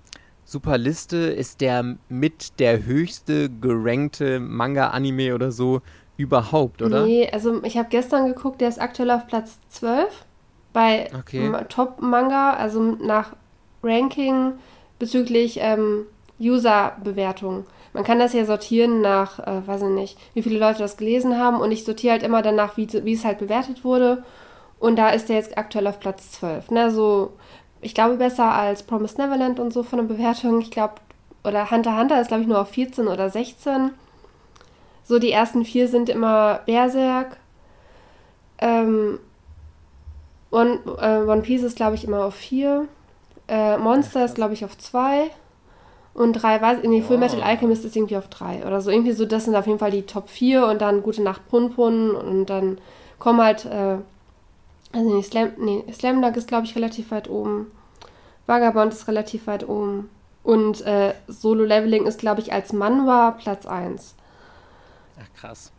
super 0.51 0.79
Liste 0.79 1.17
ist 1.17 1.61
der 1.61 1.97
mit 2.09 2.59
der 2.59 2.85
höchste 2.85 3.49
gerankte 3.49 4.41
Manga-Anime 4.41 5.35
oder 5.35 5.53
so 5.53 5.81
überhaupt, 6.17 6.83
oder? 6.83 7.05
Nee, 7.05 7.31
also 7.33 7.63
ich 7.63 7.79
habe 7.79 7.89
gestern 7.89 8.27
geguckt, 8.27 8.61
der 8.61 8.69
ist 8.69 8.81
aktuell 8.81 9.13
auf 9.13 9.27
Platz 9.27 9.59
12 9.69 10.27
bei 10.73 11.09
okay. 11.17 11.53
Top-Manga, 11.69 12.55
also 12.55 12.81
nach 12.81 13.35
Ranking 13.83 14.55
bezüglich 14.99 15.59
ähm, 15.63 16.07
User-Bewertung. 16.41 17.65
Man 17.93 18.05
kann 18.05 18.19
das 18.19 18.33
ja 18.33 18.45
sortieren 18.45 19.01
nach, 19.01 19.39
äh, 19.39 19.67
weiß 19.67 19.83
ich 19.83 19.89
nicht, 19.89 20.19
wie 20.35 20.43
viele 20.43 20.59
Leute 20.59 20.81
das 20.81 20.97
gelesen 20.97 21.39
haben 21.39 21.61
und 21.61 21.71
ich 21.71 21.85
sortiere 21.85 22.13
halt 22.13 22.23
immer 22.23 22.43
danach, 22.43 22.77
wie, 22.77 22.89
wie 23.05 23.13
es 23.13 23.25
halt 23.25 23.39
bewertet 23.39 23.85
wurde. 23.85 24.25
Und 24.81 24.97
da 24.97 25.11
ist 25.11 25.29
der 25.29 25.37
jetzt 25.37 25.59
aktuell 25.59 25.87
auf 25.87 26.01
Platz 26.01 26.33
12. 26.33 26.71
Ne? 26.71 26.91
So 26.91 27.33
ich 27.81 27.95
glaube, 27.95 28.17
besser 28.17 28.53
als 28.53 28.83
Promised 28.83 29.19
Neverland 29.19 29.59
und 29.59 29.73
so 29.73 29.83
von 29.83 29.99
der 29.99 30.15
Bewertung. 30.15 30.61
Ich 30.61 30.71
glaube, 30.71 30.95
oder 31.45 31.71
Hunter 31.71 31.99
Hunter 31.99 32.21
ist, 32.21 32.29
glaube 32.29 32.43
ich, 32.43 32.49
nur 32.49 32.61
auf 32.61 32.71
14 32.71 33.09
oder 33.09 33.31
16. 33.31 33.93
So, 35.05 35.19
die 35.19 35.33
ersten 35.33 35.65
vier 35.65 35.89
sind 35.89 36.09
immer 36.09 36.61
Berserk. 36.67 37.39
Ähm, 38.59 39.19
One, 40.51 40.81
äh, 41.01 41.23
One 41.23 41.43
Piece 41.43 41.63
ist, 41.63 41.77
glaube 41.77 41.95
ich, 41.95 42.05
immer 42.05 42.25
auf 42.25 42.35
4. 42.35 42.87
Äh, 43.49 43.79
Monster 43.79 44.25
ist, 44.25 44.35
glaube 44.35 44.55
ich, 44.55 44.65
auf 44.65 44.77
2. 44.77 45.31
Und 46.13 46.35
3, 46.35 46.61
weiß 46.61 46.79
nee, 46.85 47.03
Full 47.03 47.19
Metal 47.19 47.41
Alchemist 47.41 47.85
ist 47.85 47.97
irgendwie 47.97 48.17
auf 48.17 48.29
3 48.29 48.67
oder 48.67 48.81
so. 48.81 48.91
Irgendwie 48.91 49.13
so, 49.13 49.25
das 49.25 49.45
sind 49.45 49.55
auf 49.55 49.67
jeden 49.67 49.79
Fall 49.79 49.93
die 49.93 50.03
Top 50.03 50.29
4 50.29 50.67
und 50.67 50.83
dann 50.83 51.03
Gute 51.03 51.23
Nacht 51.23 51.49
Pun 51.49 51.73
Pun 51.75 52.11
und 52.11 52.47
dann 52.47 52.79
kommen 53.19 53.41
halt 53.41 53.65
äh, 53.65 53.97
also 54.93 55.17
nee, 55.17 55.23
Slam, 55.23 55.53
nee, 55.59 55.85
Slam 55.93 56.21
Dunk 56.21 56.37
ist, 56.37 56.49
glaube 56.49 56.67
ich, 56.67 56.75
relativ 56.75 57.11
weit 57.11 57.29
oben. 57.29 57.67
Vagabond 58.47 58.93
ist 58.93 59.07
relativ 59.09 59.47
weit 59.47 59.69
oben. 59.69 60.11
Und 60.43 60.81
äh, 60.83 61.15
Solo 61.29 61.65
Leveling 61.65 62.07
ist, 62.07 62.19
glaube 62.19 62.41
ich, 62.41 62.53
als 62.53 62.73
Manhwa 62.73 63.33
Platz 63.33 63.67
1. 63.67 64.15
Ach, 65.21 65.41
krass. 65.41 65.73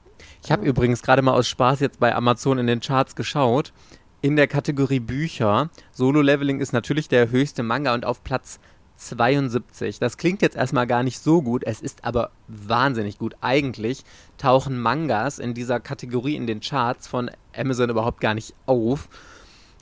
Ich 0.44 0.52
habe 0.52 0.66
übrigens 0.66 1.02
gerade 1.02 1.22
mal 1.22 1.34
aus 1.34 1.48
Spaß 1.48 1.80
jetzt 1.80 2.00
bei 2.00 2.16
Amazon 2.16 2.58
in 2.58 2.68
den 2.68 2.80
Charts 2.80 3.16
geschaut. 3.16 3.74
In 4.22 4.36
der 4.36 4.48
Kategorie 4.48 5.00
Bücher, 5.00 5.70
Solo 5.92 6.22
Leveling 6.22 6.60
ist 6.60 6.74
natürlich 6.74 7.10
der 7.10 7.32
höchste 7.32 7.64
Manga 7.64 7.94
und 7.94 8.06
auf 8.06 8.24
Platz 8.24 8.60
72. 9.08 10.00
Das 10.00 10.18
klingt 10.18 10.42
jetzt 10.42 10.56
erstmal 10.56 10.88
gar 10.88 11.04
nicht 11.04 11.20
so 11.20 11.42
gut, 11.42 11.64
es 11.66 11.82
ist 11.82 12.06
aber 12.06 12.32
wahnsinnig 12.48 13.18
gut. 13.18 13.36
Eigentlich 13.42 14.04
tauchen 14.38 14.80
Mangas 14.80 15.40
in 15.40 15.54
dieser 15.54 15.80
Kategorie 15.80 16.36
in 16.36 16.48
den 16.48 16.62
Charts 16.62 17.08
von 17.08 17.32
Amazon 17.56 17.90
überhaupt 17.90 18.22
gar 18.22 18.34
nicht 18.34 18.54
auf. 18.66 19.10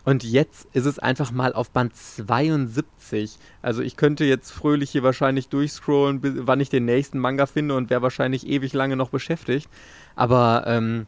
Und 0.05 0.23
jetzt 0.23 0.67
ist 0.73 0.86
es 0.86 0.97
einfach 0.97 1.32
mal 1.32 1.53
auf 1.53 1.71
Band 1.71 1.95
72. 1.95 3.38
Also 3.62 3.82
ich 3.82 3.97
könnte 3.97 4.23
jetzt 4.23 4.51
fröhlich 4.51 4.89
hier 4.91 5.03
wahrscheinlich 5.03 5.49
durchscrollen, 5.49 6.47
wann 6.47 6.62
ich 6.62 6.69
den 6.69 6.86
nächsten 6.86 7.19
Manga 7.19 7.45
finde 7.45 7.75
und 7.75 7.89
wäre 7.89 8.01
wahrscheinlich 8.01 8.47
ewig 8.47 8.73
lange 8.73 8.95
noch 8.95 9.10
beschäftigt. 9.10 9.69
Aber 10.15 10.63
ähm, 10.65 11.05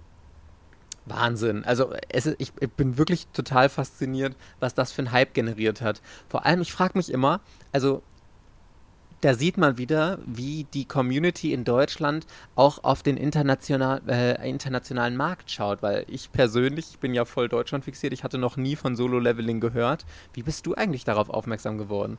Wahnsinn. 1.06 1.64
Also 1.66 1.94
es, 2.10 2.28
ich, 2.28 2.52
ich, 2.60 2.72
bin 2.72 2.98
wirklich 2.98 3.28
total 3.28 3.70
fasziniert, 3.70 4.36
was 4.60 4.74
das 4.74 4.92
für 4.92 5.04
ein 5.04 5.12
Hype 5.12 5.34
generiert 5.34 5.82
hat. 5.82 6.02
Vor 6.30 6.46
allem, 6.46 6.62
ich 6.62 6.72
frage 6.72 6.98
mich 6.98 7.12
immer, 7.12 7.42
also 7.72 8.04
da 9.22 9.36
sieht 9.36 9.58
man 9.58 9.78
wieder, 9.78 10.18
wie 10.26 10.66
die 10.74 10.86
Community 10.86 11.54
in 11.54 11.64
Deutschland 11.64 12.26
auch 12.56 12.84
auf 12.84 13.04
den 13.04 13.18
international, 13.18 14.02
äh, 14.08 14.50
internationalen 14.50 15.16
Markt 15.16 15.52
schaut, 15.52 15.84
weil 15.84 16.06
ich 16.08 16.32
persönlich, 16.32 16.88
ich 16.92 17.00
bin 17.00 17.14
ja 17.14 17.26
voll 17.26 17.48
Deutschland 17.48 17.86
fixiert, 17.86 18.14
ich 18.14 18.24
hatte 18.24 18.40
noch 18.40 18.58
nie 18.58 18.76
von 18.76 18.96
Solo-Leveling 18.96 19.60
gehört. 19.60 20.06
Wie 20.34 20.42
bist 20.42 20.66
du 20.66 20.74
eigentlich 20.74 21.04
darauf 21.04 21.30
aufmerksam 21.30 21.78
geworden? 21.78 22.18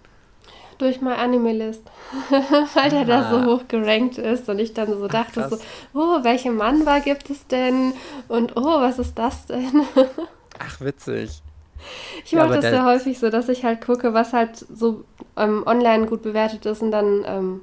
Durch 0.79 1.01
mein 1.01 1.19
Animalist, 1.19 1.83
weil 2.75 2.91
der 2.91 3.05
da 3.05 3.31
so 3.31 3.37
ah. 3.37 3.47
hoch 3.47 3.69
gerankt 3.69 4.19
ist 4.19 4.49
und 4.49 4.59
ich 4.59 4.75
dann 4.75 4.89
so 4.89 5.07
dachte 5.07 5.45
Ach, 5.45 5.51
so, 5.51 5.59
oh, 5.95 6.25
welche 6.25 6.51
Manwa 6.51 6.99
gibt 6.99 7.31
es 7.31 7.47
denn 7.47 7.93
und 8.29 8.57
oh, 8.57 8.81
was 8.81 8.99
ist 8.99 9.17
das 9.17 9.47
denn? 9.47 9.83
Ach, 10.59 10.81
witzig. 10.81 11.43
Ich 12.25 12.33
mache 12.33 12.49
ja, 12.49 12.55
das 12.57 12.65
sehr 12.65 12.85
häufig 12.85 13.19
so, 13.19 13.31
dass 13.31 13.49
ich 13.49 13.65
halt 13.65 13.85
gucke, 13.85 14.15
was 14.15 14.33
halt 14.33 14.57
so 14.57 15.05
ähm, 15.37 15.63
online 15.67 16.07
gut 16.07 16.23
bewertet 16.23 16.67
ist 16.67 16.83
und 16.83 16.91
dann 16.91 17.25
ähm, 17.27 17.61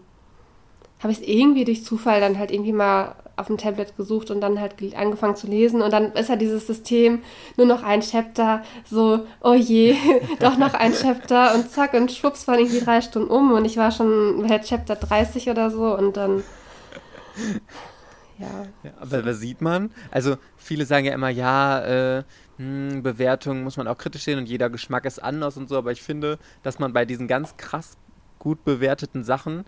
habe 1.02 1.12
ich 1.12 1.20
es 1.20 1.28
irgendwie 1.28 1.66
durch 1.66 1.84
Zufall 1.84 2.20
dann 2.20 2.38
halt 2.38 2.52
irgendwie 2.52 2.74
mal 2.74 3.16
auf 3.40 3.48
dem 3.48 3.58
Tablet 3.58 3.96
gesucht 3.98 4.32
und 4.32 4.42
dann 4.42 4.60
halt 4.60 4.76
angefangen 4.96 5.36
zu 5.36 5.48
lesen 5.48 5.82
und 5.82 5.92
dann 5.92 6.14
ist 6.14 6.30
ja 6.30 6.36
dieses 6.36 6.68
System 6.68 7.22
nur 7.58 7.68
noch 7.68 7.84
ein 7.84 8.02
Chapter, 8.02 8.64
so, 8.86 9.26
oh 9.42 9.54
je, 9.54 9.96
doch 10.40 10.58
noch 10.58 10.74
ein 10.74 10.94
Chapter 10.94 11.56
und 11.56 11.70
zack 11.70 11.94
und 11.94 12.12
schwupps 12.12 12.48
waren 12.48 12.60
irgendwie 12.60 12.82
drei 12.82 13.02
Stunden 13.02 13.30
um 13.30 13.52
und 13.54 13.66
ich 13.66 13.78
war 13.78 13.92
schon 13.92 14.46
bei 14.48 14.60
Chapter 14.60 14.96
30 14.96 15.50
oder 15.50 15.72
so 15.72 15.96
und 15.98 16.18
dann 16.18 16.44
ja. 18.38 18.66
ja 18.84 18.92
aber 19.00 19.26
was 19.26 19.40
sieht 19.40 19.62
man? 19.62 19.92
Also 20.12 20.38
viele 20.58 20.86
sagen 20.86 21.06
ja 21.06 21.14
immer, 21.14 21.30
ja, 21.30 22.18
äh, 22.18 22.24
hm, 22.58 23.04
Bewertung 23.04 23.64
muss 23.64 23.78
man 23.78 23.88
auch 23.88 23.98
kritisch 23.98 24.24
sehen 24.24 24.40
und 24.40 24.48
jeder 24.48 24.70
Geschmack 24.70 25.06
ist 25.06 25.22
anders 25.22 25.58
und 25.58 25.70
so, 25.70 25.78
aber 25.78 25.92
ich 25.92 26.02
finde, 26.02 26.40
dass 26.64 26.80
man 26.80 26.94
bei 26.94 27.06
diesen 27.06 27.28
ganz 27.28 27.58
krass 27.58 27.98
gut 28.40 28.64
bewerteten 28.64 29.24
Sachen, 29.24 29.66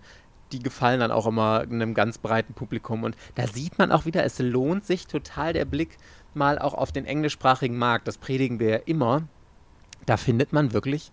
die 0.52 0.60
gefallen 0.60 1.00
dann 1.00 1.10
auch 1.10 1.26
immer 1.26 1.60
einem 1.60 1.94
ganz 1.94 2.18
breiten 2.18 2.54
Publikum. 2.54 3.04
Und 3.04 3.16
da 3.34 3.46
sieht 3.46 3.78
man 3.78 3.90
auch 3.90 4.04
wieder, 4.04 4.24
es 4.24 4.38
lohnt 4.38 4.84
sich 4.84 5.06
total 5.06 5.52
der 5.52 5.64
Blick 5.64 5.96
mal 6.34 6.58
auch 6.58 6.74
auf 6.74 6.92
den 6.92 7.04
englischsprachigen 7.04 7.76
Markt, 7.76 8.08
das 8.08 8.18
predigen 8.18 8.58
wir 8.58 8.70
ja 8.70 8.80
immer, 8.86 9.22
da 10.06 10.16
findet 10.16 10.52
man 10.52 10.72
wirklich 10.72 11.12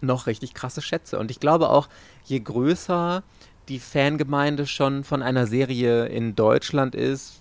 noch 0.00 0.26
richtig 0.26 0.54
krasse 0.54 0.82
Schätze. 0.82 1.18
Und 1.18 1.30
ich 1.30 1.40
glaube 1.40 1.70
auch, 1.70 1.88
je 2.24 2.40
größer 2.40 3.22
die 3.68 3.78
Fangemeinde 3.78 4.66
schon 4.66 5.04
von 5.04 5.22
einer 5.22 5.46
Serie 5.46 6.06
in 6.06 6.34
Deutschland 6.34 6.94
ist, 6.94 7.40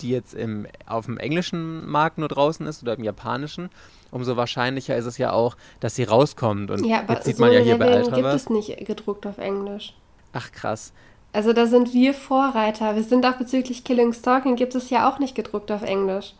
die 0.00 0.10
jetzt 0.10 0.34
im, 0.34 0.66
auf 0.86 1.06
dem 1.06 1.18
englischen 1.18 1.88
Markt 1.88 2.18
nur 2.18 2.28
draußen 2.28 2.66
ist 2.66 2.82
oder 2.82 2.94
im 2.94 3.04
japanischen, 3.04 3.70
umso 4.10 4.36
wahrscheinlicher 4.36 4.96
ist 4.96 5.06
es 5.06 5.18
ja 5.18 5.32
auch, 5.32 5.56
dass 5.80 5.94
sie 5.94 6.04
rauskommt. 6.04 6.70
Und 6.70 6.84
ja, 6.84 7.04
jetzt 7.08 7.24
sieht 7.24 7.36
so 7.36 7.44
man 7.44 7.52
ja 7.52 7.60
hier 7.60 7.78
bei 7.78 7.92
Alter 7.92 8.12
gibt 8.12 8.28
es 8.28 8.50
nicht 8.50 8.76
gedruckt 8.86 9.26
auf 9.26 9.38
Englisch. 9.38 9.94
Ach 10.34 10.52
krass. 10.52 10.92
Also 11.32 11.52
da 11.52 11.66
sind 11.66 11.94
wir 11.94 12.12
Vorreiter. 12.12 12.94
Wir 12.94 13.02
sind 13.02 13.24
auch 13.24 13.36
bezüglich 13.36 13.82
Killing 13.84 14.12
Stalking 14.12 14.56
gibt 14.56 14.74
es 14.74 14.90
ja 14.90 15.08
auch 15.08 15.18
nicht 15.18 15.34
gedruckt 15.34 15.72
auf 15.72 15.82
Englisch. 15.82 16.34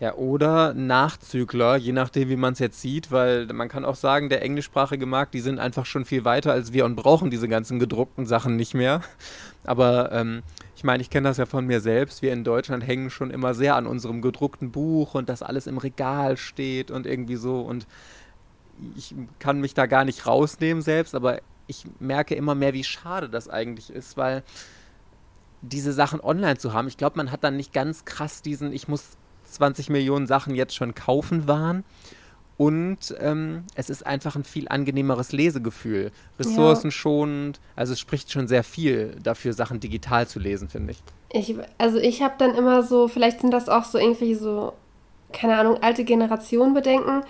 Ja, 0.00 0.14
oder 0.14 0.74
Nachzügler, 0.74 1.76
je 1.76 1.92
nachdem, 1.92 2.28
wie 2.28 2.36
man 2.36 2.52
es 2.52 2.58
jetzt 2.58 2.80
sieht, 2.80 3.12
weil 3.12 3.46
man 3.46 3.68
kann 3.68 3.84
auch 3.84 3.94
sagen, 3.94 4.28
der 4.28 4.42
englischsprachige 4.42 5.06
Markt, 5.06 5.34
die 5.34 5.40
sind 5.40 5.58
einfach 5.58 5.86
schon 5.86 6.04
viel 6.04 6.24
weiter 6.24 6.52
als 6.52 6.72
wir 6.72 6.84
und 6.84 6.96
brauchen 6.96 7.30
diese 7.30 7.48
ganzen 7.48 7.78
gedruckten 7.78 8.26
Sachen 8.26 8.56
nicht 8.56 8.74
mehr. 8.74 9.02
Aber 9.62 10.10
ähm, 10.12 10.42
ich 10.76 10.84
meine, 10.84 11.00
ich 11.00 11.10
kenne 11.10 11.28
das 11.28 11.36
ja 11.38 11.46
von 11.46 11.66
mir 11.66 11.80
selbst. 11.80 12.22
Wir 12.22 12.32
in 12.32 12.44
Deutschland 12.44 12.86
hängen 12.86 13.08
schon 13.08 13.30
immer 13.30 13.54
sehr 13.54 13.76
an 13.76 13.86
unserem 13.86 14.20
gedruckten 14.20 14.72
Buch 14.72 15.14
und 15.14 15.28
dass 15.28 15.42
alles 15.42 15.66
im 15.66 15.78
Regal 15.78 16.36
steht 16.36 16.90
und 16.90 17.06
irgendwie 17.06 17.36
so. 17.36 17.60
Und 17.60 17.86
ich 18.96 19.14
kann 19.38 19.60
mich 19.60 19.74
da 19.74 19.86
gar 19.86 20.04
nicht 20.04 20.26
rausnehmen 20.26 20.82
selbst, 20.82 21.14
aber 21.14 21.38
ich 21.66 21.84
merke 21.98 22.34
immer 22.34 22.54
mehr, 22.54 22.74
wie 22.74 22.84
schade 22.84 23.28
das 23.28 23.48
eigentlich 23.48 23.90
ist, 23.90 24.16
weil 24.16 24.42
diese 25.62 25.92
Sachen 25.92 26.20
online 26.20 26.58
zu 26.58 26.72
haben, 26.72 26.88
ich 26.88 26.96
glaube, 26.96 27.16
man 27.16 27.30
hat 27.30 27.42
dann 27.42 27.56
nicht 27.56 27.72
ganz 27.72 28.04
krass 28.04 28.42
diesen, 28.42 28.72
ich 28.72 28.88
muss 28.88 29.16
20 29.44 29.90
Millionen 29.90 30.26
Sachen 30.26 30.54
jetzt 30.54 30.74
schon 30.74 30.94
kaufen 30.94 31.46
waren. 31.46 31.84
Und 32.56 33.14
ähm, 33.18 33.64
es 33.74 33.90
ist 33.90 34.06
einfach 34.06 34.36
ein 34.36 34.44
viel 34.44 34.68
angenehmeres 34.68 35.32
Lesegefühl. 35.32 36.12
Ressourcenschonend. 36.38 37.60
Also 37.74 37.94
es 37.94 38.00
spricht 38.00 38.30
schon 38.30 38.46
sehr 38.46 38.62
viel 38.62 39.16
dafür, 39.20 39.52
Sachen 39.52 39.80
digital 39.80 40.28
zu 40.28 40.38
lesen, 40.38 40.68
finde 40.68 40.92
ich. 40.92 41.02
ich. 41.30 41.56
Also 41.78 41.98
ich 41.98 42.22
habe 42.22 42.34
dann 42.38 42.54
immer 42.54 42.84
so, 42.84 43.08
vielleicht 43.08 43.40
sind 43.40 43.50
das 43.50 43.68
auch 43.68 43.84
so 43.84 43.98
irgendwie 43.98 44.36
so, 44.36 44.72
keine 45.32 45.56
Ahnung, 45.56 45.82
alte 45.82 46.04
Generationen 46.04 46.74
bedenken. 46.74 47.22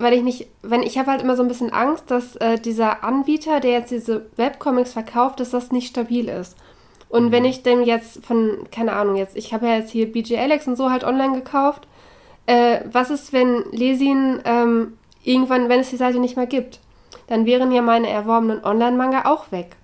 Weil 0.00 0.14
ich 0.14 0.22
nicht, 0.22 0.48
wenn 0.62 0.82
ich 0.82 0.98
habe 0.98 1.10
halt 1.10 1.22
immer 1.22 1.36
so 1.36 1.42
ein 1.42 1.48
bisschen 1.48 1.72
Angst, 1.72 2.10
dass 2.10 2.36
äh, 2.36 2.58
dieser 2.58 3.04
Anbieter, 3.04 3.60
der 3.60 3.72
jetzt 3.72 3.90
diese 3.90 4.26
Webcomics 4.36 4.92
verkauft, 4.92 5.40
dass 5.40 5.50
das 5.50 5.72
nicht 5.72 5.88
stabil 5.88 6.28
ist. 6.28 6.56
Und 7.08 7.26
mhm. 7.26 7.32
wenn 7.32 7.44
ich 7.44 7.62
denn 7.62 7.82
jetzt 7.82 8.24
von, 8.24 8.66
keine 8.72 8.92
Ahnung, 8.94 9.16
jetzt, 9.16 9.36
ich 9.36 9.52
habe 9.52 9.66
ja 9.66 9.76
jetzt 9.76 9.90
hier 9.90 10.10
BJ 10.10 10.36
Alex 10.36 10.66
und 10.66 10.76
so 10.76 10.90
halt 10.90 11.04
online 11.04 11.34
gekauft 11.34 11.86
äh, 12.50 12.80
was 12.90 13.10
ist, 13.10 13.32
wenn 13.32 13.64
Lesin 13.70 14.40
ähm, 14.44 14.98
irgendwann, 15.22 15.68
wenn 15.68 15.80
es 15.80 15.90
die 15.90 15.96
Seite 15.96 16.18
nicht 16.18 16.36
mehr 16.36 16.46
gibt? 16.46 16.80
Dann 17.28 17.46
wären 17.46 17.70
ja 17.70 17.80
meine 17.80 18.08
erworbenen 18.08 18.64
Online-Manga 18.64 19.30
auch 19.30 19.52
weg. 19.52 19.76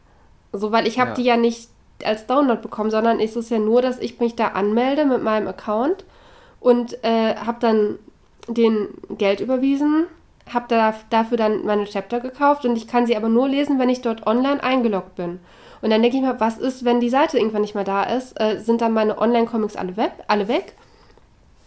So, 0.53 0.73
weil 0.73 0.89
ich 0.89 0.99
habe 0.99 1.11
ja. 1.11 1.15
die 1.15 1.23
ja 1.23 1.37
nicht 1.37 1.69
als 2.05 2.27
Download 2.27 2.61
bekommen, 2.61 2.91
sondern 2.91 3.21
ist 3.21 3.37
es 3.37 3.51
ja 3.51 3.61
nur, 3.61 3.83
dass 3.83 4.01
ich 4.01 4.19
mich 4.19 4.35
da 4.35 4.49
anmelde 4.49 5.05
mit 5.05 5.23
meinem 5.23 5.47
Account 5.47 6.05
und 6.59 7.05
äh, 7.05 7.37
habe 7.37 7.59
dann 7.61 7.99
den 8.49 8.89
Geld 9.19 9.41
überwiesen, 9.41 10.07
habe 10.53 10.67
da, 10.69 10.95
dafür 11.11 11.37
dann 11.37 11.65
meine 11.65 11.85
Chapter 11.85 12.21
gekauft 12.21 12.65
und 12.65 12.77
ich 12.77 12.87
kann 12.87 13.07
sie 13.07 13.17
aber 13.17 13.29
nur 13.29 13.49
lesen, 13.49 13.79
wenn 13.79 13.89
ich 13.89 14.01
dort 14.01 14.27
online 14.27 14.63
eingeloggt 14.63 15.17
bin. 15.17 15.41
Und 15.83 15.91
dann 15.91 16.03
denke 16.03 16.17
ich 16.17 16.23
mir, 16.23 16.41
was 16.41 16.59
ist, 16.59 16.85
wenn 16.85 17.01
die 17.01 17.11
Seite 17.11 17.39
irgendwann 17.39 17.61
nicht 17.61 17.75
mehr 17.75 17.85
da 17.85 18.05
ist? 18.05 18.41
Äh, 18.41 18.61
sind 18.61 18.81
dann 18.81 18.93
meine 18.93 19.19
Online-Comics 19.19 19.77
alle, 19.77 19.95
alle 20.27 20.49
weg? 20.49 20.75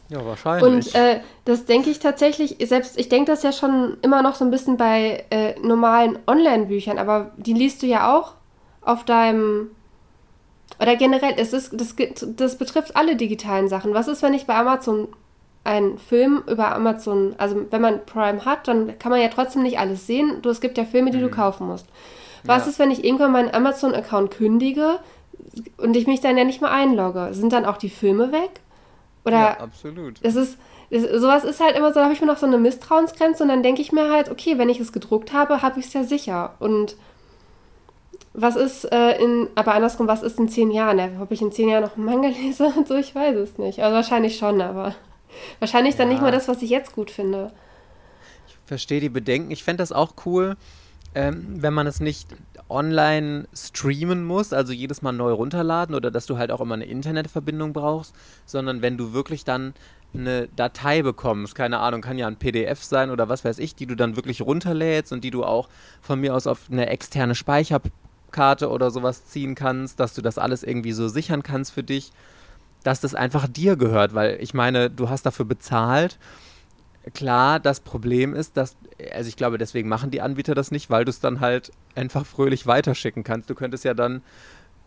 Ja, 0.10 0.26
wahrscheinlich. 0.26 0.63
Und 0.63 0.96
äh, 0.96 1.20
das 1.46 1.65
denke 1.65 1.89
ich 1.89 2.00
tatsächlich, 2.00 2.58
selbst 2.68 3.00
ich 3.00 3.10
denke 3.10 3.32
das 3.32 3.44
ja 3.44 3.52
schon 3.52 3.98
immer 4.02 4.24
noch 4.24 4.36
so 4.36 4.44
ein 4.44 4.52
bisschen 4.52 4.78
bei 4.78 5.26
äh, 5.30 5.60
normalen 5.62 6.18
Online-Büchern, 6.26 6.98
aber 6.98 7.32
die 7.38 7.54
liest 7.54 7.84
du 7.84 7.86
ja 7.86 8.18
auch 8.18 8.34
auf 8.82 9.06
deinem. 9.06 9.70
Oder 10.82 10.96
generell, 10.96 11.36
es 11.38 11.54
ist, 11.54 11.80
das, 11.80 11.96
das 12.36 12.58
betrifft 12.58 12.96
alle 12.96 13.15
digitalen 13.15 13.68
Sachen. 13.68 13.94
Was 13.94 14.08
ist, 14.08 14.24
wenn 14.24 14.34
ich 14.34 14.48
bei 14.48 14.56
Amazon 14.56 15.10
einen 15.63 15.98
Film 15.98 16.43
über 16.48 16.74
Amazon, 16.74 17.36
also 17.38 17.65
wenn 17.69 17.82
man 17.82 18.06
Prime 18.06 18.45
hat, 18.45 18.67
dann 18.67 18.98
kann 18.98 19.12
man 19.12 19.22
ja 19.22 19.28
trotzdem 19.28 19.63
nicht 19.63 19.80
alles 19.80 20.08
sehen. 20.08 20.41
Du, 20.41 20.50
es 20.50 20.62
gibt 20.62 20.78
ja 20.78 20.86
Filme, 20.86 21.12
die 21.12 21.17
mhm. 21.17 21.24
du 21.24 21.30
kaufen 21.30 21.67
musst. 21.67 21.88
Was 22.43 22.63
ja. 22.63 22.72
ist, 22.72 22.80
wenn 22.80 22.91
ich 22.91 23.04
irgendwann 23.04 23.32
meinen 23.32 23.54
Amazon-Account 23.54 24.32
kündige 24.32 25.00
und 25.78 25.95
ich 25.95 26.08
mich 26.08 26.22
dann 26.22 26.38
ja 26.38 26.43
nicht 26.43 26.62
mehr 26.62 26.72
einlogge? 26.72 27.30
Sind 27.34 27.54
dann 27.54 27.65
auch 27.65 27.78
die 27.78 27.89
Filme 27.89 28.32
weg? 28.32 28.62
Oder 29.26 29.38
ja, 29.38 29.60
absolut. 29.60 30.15
Es 30.22 30.36
ist, 30.36 30.58
es, 30.89 31.04
sowas 31.22 31.43
ist 31.43 31.60
halt 31.60 31.78
immer 31.78 31.89
so, 31.89 31.95
da 31.95 32.06
habe 32.06 32.13
ich 32.13 32.22
mir 32.22 32.28
noch 32.28 32.38
so 32.38 32.45
eine 32.45 32.58
Misstrauensgrenze 32.58 33.43
und 33.43 33.50
dann 33.50 33.63
denke 33.63 33.82
ich 33.82 33.91
mir 33.91 34.12
halt, 34.12 34.32
okay, 34.32 34.58
wenn 34.58 34.69
ich 34.69 34.80
es 34.80 34.93
gedruckt 34.93 35.34
habe, 35.34 35.62
habe 35.62 35.80
ich 35.80 35.88
es 35.88 35.93
ja 35.93 36.04
sicher. 36.04 36.56
Und 36.60 36.95
was 38.34 38.56
ist 38.56 38.86
äh, 38.86 39.22
in, 39.22 39.50
aber 39.56 39.74
andersrum, 39.74 40.08
was 40.08 40.24
ist 40.24 40.39
in 40.39 40.50
zehn 40.50 40.72
Jahren? 40.72 40.98
Ja, 40.98 41.10
ob 41.22 41.32
ich 41.32 41.41
in 41.41 41.52
zehn 41.52 41.69
Jahren 41.69 41.84
noch 41.84 41.98
einen 41.98 42.06
Manga 42.06 42.30
lese 42.30 42.67
und 42.76 42.88
so, 42.88 42.95
ich 42.95 43.13
weiß 43.13 43.36
es 43.36 43.58
nicht. 43.58 43.84
Also 43.84 43.95
wahrscheinlich 43.95 44.38
schon, 44.38 44.62
aber 44.62 44.95
wahrscheinlich 45.60 45.96
ja. 45.96 46.00
dann 46.00 46.10
nicht 46.10 46.22
mal 46.22 46.32
das, 46.32 46.48
was 46.48 46.62
ich 46.62 46.70
jetzt 46.70 46.94
gut 46.94 47.12
finde. 47.12 47.52
Ich 48.48 48.56
verstehe 48.65 49.02
die 49.02 49.10
Bedenken. 49.10 49.52
Ich 49.52 49.63
fände 49.63 49.82
das 49.82 49.92
auch 49.92 50.13
cool, 50.26 50.56
ähm, 51.15 51.62
wenn 51.62 51.74
man 51.74 51.88
es 51.88 52.00
nicht 52.00 52.28
online 52.70 53.48
streamen 53.54 54.24
muss, 54.24 54.54
also 54.54 54.74
jedes 54.74 55.02
Mal 55.02 55.12
neu 55.12 55.32
runterladen 55.32 55.96
oder 55.96 56.12
dass 56.12 56.28
du 56.28 56.38
halt 56.38 56.52
auch 56.52 56.62
immer 56.62 56.76
eine 56.76 56.86
Internetverbindung 56.86 57.74
brauchst, 57.74 58.13
sondern 58.46 58.82
wenn 58.82 58.98
du 58.98 59.13
wirklich 59.13 59.44
dann 59.44 59.74
eine 60.13 60.48
Datei 60.56 61.02
bekommst, 61.02 61.56
keine 61.56 61.80
Ahnung, 61.80 62.02
kann 62.02 62.18
ja 62.18 62.28
ein 62.28 62.38
PDF 62.38 62.84
sein 62.84 63.12
oder 63.12 63.30
was 63.30 63.46
weiß 63.46 63.60
ich, 63.60 63.76
die 63.76 63.86
du 63.86 63.96
dann 63.96 64.15
wirklich 64.15 64.42
runterlädst 64.42 65.12
und 65.12 65.24
die 65.24 65.32
du 65.32 65.44
auch 65.44 65.70
von 66.02 66.20
mir 66.20 66.36
aus 66.36 66.48
auf 66.48 66.62
eine 66.72 66.88
externe 66.88 67.36
Speicherkarte 67.36 68.70
oder 68.70 68.92
sowas 68.92 69.26
ziehen 69.26 69.56
kannst, 69.56 70.00
dass 70.00 70.13
du 70.13 70.22
das 70.22 70.38
alles 70.38 70.63
irgendwie 70.63 70.94
so 70.94 71.08
sichern 71.08 71.44
kannst 71.44 71.74
für 71.74 71.84
dich, 71.84 72.12
dass 72.84 73.02
das 73.02 73.15
einfach 73.15 73.48
dir 73.48 73.76
gehört, 73.76 74.13
weil 74.13 74.38
ich 74.42 74.54
meine, 74.54 74.89
du 74.89 75.10
hast 75.10 75.26
dafür 75.26 75.46
bezahlt 75.46 76.18
klar, 77.13 77.60
das 77.60 77.80
Problem 77.80 78.34
ist, 78.34 78.58
dass, 78.58 78.76
also 79.13 79.28
ich 79.28 79.36
glaube, 79.36 79.58
deswegen 79.58 79.89
machen 79.89 80.12
die 80.12 80.22
Anbieter 80.22 80.56
das 80.56 80.72
nicht, 80.72 80.89
weil 80.89 81.06
du 81.06 81.10
es 81.10 81.20
dann 81.20 81.39
halt 81.39 81.72
einfach 81.96 82.26
fröhlich 82.26 82.68
weiterschicken 82.68 83.24
kannst. 83.24 83.50
Du 83.50 83.56
könntest 83.56 83.84
ja 83.84 83.94
dann 83.94 84.22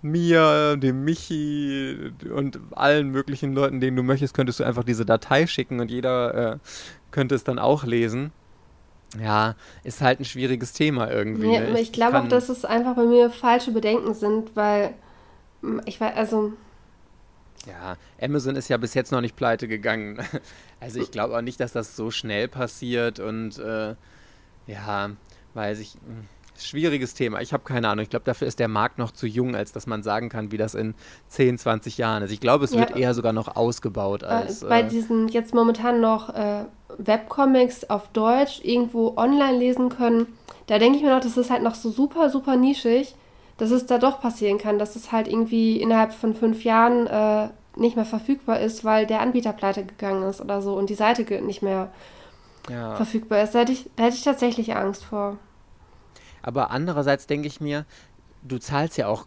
mir, 0.02 0.76
dem 0.76 1.04
Michi 1.04 2.12
und 2.34 2.58
allen 2.72 3.10
möglichen 3.10 3.52
Leuten, 3.54 3.80
denen 3.80 3.96
du 3.96 4.02
möchtest, 4.02 4.34
könntest 4.34 4.60
du 4.60 4.64
einfach 4.64 4.84
diese 4.84 5.06
Datei 5.06 5.46
schicken 5.46 5.80
und 5.80 5.90
jeder 5.90 6.54
äh, 6.54 6.58
könnte 7.10 7.34
es 7.34 7.44
dann 7.44 7.58
auch 7.58 7.84
lesen. 7.84 8.32
Ja, 9.22 9.54
ist 9.84 10.00
halt 10.00 10.20
ein 10.20 10.24
schwieriges 10.24 10.72
Thema 10.72 11.10
irgendwie. 11.10 11.48
Nee, 11.48 11.60
ne? 11.60 11.80
ich 11.80 11.92
glaube 11.92 12.18
auch, 12.18 12.28
dass 12.28 12.48
es 12.48 12.64
einfach 12.64 12.96
bei 12.96 13.04
mir 13.04 13.30
falsche 13.30 13.70
Bedenken 13.70 14.14
sind, 14.14 14.56
weil 14.56 14.94
mm, 15.60 15.80
ich 15.84 16.00
weiß, 16.00 16.16
also 16.16 16.54
Ja, 17.66 17.96
Amazon 18.20 18.56
ist 18.56 18.68
ja 18.68 18.76
bis 18.76 18.94
jetzt 18.94 19.12
noch 19.12 19.20
nicht 19.20 19.36
pleite 19.36 19.68
gegangen. 19.68 20.18
Also 20.80 20.98
ich 21.00 21.12
glaube 21.12 21.36
auch 21.36 21.42
nicht, 21.42 21.60
dass 21.60 21.70
das 21.72 21.94
so 21.94 22.10
schnell 22.10 22.48
passiert 22.48 23.20
und 23.20 23.56
äh, 23.60 23.94
ja, 24.66 25.10
weiß 25.54 25.78
ich. 25.78 25.94
mh, 25.94 26.24
Schwieriges 26.58 27.14
Thema. 27.14 27.40
Ich 27.40 27.52
habe 27.52 27.62
keine 27.62 27.88
Ahnung. 27.88 28.02
Ich 28.02 28.10
glaube, 28.10 28.24
dafür 28.24 28.48
ist 28.48 28.58
der 28.58 28.66
Markt 28.68 28.98
noch 28.98 29.12
zu 29.12 29.26
jung, 29.28 29.54
als 29.54 29.70
dass 29.72 29.86
man 29.86 30.02
sagen 30.02 30.28
kann, 30.28 30.50
wie 30.50 30.56
das 30.56 30.74
in 30.74 30.94
10, 31.28 31.56
20 31.58 31.98
Jahren 31.98 32.24
ist. 32.24 32.32
Ich 32.32 32.40
glaube, 32.40 32.64
es 32.64 32.72
Ja. 32.72 32.80
wird 32.80 32.96
eher 32.96 33.14
sogar 33.14 33.32
noch 33.32 33.54
ausgebaut 33.54 34.24
als. 34.24 34.62
äh, 34.64 34.68
bei 34.68 34.80
Äh, 34.80 34.88
diesen 34.88 35.28
jetzt 35.28 35.54
momentan 35.54 36.00
noch 36.00 36.30
äh, 36.34 36.64
Webcomics 36.98 37.88
auf 37.88 38.08
Deutsch 38.08 38.60
irgendwo 38.64 39.14
online 39.16 39.58
lesen 39.58 39.88
können, 39.88 40.26
da 40.66 40.78
denke 40.80 40.98
ich 40.98 41.04
mir 41.04 41.10
noch, 41.14 41.20
das 41.22 41.36
ist 41.36 41.48
halt 41.50 41.62
noch 41.62 41.76
so 41.76 41.90
super, 41.90 42.28
super 42.28 42.56
nischig, 42.56 43.14
dass 43.58 43.70
es 43.70 43.86
da 43.86 43.98
doch 43.98 44.20
passieren 44.20 44.58
kann, 44.58 44.78
dass 44.78 44.96
es 44.96 45.12
halt 45.12 45.28
irgendwie 45.28 45.80
innerhalb 45.80 46.12
von 46.12 46.34
fünf 46.34 46.64
Jahren 46.64 47.06
äh, 47.06 47.48
nicht 47.76 47.96
mehr 47.96 48.04
verfügbar 48.04 48.60
ist, 48.60 48.84
weil 48.84 49.06
der 49.06 49.20
Anbieter 49.20 49.52
pleite 49.52 49.84
gegangen 49.84 50.22
ist 50.24 50.40
oder 50.40 50.60
so 50.62 50.74
und 50.74 50.90
die 50.90 50.94
Seite 50.94 51.22
nicht 51.42 51.62
mehr 51.62 51.90
ja. 52.68 52.94
verfügbar 52.96 53.42
ist. 53.42 53.54
Da 53.54 53.60
hätte 53.60 53.72
ich, 53.72 53.90
da 53.96 54.04
hätte 54.04 54.16
ich 54.16 54.24
tatsächlich 54.24 54.76
Angst 54.76 55.04
vor. 55.04 55.38
Aber 56.42 56.70
andererseits 56.70 57.26
denke 57.26 57.46
ich 57.46 57.60
mir, 57.60 57.86
du 58.42 58.58
zahlst 58.58 58.98
ja 58.98 59.06
auch 59.06 59.26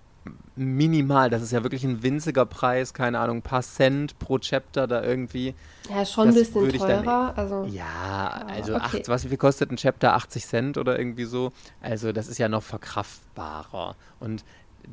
minimal. 0.55 1.29
Das 1.29 1.41
ist 1.41 1.51
ja 1.51 1.63
wirklich 1.63 1.83
ein 1.83 2.01
winziger 2.03 2.45
Preis, 2.45 2.93
keine 2.93 3.19
Ahnung, 3.19 3.37
ein 3.37 3.41
paar 3.41 3.61
Cent 3.61 4.17
pro 4.19 4.39
Chapter 4.39 4.87
da 4.87 5.03
irgendwie. 5.03 5.53
Ja, 5.89 6.05
schon 6.05 6.29
ein 6.29 6.35
Das 6.35 6.45
bisschen 6.45 6.61
würde 6.61 6.75
ich 6.77 6.81
dann- 6.81 7.03
teurer. 7.03 7.33
Also, 7.37 7.65
Ja, 7.65 8.45
also 8.47 8.73
Ah, 8.73 8.77
okay. 8.85 8.99
acht, 8.99 9.07
was, 9.09 9.23
wie 9.25 9.29
viel 9.29 9.37
kostet 9.37 9.71
ein 9.71 9.77
Chapter? 9.77 10.13
80 10.15 10.45
Cent 10.45 10.77
oder 10.77 10.97
irgendwie 10.97 11.25
so? 11.25 11.51
Also 11.81 12.11
das 12.11 12.27
ist 12.27 12.37
ja 12.37 12.47
noch 12.49 12.63
verkraftbarer. 12.63 13.95
Und 14.19 14.43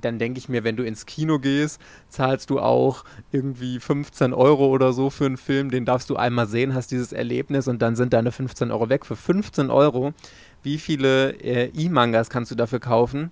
dann 0.01 0.18
denke 0.18 0.38
ich 0.38 0.49
mir, 0.49 0.64
wenn 0.64 0.77
du 0.77 0.85
ins 0.85 1.05
Kino 1.07 1.38
gehst, 1.38 1.81
zahlst 2.09 2.49
du 2.51 2.59
auch 2.61 3.05
irgendwie 3.31 3.79
15 3.79 4.33
Euro 4.33 4.66
oder 4.68 4.92
so 4.95 5.11
für 5.11 5.27
einen 5.27 5.37
Film, 5.37 5.71
den 5.71 5.85
darfst 5.85 6.09
du 6.09 6.16
einmal 6.16 6.47
sehen, 6.47 6.75
hast 6.75 6.90
dieses 6.92 7.12
Erlebnis 7.12 7.68
und 7.68 7.83
dann 7.83 7.95
sind 7.95 8.14
deine 8.14 8.33
15 8.33 8.71
Euro 8.71 8.88
weg. 8.88 9.05
Für 9.05 9.16
15 9.16 9.71
Euro, 9.71 10.14
wie 10.62 10.79
viele 10.79 11.33
äh, 11.42 11.66
E-Mangas 11.75 12.31
kannst 12.31 12.51
du 12.51 12.55
dafür 12.55 12.81
kaufen? 12.81 13.31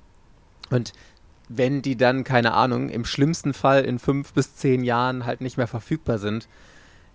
Und 0.69 0.93
wenn 1.53 1.83
die 1.83 1.97
dann, 1.97 2.23
keine 2.23 2.55
Ahnung, 2.55 2.89
im 2.91 3.05
schlimmsten 3.05 3.53
Fall 3.53 3.85
in 3.85 3.99
fünf 3.99 4.33
bis 4.33 4.55
zehn 4.55 4.85
Jahren 4.85 5.27
halt 5.27 5.41
nicht 5.41 5.57
mehr 5.57 5.67
verfügbar 5.67 6.19
sind, 6.19 6.49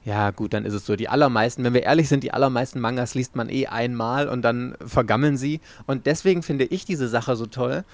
ja, 0.04 0.30
gut, 0.32 0.54
dann 0.54 0.66
ist 0.66 0.74
es 0.74 0.86
so. 0.86 0.96
Die 0.96 1.10
allermeisten, 1.10 1.64
wenn 1.64 1.74
wir 1.74 1.84
ehrlich 1.84 2.10
sind, 2.10 2.24
die 2.24 2.34
allermeisten 2.34 2.80
Mangas 2.80 3.16
liest 3.16 3.36
man 3.36 3.50
eh 3.50 3.68
einmal 3.68 4.28
und 4.28 4.44
dann 4.44 4.76
vergammeln 4.86 5.38
sie. 5.38 5.62
Und 5.88 6.06
deswegen 6.06 6.44
finde 6.44 6.66
ich 6.66 6.86
diese 6.86 7.08
Sache 7.08 7.36
so 7.36 7.48
toll. 7.48 7.86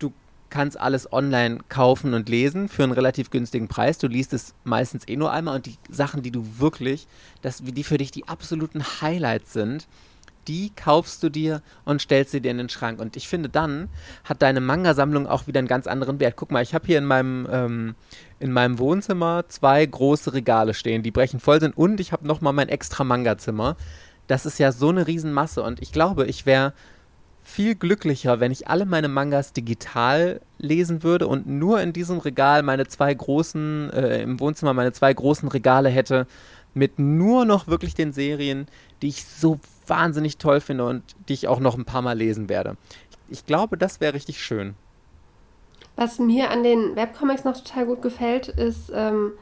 Du 0.00 0.12
kannst 0.48 0.80
alles 0.80 1.12
online 1.12 1.58
kaufen 1.68 2.14
und 2.14 2.28
lesen 2.28 2.68
für 2.68 2.82
einen 2.82 2.92
relativ 2.92 3.30
günstigen 3.30 3.68
Preis. 3.68 3.98
Du 3.98 4.08
liest 4.08 4.32
es 4.32 4.54
meistens 4.64 5.06
eh 5.06 5.16
nur 5.16 5.30
einmal 5.30 5.56
und 5.56 5.66
die 5.66 5.76
Sachen, 5.88 6.22
die 6.22 6.32
du 6.32 6.58
wirklich, 6.58 7.06
das, 7.42 7.62
die 7.62 7.84
für 7.84 7.98
dich 7.98 8.10
die 8.10 8.26
absoluten 8.26 8.82
Highlights 9.02 9.52
sind, 9.52 9.86
die 10.48 10.72
kaufst 10.74 11.22
du 11.22 11.28
dir 11.28 11.62
und 11.84 12.00
stellst 12.00 12.32
sie 12.32 12.40
dir 12.40 12.50
in 12.50 12.58
den 12.58 12.68
Schrank. 12.68 13.00
Und 13.00 13.16
ich 13.16 13.28
finde, 13.28 13.48
dann 13.48 13.88
hat 14.24 14.42
deine 14.42 14.60
Manga-Sammlung 14.60 15.26
auch 15.26 15.46
wieder 15.46 15.58
einen 15.58 15.68
ganz 15.68 15.86
anderen 15.86 16.20
Wert. 16.20 16.36
Guck 16.36 16.50
mal, 16.50 16.62
ich 16.62 16.74
habe 16.74 16.86
hier 16.86 16.98
in 16.98 17.06
meinem, 17.06 17.46
ähm, 17.50 17.94
in 18.38 18.52
meinem 18.52 18.78
Wohnzimmer 18.78 19.44
zwei 19.48 19.84
große 19.84 20.32
Regale 20.32 20.74
stehen, 20.74 21.02
die 21.02 21.10
brechen 21.10 21.40
voll 21.40 21.60
sind. 21.60 21.76
Und 21.76 22.00
ich 22.00 22.12
habe 22.12 22.26
nochmal 22.26 22.52
mein 22.52 22.68
extra 22.68 23.04
Manga-Zimmer. 23.04 23.76
Das 24.26 24.46
ist 24.46 24.58
ja 24.58 24.72
so 24.72 24.88
eine 24.88 25.06
Riesenmasse. 25.06 25.62
Und 25.62 25.80
ich 25.82 25.92
glaube, 25.92 26.26
ich 26.26 26.46
wäre 26.46 26.72
viel 27.46 27.76
glücklicher, 27.76 28.40
wenn 28.40 28.50
ich 28.50 28.66
alle 28.66 28.86
meine 28.86 29.06
Mangas 29.06 29.52
digital 29.52 30.40
lesen 30.58 31.04
würde 31.04 31.28
und 31.28 31.46
nur 31.46 31.80
in 31.80 31.92
diesem 31.92 32.18
Regal 32.18 32.64
meine 32.64 32.88
zwei 32.88 33.14
großen, 33.14 33.90
äh, 33.90 34.22
im 34.22 34.40
Wohnzimmer 34.40 34.74
meine 34.74 34.90
zwei 34.92 35.14
großen 35.14 35.48
Regale 35.48 35.88
hätte, 35.88 36.26
mit 36.76 36.98
nur 36.98 37.44
noch 37.44 37.66
wirklich 37.66 37.94
den 37.94 38.12
Serien, 38.12 38.66
die 39.02 39.08
ich 39.08 39.24
so 39.24 39.58
wahnsinnig 39.86 40.36
toll 40.36 40.60
finde 40.60 40.84
und 40.84 41.02
die 41.28 41.32
ich 41.32 41.48
auch 41.48 41.60
noch 41.60 41.76
ein 41.76 41.84
paar 41.84 42.02
Mal 42.02 42.16
lesen 42.16 42.48
werde. 42.48 42.76
Ich 43.28 43.46
glaube, 43.46 43.76
das 43.76 44.00
wäre 44.00 44.14
richtig 44.14 44.42
schön. 44.42 44.74
Was 45.96 46.18
mir 46.18 46.50
an 46.50 46.62
den 46.62 46.94
Webcomics 46.94 47.44
noch 47.44 47.56
total 47.56 47.86
gut 47.86 48.02
gefällt, 48.02 48.48
ist, 48.48 48.92
ähm, 48.94 49.32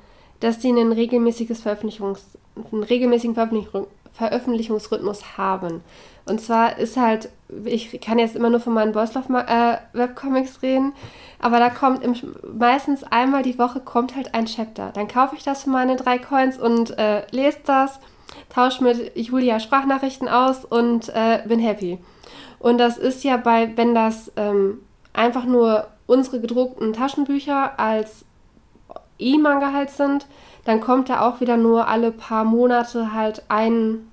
dass 0.40 0.60
die 0.60 0.70
ein 0.70 0.92
regelmäßiges 0.92 1.62
Veröffentlichungs 1.62 2.38
einen 2.70 2.84
regelmäßigen 2.84 3.34
Veröffentlichung 3.34 3.88
Veröffentlichungsrhythmus 4.14 5.36
haben. 5.36 5.82
Und 6.26 6.40
zwar 6.40 6.78
ist 6.78 6.96
halt, 6.96 7.28
ich 7.64 8.00
kann 8.00 8.18
jetzt 8.18 8.34
immer 8.34 8.48
nur 8.48 8.60
von 8.60 8.72
meinen 8.72 8.92
Boyslauf 8.92 9.28
äh, 9.28 9.76
Webcomics 9.92 10.62
reden, 10.62 10.94
aber 11.38 11.58
da 11.58 11.68
kommt 11.68 12.02
im, 12.02 12.14
meistens 12.56 13.04
einmal 13.04 13.42
die 13.42 13.58
Woche 13.58 13.80
kommt 13.80 14.16
halt 14.16 14.34
ein 14.34 14.46
Chapter. 14.46 14.90
Dann 14.94 15.08
kaufe 15.08 15.36
ich 15.36 15.42
das 15.42 15.64
für 15.64 15.70
meine 15.70 15.96
drei 15.96 16.18
Coins 16.18 16.58
und 16.58 16.96
äh, 16.98 17.26
lese 17.30 17.58
das, 17.66 18.00
tausche 18.48 18.82
mit 18.82 19.16
Julia 19.16 19.60
Sprachnachrichten 19.60 20.28
aus 20.28 20.64
und 20.64 21.10
äh, 21.10 21.42
bin 21.46 21.60
happy. 21.60 21.98
Und 22.58 22.78
das 22.78 22.96
ist 22.96 23.24
ja 23.24 23.36
bei, 23.36 23.76
wenn 23.76 23.94
das 23.94 24.32
ähm, 24.36 24.80
einfach 25.12 25.44
nur 25.44 25.88
unsere 26.06 26.40
gedruckten 26.40 26.94
Taschenbücher 26.94 27.78
als 27.78 28.24
E-Manga 29.18 29.72
halt 29.72 29.90
sind, 29.90 30.26
dann 30.64 30.80
kommt 30.80 31.08
da 31.08 31.28
auch 31.28 31.40
wieder 31.40 31.56
nur 31.56 31.88
alle 31.88 32.10
paar 32.10 32.44
Monate 32.44 33.12
halt 33.12 33.42
ein 33.48 34.10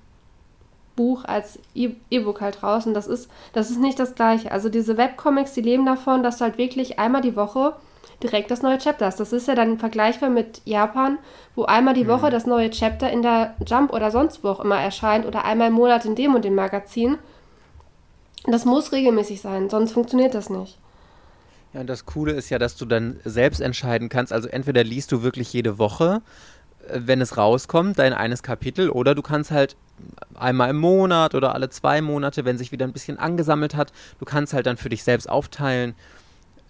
Buch 0.96 1.24
als 1.24 1.58
E- 1.74 1.94
E-Book 2.10 2.40
halt 2.40 2.62
raus. 2.62 2.86
Und 2.86 2.94
das 2.94 3.06
ist, 3.06 3.30
das 3.52 3.70
ist 3.70 3.80
nicht 3.80 3.98
das 3.98 4.14
gleiche. 4.14 4.52
Also 4.52 4.68
diese 4.68 4.96
Webcomics, 4.96 5.54
die 5.54 5.62
leben 5.62 5.86
davon, 5.86 6.22
dass 6.22 6.38
du 6.38 6.44
halt 6.44 6.58
wirklich 6.58 6.98
einmal 6.98 7.22
die 7.22 7.36
Woche 7.36 7.74
direkt 8.22 8.50
das 8.50 8.62
neue 8.62 8.78
Chapter 8.78 9.06
hast. 9.06 9.18
Das 9.18 9.32
ist 9.32 9.48
ja 9.48 9.54
dann 9.54 9.78
vergleichbar 9.78 10.30
mit 10.30 10.60
Japan, 10.64 11.18
wo 11.54 11.64
einmal 11.64 11.94
die 11.94 12.06
Woche 12.06 12.30
das 12.30 12.46
neue 12.46 12.70
Chapter 12.70 13.10
in 13.10 13.22
der 13.22 13.54
Jump 13.66 13.92
oder 13.92 14.10
sonst 14.10 14.44
wo 14.44 14.48
auch 14.48 14.60
immer 14.60 14.76
erscheint 14.80 15.26
oder 15.26 15.44
einmal 15.44 15.68
im 15.68 15.74
Monat 15.74 16.04
in 16.04 16.14
dem 16.14 16.34
und 16.34 16.44
dem 16.44 16.54
Magazin. 16.54 17.18
Das 18.44 18.64
muss 18.64 18.92
regelmäßig 18.92 19.40
sein, 19.40 19.70
sonst 19.70 19.92
funktioniert 19.92 20.34
das 20.34 20.50
nicht. 20.50 20.78
Ja, 21.72 21.80
und 21.80 21.86
das 21.86 22.04
Coole 22.04 22.32
ist 22.32 22.50
ja, 22.50 22.58
dass 22.58 22.76
du 22.76 22.84
dann 22.84 23.20
selbst 23.24 23.60
entscheiden 23.60 24.08
kannst. 24.08 24.32
Also 24.32 24.48
entweder 24.48 24.84
liest 24.84 25.12
du 25.12 25.22
wirklich 25.22 25.52
jede 25.52 25.78
Woche, 25.78 26.22
äh, 26.88 27.00
wenn 27.04 27.20
es 27.20 27.36
rauskommt, 27.36 27.98
dein 27.98 28.12
eines 28.12 28.42
Kapitel, 28.42 28.90
oder 28.90 29.14
du 29.14 29.22
kannst 29.22 29.50
halt 29.50 29.76
einmal 30.34 30.70
im 30.70 30.78
Monat 30.78 31.34
oder 31.34 31.54
alle 31.54 31.70
zwei 31.70 32.00
Monate, 32.00 32.44
wenn 32.44 32.58
sich 32.58 32.72
wieder 32.72 32.86
ein 32.86 32.92
bisschen 32.92 33.18
angesammelt 33.18 33.74
hat, 33.74 33.92
du 34.18 34.24
kannst 34.24 34.52
halt 34.52 34.66
dann 34.66 34.76
für 34.76 34.88
dich 34.88 35.04
selbst 35.04 35.28
aufteilen, 35.28 35.94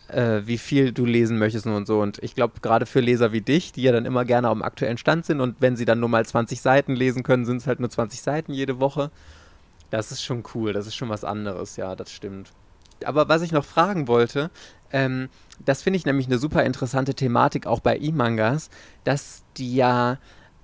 äh, 0.08 0.42
wie 0.44 0.58
viel 0.58 0.92
du 0.92 1.04
lesen 1.06 1.38
möchtest 1.38 1.66
und 1.66 1.86
so. 1.86 2.00
Und 2.00 2.22
ich 2.22 2.34
glaube, 2.34 2.60
gerade 2.60 2.86
für 2.86 3.00
Leser 3.00 3.32
wie 3.32 3.40
dich, 3.40 3.72
die 3.72 3.82
ja 3.82 3.92
dann 3.92 4.04
immer 4.04 4.24
gerne 4.24 4.48
am 4.48 4.62
aktuellen 4.62 4.98
Stand 4.98 5.24
sind 5.24 5.40
und 5.40 5.60
wenn 5.60 5.76
sie 5.76 5.84
dann 5.84 6.00
nur 6.00 6.08
mal 6.08 6.24
20 6.24 6.60
Seiten 6.60 6.94
lesen 6.94 7.22
können, 7.22 7.44
sind 7.44 7.58
es 7.58 7.66
halt 7.66 7.80
nur 7.80 7.90
20 7.90 8.22
Seiten 8.22 8.52
jede 8.52 8.80
Woche. 8.80 9.10
Das 9.90 10.12
ist 10.12 10.22
schon 10.22 10.42
cool, 10.54 10.72
das 10.72 10.86
ist 10.86 10.94
schon 10.94 11.08
was 11.08 11.24
anderes, 11.24 11.76
ja, 11.76 11.96
das 11.96 12.12
stimmt. 12.12 12.52
Aber 13.06 13.28
was 13.28 13.42
ich 13.42 13.52
noch 13.52 13.64
fragen 13.64 14.08
wollte, 14.08 14.50
ähm, 14.92 15.28
das 15.64 15.82
finde 15.82 15.96
ich 15.96 16.06
nämlich 16.06 16.26
eine 16.26 16.38
super 16.38 16.64
interessante 16.64 17.14
Thematik 17.14 17.66
auch 17.66 17.80
bei 17.80 17.98
E-Mangas, 17.98 18.70
dass 19.04 19.44
die 19.56 19.74
ja 19.74 20.18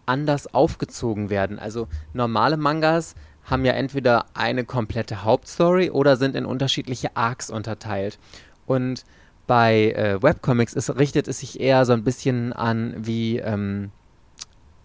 anders 0.07 0.53
aufgezogen 0.55 1.31
werden. 1.31 1.59
Also 1.59 1.89
normale 2.13 2.57
Mangas 2.57 3.15
haben 3.45 3.65
ja 3.65 3.73
entweder 3.73 4.27
eine 4.35 4.65
komplette 4.65 5.25
Hauptstory 5.25 5.91
oder 5.91 6.17
sind 6.17 6.35
in 6.37 6.45
unterschiedliche 6.45 7.17
Arcs 7.17 7.51
unterteilt. 7.51 8.19
Und 8.67 9.05
bei 9.47 9.93
äh, 9.93 10.23
Webcomics 10.23 10.75
ist, 10.75 10.91
richtet 10.99 11.29
es 11.29 11.41
sich 11.41 11.61
eher 11.61 11.87
so 11.87 11.95
ein 11.95 12.05
bisschen 12.05 12.53
an 12.53 12.95
wie 12.99 13.39
ähm, 13.39 13.91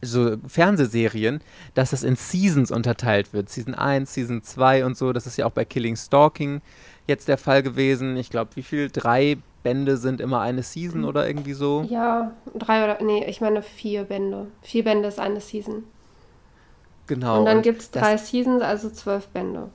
so 0.01 0.37
Fernsehserien, 0.47 1.41
dass 1.73 1.93
es 1.93 2.03
in 2.03 2.15
Seasons 2.15 2.71
unterteilt 2.71 3.33
wird. 3.33 3.49
Season 3.49 3.73
1, 3.73 4.13
Season 4.13 4.41
2 4.41 4.85
und 4.85 4.97
so. 4.97 5.13
Das 5.13 5.27
ist 5.27 5.37
ja 5.37 5.45
auch 5.45 5.51
bei 5.51 5.65
Killing 5.65 5.95
Stalking 5.95 6.61
jetzt 7.07 7.27
der 7.27 7.37
Fall 7.37 7.63
gewesen. 7.63 8.17
Ich 8.17 8.29
glaube, 8.29 8.51
wie 8.55 8.63
viel? 8.63 8.89
Drei 8.89 9.37
Bände 9.63 9.97
sind 9.97 10.21
immer 10.21 10.41
eine 10.41 10.63
Season 10.63 11.05
oder 11.05 11.25
irgendwie 11.27 11.53
so. 11.53 11.85
Ja, 11.89 12.33
drei 12.53 12.83
oder, 12.83 13.01
nee, 13.03 13.25
ich 13.25 13.41
meine 13.41 13.61
vier 13.61 14.03
Bände. 14.03 14.47
Vier 14.61 14.83
Bände 14.83 15.07
ist 15.07 15.19
eine 15.19 15.41
Season. 15.41 15.83
Genau. 17.07 17.39
und 17.39 17.45
dann 17.45 17.61
gibt 17.61 17.81
es 17.81 17.91
drei 17.91 18.15
Seasons, 18.15 18.61
also 18.61 18.89
zwölf 18.89 19.27
Bände. 19.27 19.69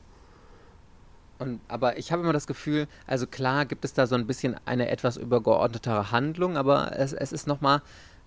Und, 1.38 1.60
aber 1.68 1.98
ich 1.98 2.10
habe 2.10 2.22
immer 2.22 2.32
das 2.32 2.46
Gefühl, 2.46 2.88
also 3.06 3.26
klar 3.26 3.66
gibt 3.66 3.84
es 3.84 3.92
da 3.92 4.06
so 4.06 4.14
ein 4.14 4.26
bisschen 4.26 4.56
eine 4.64 4.88
etwas 4.88 5.16
übergeordnetere 5.16 6.10
Handlung, 6.10 6.56
aber 6.56 6.98
es, 6.98 7.12
es 7.12 7.32
ist 7.32 7.46
nochmal 7.46 7.82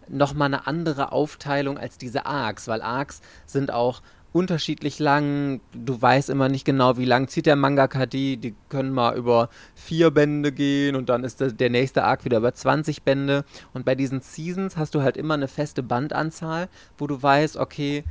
noch 0.08 0.34
mal 0.34 0.46
eine 0.46 0.68
andere 0.68 1.12
Aufteilung 1.12 1.78
als 1.78 1.98
diese 1.98 2.26
Arcs, 2.26 2.68
weil 2.68 2.82
Arcs 2.82 3.22
sind 3.46 3.72
auch 3.72 4.02
unterschiedlich 4.34 5.00
lang. 5.00 5.62
Du 5.74 6.02
weißt 6.02 6.30
immer 6.30 6.50
nicht 6.50 6.66
genau, 6.66 6.98
wie 6.98 7.06
lang 7.06 7.28
zieht 7.28 7.46
der 7.46 7.56
Mangaka 7.56 8.06
die. 8.06 8.38
Die 8.38 8.56
können 8.70 8.92
mal 8.92 9.16
über 9.16 9.50
vier 9.76 10.12
Bände 10.12 10.52
gehen 10.52 10.96
und 10.96 11.10
dann 11.10 11.24
ist 11.24 11.42
der, 11.42 11.52
der 11.52 11.70
nächste 11.70 12.04
Arc 12.04 12.26
wieder 12.26 12.38
über 12.38 12.54
20 12.54 13.04
Bände. 13.04 13.46
Und 13.74 13.86
bei 13.86 13.96
diesen 13.96 14.22
Seasons 14.22 14.78
hast 14.78 14.96
du 14.96 15.02
halt 15.02 15.18
immer 15.18 15.34
eine 15.34 15.48
feste 15.48 15.84
Bandanzahl, 15.84 16.70
wo 16.98 17.08
du 17.08 17.22
weißt, 17.22 17.58
okay, 17.58 18.04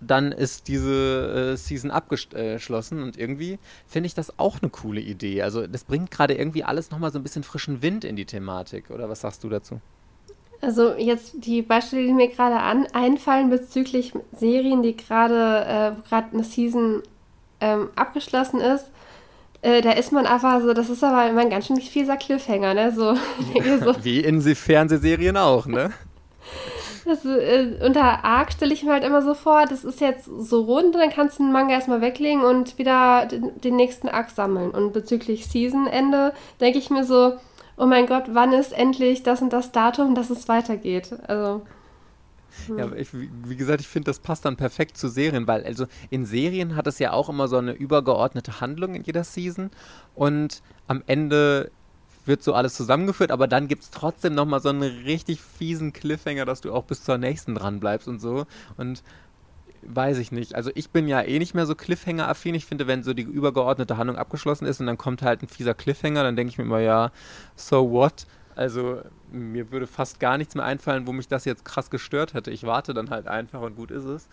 dann 0.00 0.32
ist 0.32 0.68
diese 0.68 1.52
äh, 1.52 1.56
Season 1.56 1.90
abgeschlossen 1.90 3.02
und 3.02 3.16
irgendwie 3.16 3.58
finde 3.86 4.06
ich 4.06 4.14
das 4.14 4.38
auch 4.38 4.60
eine 4.60 4.70
coole 4.70 5.00
Idee. 5.00 5.42
Also 5.42 5.66
das 5.66 5.84
bringt 5.84 6.10
gerade 6.10 6.34
irgendwie 6.34 6.64
alles 6.64 6.90
nochmal 6.90 7.10
so 7.10 7.18
ein 7.18 7.22
bisschen 7.22 7.42
frischen 7.42 7.80
Wind 7.82 8.04
in 8.04 8.16
die 8.16 8.26
Thematik. 8.26 8.90
Oder 8.90 9.08
was 9.08 9.22
sagst 9.22 9.44
du 9.44 9.48
dazu? 9.48 9.80
Also 10.60 10.94
jetzt 10.94 11.34
die 11.34 11.62
Beispiele, 11.62 12.06
die 12.06 12.12
mir 12.12 12.28
gerade 12.28 12.56
an, 12.56 12.86
einfallen 12.92 13.50
bezüglich 13.50 14.12
Serien, 14.36 14.82
die 14.82 14.96
gerade 14.96 15.96
äh, 15.96 16.08
gerade 16.08 16.28
eine 16.32 16.44
Season 16.44 17.02
ähm, 17.60 17.88
abgeschlossen 17.96 18.60
ist, 18.60 18.86
äh, 19.64 19.80
da 19.80 19.92
ist 19.92 20.12
man 20.12 20.26
einfach 20.26 20.60
so, 20.60 20.74
das 20.74 20.90
ist 20.90 21.02
aber 21.02 21.28
immer 21.28 21.40
ein 21.40 21.50
ganz 21.50 21.66
schön 21.66 21.80
fieser 21.80 22.16
Cliffhanger, 22.16 22.74
ne? 22.74 22.92
So, 22.92 23.14
so. 23.84 23.94
Wie 24.04 24.20
in 24.20 24.40
Fernsehserien 24.40 25.36
auch, 25.36 25.66
ne? 25.66 25.92
Das, 27.04 27.24
äh, 27.24 27.78
unter 27.84 28.24
Arc 28.24 28.52
stelle 28.52 28.72
ich 28.72 28.82
mir 28.82 28.92
halt 28.92 29.04
immer 29.04 29.22
so 29.22 29.34
vor, 29.34 29.66
das 29.66 29.84
ist 29.84 30.00
jetzt 30.00 30.24
so 30.24 30.62
rund, 30.62 30.94
dann 30.94 31.10
kannst 31.10 31.38
du 31.38 31.42
den 31.42 31.52
Manga 31.52 31.74
erstmal 31.74 32.00
weglegen 32.00 32.42
und 32.42 32.78
wieder 32.78 33.26
den, 33.26 33.60
den 33.60 33.76
nächsten 33.76 34.08
Arc 34.08 34.30
sammeln. 34.30 34.70
Und 34.70 34.92
bezüglich 34.92 35.46
Season-Ende 35.46 36.32
denke 36.60 36.78
ich 36.78 36.90
mir 36.90 37.04
so, 37.04 37.34
oh 37.76 37.86
mein 37.86 38.06
Gott, 38.06 38.24
wann 38.32 38.52
ist 38.52 38.72
endlich 38.72 39.22
das 39.22 39.42
und 39.42 39.52
das 39.52 39.72
Datum, 39.72 40.14
dass 40.14 40.30
es 40.30 40.48
weitergeht? 40.48 41.14
Also. 41.26 41.62
Ja, 42.76 42.92
ich, 42.92 43.08
wie 43.12 43.56
gesagt, 43.56 43.80
ich 43.80 43.88
finde, 43.88 44.06
das 44.06 44.20
passt 44.20 44.44
dann 44.44 44.56
perfekt 44.56 44.96
zu 44.96 45.08
Serien, 45.08 45.48
weil 45.48 45.64
also 45.64 45.86
in 46.10 46.24
Serien 46.24 46.76
hat 46.76 46.86
es 46.86 47.00
ja 47.00 47.12
auch 47.12 47.28
immer 47.28 47.48
so 47.48 47.56
eine 47.56 47.72
übergeordnete 47.72 48.60
Handlung 48.60 48.94
in 48.94 49.02
jeder 49.02 49.24
Season 49.24 49.70
und 50.14 50.62
am 50.86 51.02
Ende 51.06 51.72
wird 52.26 52.42
so 52.42 52.54
alles 52.54 52.74
zusammengeführt, 52.74 53.30
aber 53.30 53.48
dann 53.48 53.68
gibt 53.68 53.82
es 53.82 53.90
trotzdem 53.90 54.34
nochmal 54.34 54.60
so 54.60 54.70
einen 54.70 54.82
richtig 54.82 55.40
fiesen 55.40 55.92
Cliffhanger, 55.92 56.44
dass 56.44 56.60
du 56.60 56.72
auch 56.72 56.84
bis 56.84 57.04
zur 57.04 57.18
nächsten 57.18 57.54
dran 57.54 57.80
bleibst 57.80 58.08
und 58.08 58.20
so. 58.20 58.46
Und 58.76 59.02
weiß 59.86 60.18
ich 60.18 60.32
nicht. 60.32 60.54
Also 60.54 60.70
ich 60.74 60.90
bin 60.90 61.08
ja 61.08 61.22
eh 61.22 61.38
nicht 61.38 61.54
mehr 61.54 61.66
so 61.66 61.74
Cliffhanger-affin. 61.74 62.54
Ich 62.54 62.66
finde, 62.66 62.86
wenn 62.86 63.02
so 63.02 63.14
die 63.14 63.22
übergeordnete 63.22 63.96
Handlung 63.96 64.18
abgeschlossen 64.18 64.66
ist 64.66 64.80
und 64.80 64.86
dann 64.86 64.98
kommt 64.98 65.22
halt 65.22 65.42
ein 65.42 65.48
fieser 65.48 65.74
Cliffhanger, 65.74 66.22
dann 66.22 66.36
denke 66.36 66.50
ich 66.50 66.58
mir 66.58 66.64
immer, 66.64 66.80
ja, 66.80 67.10
so 67.56 67.90
what? 67.90 68.26
Also 68.56 69.00
mir 69.32 69.72
würde 69.72 69.86
fast 69.86 70.20
gar 70.20 70.38
nichts 70.38 70.54
mehr 70.54 70.64
einfallen, 70.64 71.06
wo 71.06 71.12
mich 71.12 71.28
das 71.28 71.44
jetzt 71.44 71.64
krass 71.64 71.90
gestört 71.90 72.34
hätte. 72.34 72.50
Ich 72.50 72.64
warte 72.64 72.94
dann 72.94 73.10
halt 73.10 73.26
einfach 73.26 73.60
und 73.62 73.76
gut 73.76 73.90
ist 73.90 74.04
es. 74.04 74.28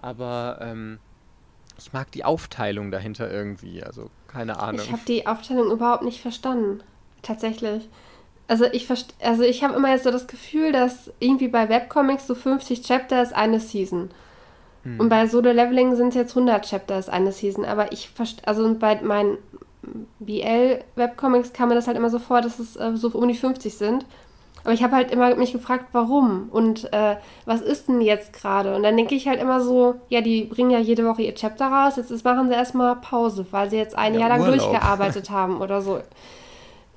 Aber 0.00 0.58
ähm, 0.60 0.98
ich 1.78 1.92
mag 1.92 2.10
die 2.12 2.24
Aufteilung 2.24 2.90
dahinter 2.90 3.30
irgendwie. 3.30 3.82
Also 3.82 4.10
keine 4.28 4.60
Ahnung. 4.60 4.80
Ich 4.84 4.92
habe 4.92 5.02
die 5.06 5.26
Aufteilung 5.26 5.70
überhaupt 5.70 6.02
nicht 6.02 6.20
verstanden. 6.20 6.82
Tatsächlich. 7.22 7.88
Also 8.48 8.64
ich 8.66 8.88
also 9.22 9.42
ich 9.42 9.64
habe 9.64 9.74
immer 9.74 9.90
jetzt 9.90 10.04
so 10.04 10.10
das 10.10 10.26
Gefühl, 10.26 10.72
dass 10.72 11.10
irgendwie 11.20 11.48
bei 11.48 11.68
Webcomics 11.68 12.26
so 12.26 12.34
50 12.34 12.82
Chapter 12.82 13.22
ist 13.22 13.32
eine 13.32 13.60
Season. 13.60 14.10
Hm. 14.84 15.00
Und 15.00 15.08
bei 15.08 15.26
Solo 15.26 15.52
Leveling 15.52 15.96
sind 15.96 16.08
es 16.08 16.14
jetzt 16.14 16.36
100 16.36 16.68
Chapter 16.68 16.98
ist 16.98 17.10
eine 17.10 17.32
Season. 17.32 17.64
Aber 17.64 17.92
ich 17.92 18.08
verstehe, 18.10 18.46
also 18.46 18.74
bei 18.74 19.00
meinen 19.02 19.38
BL-Webcomics 20.20 21.52
kam 21.52 21.68
mir 21.68 21.74
das 21.74 21.86
halt 21.86 21.96
immer 21.96 22.10
so 22.10 22.18
vor, 22.18 22.40
dass 22.40 22.58
es 22.58 22.76
äh, 22.76 22.96
so 22.96 23.08
um 23.08 23.28
die 23.28 23.34
50 23.34 23.74
sind. 23.76 24.06
Aber 24.64 24.74
ich 24.74 24.82
habe 24.82 24.94
halt 24.94 25.10
immer 25.10 25.34
mich 25.34 25.52
gefragt, 25.52 25.86
warum 25.90 26.48
und 26.50 26.92
äh, 26.92 27.16
was 27.46 27.60
ist 27.60 27.88
denn 27.88 28.00
jetzt 28.00 28.32
gerade? 28.32 28.76
Und 28.76 28.84
dann 28.84 28.96
denke 28.96 29.14
ich 29.16 29.26
halt 29.26 29.40
immer 29.40 29.60
so, 29.60 29.96
ja, 30.08 30.20
die 30.20 30.44
bringen 30.44 30.70
ja 30.70 30.78
jede 30.78 31.04
Woche 31.04 31.22
ihr 31.22 31.34
Chapter 31.34 31.66
raus, 31.66 31.94
jetzt 31.96 32.24
machen 32.24 32.48
sie 32.48 32.54
erstmal 32.54 32.94
Pause, 32.96 33.44
weil 33.50 33.70
sie 33.70 33.76
jetzt 33.76 33.96
ein 33.98 34.14
ja, 34.14 34.20
Jahr 34.20 34.28
lang 34.28 34.42
Urlaub. 34.42 34.58
durchgearbeitet 34.58 35.30
haben 35.30 35.60
oder 35.60 35.82
so. 35.82 36.00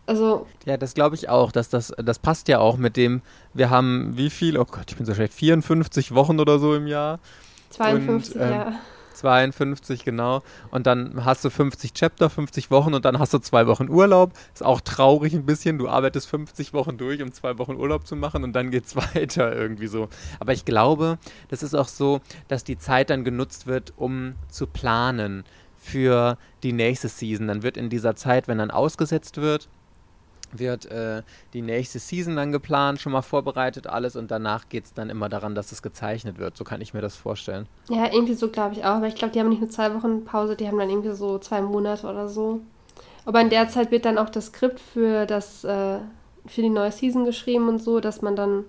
Also. 0.05 0.45
Ja, 0.65 0.77
das 0.77 0.93
glaube 0.93 1.15
ich 1.15 1.29
auch. 1.29 1.51
Dass 1.51 1.69
das, 1.69 1.91
das 1.97 2.19
passt 2.19 2.47
ja 2.47 2.59
auch 2.59 2.77
mit 2.77 2.95
dem, 2.97 3.21
wir 3.55 3.71
haben 3.71 4.11
wie 4.15 4.29
viel? 4.29 4.59
Oh 4.59 4.65
Gott, 4.65 4.85
ich 4.89 4.97
bin 4.97 5.05
so 5.07 5.15
schlecht, 5.15 5.33
54 5.33 6.13
Wochen 6.13 6.39
oder 6.39 6.59
so 6.59 6.75
im 6.75 6.85
Jahr. 6.85 7.19
52, 7.69 8.35
und, 8.35 8.41
ähm, 8.41 8.51
ja. 8.51 8.79
52, 9.15 10.03
genau. 10.03 10.43
Und 10.71 10.87
dann 10.87 11.25
hast 11.25 11.43
du 11.45 11.49
50 11.49 11.93
Chapter, 11.93 12.29
50 12.29 12.69
Wochen 12.69 12.93
und 12.93 13.05
dann 13.05 13.19
hast 13.19 13.33
du 13.33 13.39
zwei 13.39 13.67
Wochen 13.67 13.89
Urlaub. 13.89 14.33
Ist 14.53 14.63
auch 14.63 14.81
traurig 14.81 15.33
ein 15.33 15.45
bisschen. 15.45 15.77
Du 15.77 15.87
arbeitest 15.87 16.27
50 16.29 16.73
Wochen 16.73 16.97
durch, 16.97 17.21
um 17.21 17.31
zwei 17.31 17.57
Wochen 17.57 17.75
Urlaub 17.75 18.05
zu 18.05 18.15
machen 18.15 18.43
und 18.43 18.53
dann 18.53 18.71
geht's 18.71 18.95
weiter 19.15 19.55
irgendwie 19.55 19.87
so. 19.87 20.09
Aber 20.39 20.53
ich 20.53 20.65
glaube, 20.65 21.17
das 21.49 21.63
ist 21.63 21.73
auch 21.73 21.87
so, 21.87 22.21
dass 22.47 22.63
die 22.63 22.77
Zeit 22.77 23.09
dann 23.09 23.23
genutzt 23.23 23.67
wird, 23.67 23.93
um 23.97 24.33
zu 24.49 24.67
planen 24.67 25.43
für 25.77 26.37
die 26.63 26.73
nächste 26.73 27.07
Season. 27.07 27.47
Dann 27.47 27.63
wird 27.63 27.77
in 27.77 27.89
dieser 27.89 28.15
Zeit, 28.15 28.47
wenn 28.47 28.57
dann 28.57 28.71
ausgesetzt 28.71 29.37
wird, 29.37 29.67
wird 30.59 30.85
äh, 30.85 31.23
die 31.53 31.61
nächste 31.61 31.99
Season 31.99 32.35
dann 32.35 32.51
geplant, 32.51 32.99
schon 32.99 33.11
mal 33.11 33.21
vorbereitet, 33.21 33.87
alles 33.87 34.15
und 34.15 34.31
danach 34.31 34.69
geht 34.69 34.85
es 34.85 34.93
dann 34.93 35.09
immer 35.09 35.29
daran, 35.29 35.55
dass 35.55 35.71
es 35.71 35.81
gezeichnet 35.81 36.37
wird. 36.37 36.57
So 36.57 36.63
kann 36.63 36.81
ich 36.81 36.93
mir 36.93 37.01
das 37.01 37.15
vorstellen. 37.15 37.67
Ja, 37.89 38.11
irgendwie 38.11 38.33
so 38.33 38.49
glaube 38.49 38.75
ich 38.75 38.83
auch, 38.83 38.95
aber 38.95 39.07
ich 39.07 39.15
glaube, 39.15 39.33
die 39.33 39.39
haben 39.39 39.49
nicht 39.49 39.61
nur 39.61 39.69
zwei 39.69 39.93
Wochen 39.93 40.25
Pause, 40.25 40.55
die 40.55 40.67
haben 40.67 40.77
dann 40.77 40.89
irgendwie 40.89 41.11
so 41.11 41.37
zwei 41.39 41.61
Monate 41.61 42.07
oder 42.07 42.27
so. 42.27 42.61
Aber 43.25 43.41
in 43.41 43.49
der 43.49 43.69
Zeit 43.69 43.91
wird 43.91 44.05
dann 44.05 44.17
auch 44.17 44.29
das 44.29 44.47
Skript 44.47 44.79
für 44.79 45.25
das 45.25 45.63
äh, 45.63 45.99
für 46.47 46.61
die 46.61 46.69
neue 46.69 46.91
Season 46.91 47.25
geschrieben 47.25 47.67
und 47.67 47.81
so, 47.81 47.99
dass 47.99 48.21
man 48.21 48.35
dann 48.35 48.65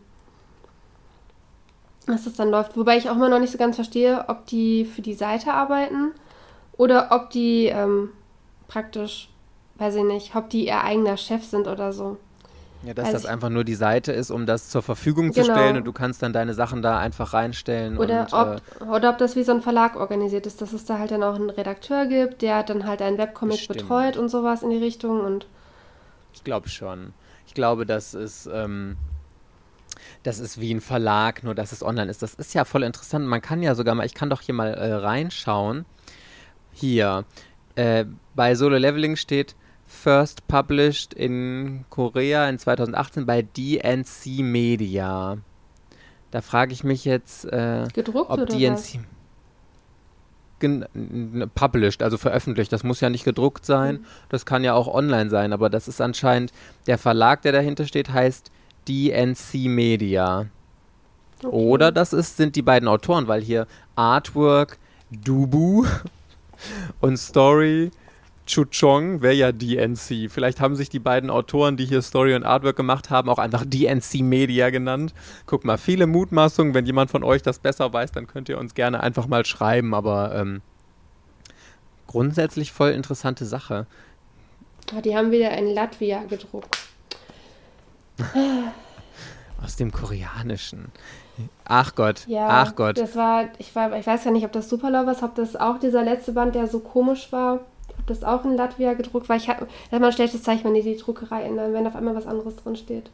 dass 2.07 2.25
das 2.25 2.35
dann 2.35 2.51
läuft. 2.51 2.77
Wobei 2.77 2.97
ich 2.97 3.11
auch 3.11 3.17
immer 3.17 3.29
noch 3.29 3.41
nicht 3.41 3.53
so 3.53 3.59
ganz 3.59 3.77
verstehe, 3.77 4.25
ob 4.29 4.47
die 4.47 4.85
für 4.85 5.03
die 5.03 5.15
Seite 5.15 5.53
arbeiten 5.53 6.13
oder 6.77 7.09
ob 7.11 7.31
die 7.31 7.67
ähm, 7.67 8.11
praktisch 8.69 9.29
weiß 9.79 9.97
ich 9.97 10.05
nicht, 10.05 10.35
ob 10.35 10.51
die 10.51 10.67
ihr 10.67 10.83
eigener 10.83 11.17
Chef 11.17 11.45
sind 11.45 11.67
oder 11.67 11.93
so. 11.93 12.17
Ja, 12.83 12.95
dass 12.95 13.07
also 13.07 13.19
das 13.19 13.27
einfach 13.27 13.49
nur 13.49 13.65
die 13.65 13.75
Seite 13.75 14.13
ist, 14.13 14.31
um 14.31 14.47
das 14.47 14.69
zur 14.69 14.83
Verfügung 14.83 15.33
zu 15.33 15.43
genau. 15.43 15.55
stellen 15.55 15.77
und 15.77 15.85
du 15.85 15.93
kannst 15.93 16.23
dann 16.23 16.33
deine 16.33 16.55
Sachen 16.55 16.83
da 16.83 16.99
einfach 16.99 17.33
reinstellen. 17.33 17.99
Oder, 17.99 18.21
und, 18.21 18.33
ob, 18.33 18.63
äh, 18.81 18.85
oder 18.85 19.11
ob 19.11 19.19
das 19.19 19.35
wie 19.35 19.43
so 19.43 19.53
ein 19.53 19.63
Verlag 19.63 19.97
organisiert 19.97 20.47
ist, 20.47 20.61
dass 20.63 20.73
es 20.73 20.85
da 20.85 20.99
halt 20.99 21.11
dann 21.11 21.23
auch 21.23 21.35
einen 21.35 21.51
Redakteur 21.51 22.07
gibt, 22.07 22.43
der 22.43 22.63
dann 22.63 22.87
halt 22.87 23.03
einen 23.03 23.19
Webcomic 23.19 23.57
bestimmt. 23.57 23.81
betreut 23.81 24.17
und 24.17 24.29
sowas 24.29 24.63
in 24.63 24.71
die 24.71 24.79
Richtung 24.79 25.21
und. 25.21 25.47
Ich 26.33 26.45
glaube 26.45 26.69
schon. 26.69 27.13
Ich 27.47 27.55
glaube, 27.55 27.87
das 27.87 28.15
ist. 28.15 28.49
Ähm, 28.53 28.97
das 30.23 30.39
ist 30.41 30.61
wie 30.61 30.73
ein 30.75 30.81
Verlag, 30.81 31.45
nur 31.45 31.55
dass 31.55 31.73
es 31.73 31.83
online 31.83 32.11
ist. 32.11 32.23
Das 32.23 32.35
ist 32.35 32.53
ja 32.53 32.65
voll 32.65 32.83
interessant. 32.83 33.27
Man 33.27 33.41
kann 33.41 33.63
ja 33.63 33.75
sogar 33.75 33.95
mal, 33.95 34.05
ich 34.05 34.15
kann 34.15 34.29
doch 34.29 34.41
hier 34.41 34.55
mal 34.55 34.75
äh, 34.75 34.93
reinschauen. 34.93 35.87
Hier, 36.73 37.25
äh, 37.77 38.05
bei 38.35 38.55
Solo 38.55 38.77
Leveling 38.77 39.17
steht, 39.17 39.55
first 39.87 40.47
published 40.49 41.15
in 41.15 41.85
Korea 41.91 42.49
in 42.49 42.59
2018 42.59 43.27
bei 43.27 43.43
DNC 43.43 44.43
Media. 44.43 45.39
Da 46.31 46.43
frage 46.43 46.73
ich 46.73 46.85
mich 46.85 47.05
jetzt, 47.05 47.45
äh, 47.47 47.87
Gedruckt 47.95 48.31
ob 48.31 48.41
oder 48.41 48.47
DNC 48.47 48.95
was? 48.95 48.99
published, 51.55 52.03
also 52.03 52.17
veröffentlicht. 52.17 52.73
Das 52.73 52.83
muss 52.83 53.01
ja 53.01 53.11
nicht 53.11 53.25
gedruckt 53.25 53.67
sein, 53.67 53.97
mhm. 53.97 54.05
das 54.29 54.47
kann 54.47 54.65
ja 54.65 54.75
auch 54.75 54.89
online 54.89 55.31
sein, 55.31 55.53
aber 55.53 55.71
das 55.71 55.87
ist 55.87 56.01
anscheinend 56.01 56.53
der 56.87 56.99
Verlag, 56.99 57.43
der 57.43 57.53
dahinter 57.53 57.87
steht, 57.87 58.11
heißt 58.11 58.51
DNC 58.89 59.67
Media. 59.67 60.47
Okay. 61.39 61.49
Oder 61.49 61.93
das 61.93 62.13
ist, 62.13 62.39
sind 62.39 62.57
die 62.57 62.63
beiden 62.63 62.89
Autoren, 62.89 63.29
weil 63.29 63.43
hier 63.43 63.67
Artwork 63.95 64.79
Dubu 65.11 65.85
und 67.01 67.19
Story 67.19 67.91
Chuchong 68.47 69.23
wäre 69.23 69.35
ja 69.35 69.53
DNC. 69.53 70.31
Vielleicht 70.31 70.61
haben 70.61 70.77
sich 70.77 70.89
die 70.89 71.01
beiden 71.01 71.31
Autoren, 71.31 71.77
die 71.77 71.85
hier 71.85 72.01
Story 72.01 72.35
und 72.35 72.45
Artwork 72.45 72.77
gemacht 72.77 73.11
haben, 73.11 73.29
auch 73.29 73.39
einfach 73.39 73.65
DNC 73.67 74.21
Media 74.23 74.71
genannt. 74.71 75.13
Guck 75.47 75.65
mal, 75.65 75.79
viele 75.79 76.07
Mutmaßungen. 76.07 76.73
Wenn 76.73 76.87
jemand 76.87 77.11
von 77.11 77.25
euch 77.25 77.43
das 77.43 77.59
besser 77.59 77.93
weiß, 77.93 78.13
dann 78.13 78.27
könnt 78.27 78.49
ihr 78.49 78.59
uns 78.59 78.75
gerne 78.75 79.03
einfach 79.03 79.27
mal 79.27 79.45
schreiben. 79.45 79.95
Aber 79.95 80.35
ähm, 80.35 80.63
grundsätzlich 82.07 82.73
voll 82.73 82.91
interessante 82.91 83.45
Sache. 83.45 83.87
Oh, 84.97 85.01
die 85.01 85.17
haben 85.17 85.33
wieder 85.33 85.51
in 85.59 85.75
Latvia 85.75 86.23
gedruckt. 86.25 86.79
Aus 89.63 89.77
dem 89.77 89.91
Koreanischen. 89.91 90.93
Ach 91.65 91.95
Gott, 91.95 92.27
ja, 92.29 92.47
ach 92.49 92.77
Gott. 92.77 92.97
Das 92.99 93.17
war, 93.17 93.49
ich, 93.59 93.75
war, 93.75 93.99
ich 93.99 94.07
weiß 94.07 94.25
ja 94.25 94.31
nicht, 94.31 94.45
ob 94.45 94.53
das 94.53 94.69
Superlovers, 94.71 95.23
ob 95.23 95.35
das 95.35 95.57
auch 95.57 95.79
dieser 95.79 96.03
letzte 96.03 96.33
Band, 96.33 96.55
der 96.55 96.67
so 96.67 96.81
komisch 96.81 97.31
war 97.33 97.61
das 98.07 98.25
auch 98.25 98.45
in 98.45 98.57
Latvia 98.57 98.95
gedruckt, 98.95 99.29
weil 99.29 99.39
ich 99.39 99.49
habe 99.49 99.67
immer 99.91 100.07
ein 100.07 100.13
schlechtes 100.13 100.43
Zeichen, 100.43 100.65
wenn 100.65 100.75
die 100.75 100.83
die 100.83 100.97
Druckerei 100.97 101.43
ändern, 101.43 101.73
wenn 101.73 101.87
auf 101.87 101.97
einmal 101.97 102.15
was 102.15 102.27
anderes 102.27 102.57
drin 102.57 102.77
steht. 102.77 103.11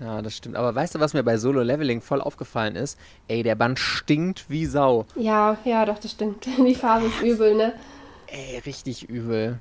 Ja, 0.00 0.20
das 0.20 0.36
stimmt. 0.36 0.56
Aber 0.56 0.74
weißt 0.74 0.94
du, 0.94 1.00
was 1.00 1.14
mir 1.14 1.22
bei 1.22 1.36
Solo 1.38 1.62
Leveling 1.62 2.00
voll 2.00 2.20
aufgefallen 2.20 2.76
ist? 2.76 2.98
Ey, 3.28 3.42
der 3.42 3.54
Band 3.54 3.78
stinkt 3.78 4.48
wie 4.48 4.66
Sau. 4.66 5.06
Ja, 5.14 5.56
ja, 5.64 5.84
doch, 5.84 5.98
das 5.98 6.12
stimmt. 6.12 6.46
Die 6.58 6.74
Farbe 6.74 7.06
ist 7.06 7.22
übel, 7.22 7.54
ne? 7.54 7.74
Ey, 8.26 8.58
richtig 8.58 9.08
übel. 9.08 9.60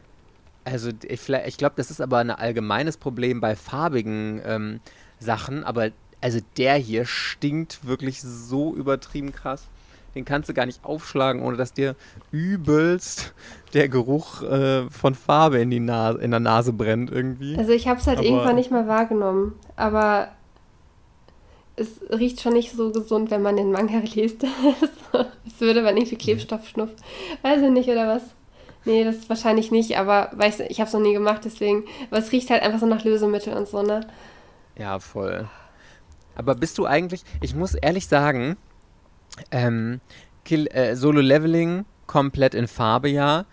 Also, 0.63 0.89
ich, 1.03 1.30
ich 1.30 1.57
glaube, 1.57 1.76
das 1.76 1.91
ist 1.91 2.01
aber 2.01 2.20
ein 2.20 2.30
allgemeines 2.32 2.97
Problem 2.97 3.41
bei 3.41 3.55
farbigen 3.55 4.41
ähm, 4.45 4.80
Sachen. 5.20 5.63
Aber 5.63 5.91
also 6.22 6.39
der 6.57 6.76
hier 6.76 7.05
stinkt 7.05 7.86
wirklich 7.86 8.22
so 8.22 8.74
übertrieben 8.76 9.34
krass 9.34 9.68
den 10.16 10.26
kannst 10.26 10.49
du 10.49 10.53
gar 10.53 10.66
nicht 10.66 10.84
aufschlagen, 10.84 11.41
ohne 11.41 11.57
dass 11.57 11.74
dir 11.74 11.95
übelst 12.32 13.34
der 13.74 13.89
Geruch 13.89 14.41
äh, 14.43 14.89
von 14.89 15.16
Farbe 15.16 15.59
in, 15.59 15.70
die 15.70 15.80
Nase, 15.80 16.20
in 16.20 16.32
der 16.32 16.39
Nase 16.39 16.74
brennt 16.74 17.12
irgendwie. 17.12 17.57
Also 17.57 17.72
ich 17.72 17.88
habe 17.88 17.99
es 17.99 18.07
halt 18.07 18.20
aber 18.20 18.28
irgendwann 18.28 18.55
nicht 18.55 18.72
mehr 18.72 18.88
wahrgenommen, 18.88 19.53
aber 19.76 20.30
es 21.76 22.01
riecht 22.12 22.41
schon 22.41 22.53
nicht 22.53 22.72
so 22.74 22.91
gesund, 22.91 23.32
wenn 23.32 23.41
man 23.41 23.55
den 23.55 23.72
Manga 23.72 23.97
liest. 24.14 24.43
es 24.43 25.59
würde 25.62 25.82
man 25.82 25.97
irgendwie 25.97 26.18
Klebstoff 26.18 26.68
schnupfen. 26.68 26.97
Weiß 27.41 27.62
ich 27.62 27.72
nicht, 27.72 27.89
oder 27.89 28.07
was? 28.07 28.24
Nee, 28.84 29.03
das 29.03 29.30
wahrscheinlich 29.30 29.72
nicht, 29.72 29.97
aber 29.97 30.32
weiß, 30.34 30.62
ich 30.62 30.80
habe 30.80 30.88
es 30.88 30.93
noch 30.93 31.01
nie 31.01 31.14
gemacht, 31.14 31.41
deswegen. 31.45 31.84
Aber 32.09 32.20
es 32.20 32.32
riecht 32.32 32.49
halt 32.49 32.64
einfach 32.64 32.80
so 32.80 32.88
nach 32.88 33.03
Lösemittel 33.03 33.53
und 33.53 33.68
so, 33.68 33.84
ne? 33.84 34.01
Ja, 34.78 34.99
voll. 34.99 35.47
Aber 36.36 36.55
bist 36.55 36.78
du 36.78 36.86
eigentlich, 36.86 37.24
ich 37.41 37.53
muss 37.53 37.76
ehrlich 37.76 38.07
sagen, 38.07 38.57
ähm, 39.51 40.01
Kill, 40.45 40.67
äh, 40.67 40.95
Solo 40.95 41.21
Leveling 41.21 41.86
komplett 42.07 42.53
in 42.53 42.67
Farbe, 42.67 43.09
ja. 43.09 43.45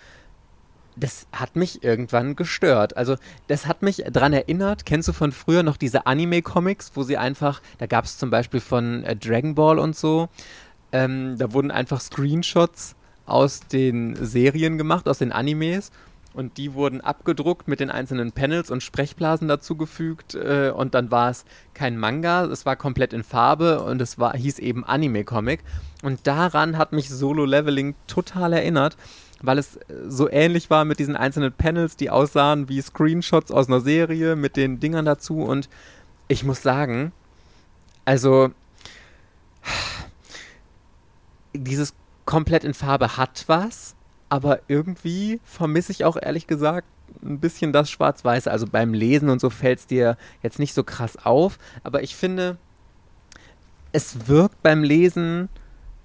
Das 0.96 1.28
hat 1.32 1.54
mich 1.54 1.84
irgendwann 1.84 2.34
gestört. 2.34 2.96
Also, 2.96 3.16
das 3.46 3.66
hat 3.66 3.82
mich 3.82 4.02
daran 4.10 4.32
erinnert. 4.32 4.84
Kennst 4.84 5.06
du 5.06 5.12
von 5.12 5.30
früher 5.30 5.62
noch 5.62 5.76
diese 5.76 6.06
Anime-Comics, 6.06 6.92
wo 6.94 7.04
sie 7.04 7.16
einfach, 7.16 7.62
da 7.78 7.86
gab 7.86 8.04
es 8.04 8.18
zum 8.18 8.30
Beispiel 8.30 8.60
von 8.60 9.04
äh, 9.04 9.14
Dragon 9.14 9.54
Ball 9.54 9.78
und 9.78 9.96
so, 9.96 10.28
ähm, 10.90 11.36
da 11.38 11.52
wurden 11.52 11.70
einfach 11.70 12.00
Screenshots 12.00 12.96
aus 13.26 13.60
den 13.60 14.16
Serien 14.24 14.78
gemacht, 14.78 15.08
aus 15.08 15.18
den 15.18 15.32
Animes 15.32 15.92
und 16.34 16.56
die 16.56 16.74
wurden 16.74 17.00
abgedruckt 17.00 17.68
mit 17.68 17.80
den 17.80 17.90
einzelnen 17.90 18.32
Panels 18.32 18.70
und 18.70 18.82
Sprechblasen 18.82 19.48
dazugefügt 19.48 20.34
äh, 20.34 20.72
und 20.74 20.94
dann 20.94 21.10
war 21.10 21.30
es 21.30 21.44
kein 21.74 21.96
Manga, 21.96 22.44
es 22.44 22.66
war 22.66 22.76
komplett 22.76 23.12
in 23.12 23.22
Farbe 23.22 23.82
und 23.82 24.00
es 24.00 24.18
war, 24.18 24.36
hieß 24.36 24.58
eben 24.58 24.84
Anime-Comic 24.84 25.60
und 26.02 26.26
daran 26.26 26.78
hat 26.78 26.92
mich 26.92 27.08
Solo 27.08 27.44
Leveling 27.44 27.94
total 28.06 28.52
erinnert, 28.52 28.96
weil 29.40 29.58
es 29.58 29.78
so 30.06 30.28
ähnlich 30.28 30.70
war 30.70 30.84
mit 30.84 30.98
diesen 30.98 31.16
einzelnen 31.16 31.52
Panels, 31.52 31.96
die 31.96 32.10
aussahen 32.10 32.68
wie 32.68 32.80
Screenshots 32.80 33.50
aus 33.50 33.68
einer 33.68 33.80
Serie 33.80 34.36
mit 34.36 34.56
den 34.56 34.80
Dingern 34.80 35.04
dazu. 35.04 35.42
Und 35.42 35.68
ich 36.26 36.44
muss 36.44 36.62
sagen, 36.62 37.12
also 38.04 38.50
dieses 41.52 41.94
komplett 42.24 42.64
in 42.64 42.74
Farbe 42.74 43.16
hat 43.16 43.44
was, 43.46 43.94
aber 44.28 44.60
irgendwie 44.68 45.40
vermisse 45.44 45.92
ich 45.92 46.04
auch 46.04 46.16
ehrlich 46.20 46.46
gesagt 46.46 46.86
ein 47.22 47.40
bisschen 47.40 47.72
das 47.72 47.90
Schwarz-Weiße. 47.90 48.50
Also 48.50 48.66
beim 48.66 48.94
Lesen 48.94 49.30
und 49.30 49.40
so 49.40 49.50
fällt 49.50 49.78
es 49.80 49.86
dir 49.86 50.16
jetzt 50.42 50.58
nicht 50.58 50.74
so 50.74 50.84
krass 50.84 51.24
auf, 51.24 51.58
aber 51.82 52.02
ich 52.02 52.14
finde, 52.14 52.58
es 53.92 54.28
wirkt 54.28 54.62
beim 54.62 54.82
Lesen 54.82 55.48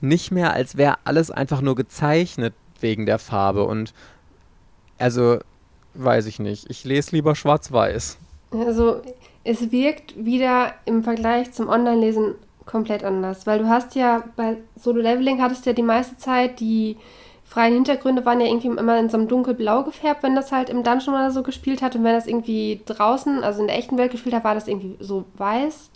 nicht 0.01 0.31
mehr, 0.31 0.53
als 0.53 0.77
wäre 0.77 0.97
alles 1.05 1.31
einfach 1.31 1.61
nur 1.61 1.75
gezeichnet 1.75 2.53
wegen 2.79 3.05
der 3.05 3.19
Farbe. 3.19 3.65
Und 3.65 3.93
also, 4.97 5.39
weiß 5.93 6.25
ich 6.27 6.39
nicht. 6.39 6.69
Ich 6.69 6.83
lese 6.83 7.15
lieber 7.15 7.35
Schwarz-Weiß. 7.35 8.17
Also, 8.51 9.01
es 9.43 9.71
wirkt 9.71 10.13
wieder 10.23 10.73
im 10.85 11.03
Vergleich 11.03 11.53
zum 11.53 11.69
Online-Lesen 11.69 12.35
komplett 12.65 13.03
anders. 13.03 13.47
Weil 13.47 13.59
du 13.59 13.67
hast 13.67 13.95
ja 13.95 14.23
bei 14.35 14.57
Solo 14.75 15.01
Leveling 15.01 15.41
hattest 15.41 15.65
ja 15.65 15.73
die 15.73 15.83
meiste 15.83 16.17
Zeit 16.17 16.59
die 16.59 16.97
freien 17.53 17.75
Hintergründe 17.75 18.25
waren 18.25 18.41
ja 18.41 18.47
irgendwie 18.47 18.67
immer 18.67 18.97
in 18.97 19.09
so 19.09 19.17
einem 19.17 19.27
dunkelblau 19.27 19.83
gefärbt, 19.83 20.23
wenn 20.23 20.35
das 20.35 20.51
halt 20.51 20.69
im 20.69 20.83
Dungeon 20.83 21.13
oder 21.13 21.29
so 21.29 21.43
gespielt 21.43 21.83
hat. 21.83 21.95
Und 21.95 22.03
wenn 22.03 22.15
das 22.15 22.25
irgendwie 22.25 22.81
draußen, 22.85 23.43
also 23.43 23.61
in 23.61 23.67
der 23.67 23.77
echten 23.77 23.97
Welt 23.97 24.11
gespielt 24.11 24.33
hat, 24.33 24.43
war 24.43 24.55
das 24.55 24.67
irgendwie 24.67 24.95
so 24.99 25.25
weiß. 25.35 25.91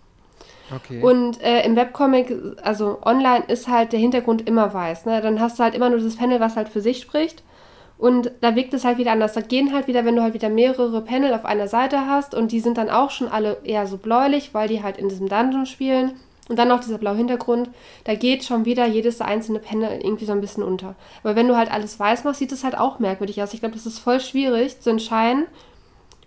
Okay. 0.75 1.01
Und 1.01 1.41
äh, 1.41 1.65
im 1.65 1.75
Webcomic, 1.75 2.31
also 2.61 2.99
online, 3.03 3.45
ist 3.47 3.67
halt 3.67 3.91
der 3.91 3.99
Hintergrund 3.99 4.47
immer 4.47 4.71
weiß. 4.71 5.05
Ne? 5.07 5.19
Dann 5.19 5.39
hast 5.39 5.57
du 5.57 5.63
halt 5.63 5.73
immer 5.73 5.89
nur 5.89 5.99
das 5.99 6.17
Panel, 6.17 6.39
was 6.39 6.55
halt 6.55 6.69
für 6.69 6.81
sich 6.81 7.01
spricht. 7.01 7.41
Und 7.97 8.31
da 8.41 8.55
wirkt 8.55 8.75
es 8.75 8.85
halt 8.85 8.99
wieder 8.99 9.13
anders. 9.13 9.33
Da 9.33 9.41
gehen 9.41 9.73
halt 9.73 9.87
wieder, 9.87 10.05
wenn 10.05 10.15
du 10.15 10.21
halt 10.21 10.35
wieder 10.35 10.49
mehrere 10.49 11.01
Panel 11.01 11.33
auf 11.33 11.45
einer 11.45 11.67
Seite 11.67 12.05
hast 12.05 12.35
und 12.35 12.51
die 12.51 12.59
sind 12.59 12.77
dann 12.77 12.91
auch 12.91 13.09
schon 13.09 13.29
alle 13.29 13.57
eher 13.63 13.87
so 13.87 13.97
bläulich, 13.97 14.53
weil 14.53 14.67
die 14.67 14.83
halt 14.83 14.97
in 14.97 15.09
diesem 15.09 15.27
Dungeon 15.27 15.65
spielen. 15.65 16.19
Und 16.49 16.57
dann 16.57 16.69
noch 16.69 16.79
dieser 16.79 16.97
blaue 16.97 17.17
Hintergrund, 17.17 17.69
da 18.05 18.15
geht 18.15 18.45
schon 18.45 18.65
wieder 18.65 18.85
jedes 18.85 19.19
einzelne 19.19 19.59
Panel 19.59 19.99
irgendwie 20.01 20.25
so 20.25 20.31
ein 20.31 20.41
bisschen 20.41 20.63
unter. 20.63 20.95
Aber 21.23 21.35
wenn 21.35 21.47
du 21.47 21.57
halt 21.57 21.71
alles 21.71 21.99
weiß 21.99 22.23
machst, 22.23 22.39
sieht 22.39 22.51
es 22.53 22.63
halt 22.63 22.77
auch 22.77 22.99
merkwürdig 22.99 23.41
aus. 23.43 23.53
Ich 23.53 23.59
glaube, 23.59 23.75
das 23.75 23.85
ist 23.85 23.99
voll 23.99 24.21
schwierig 24.21 24.79
zu 24.79 24.89
entscheiden, 24.89 25.45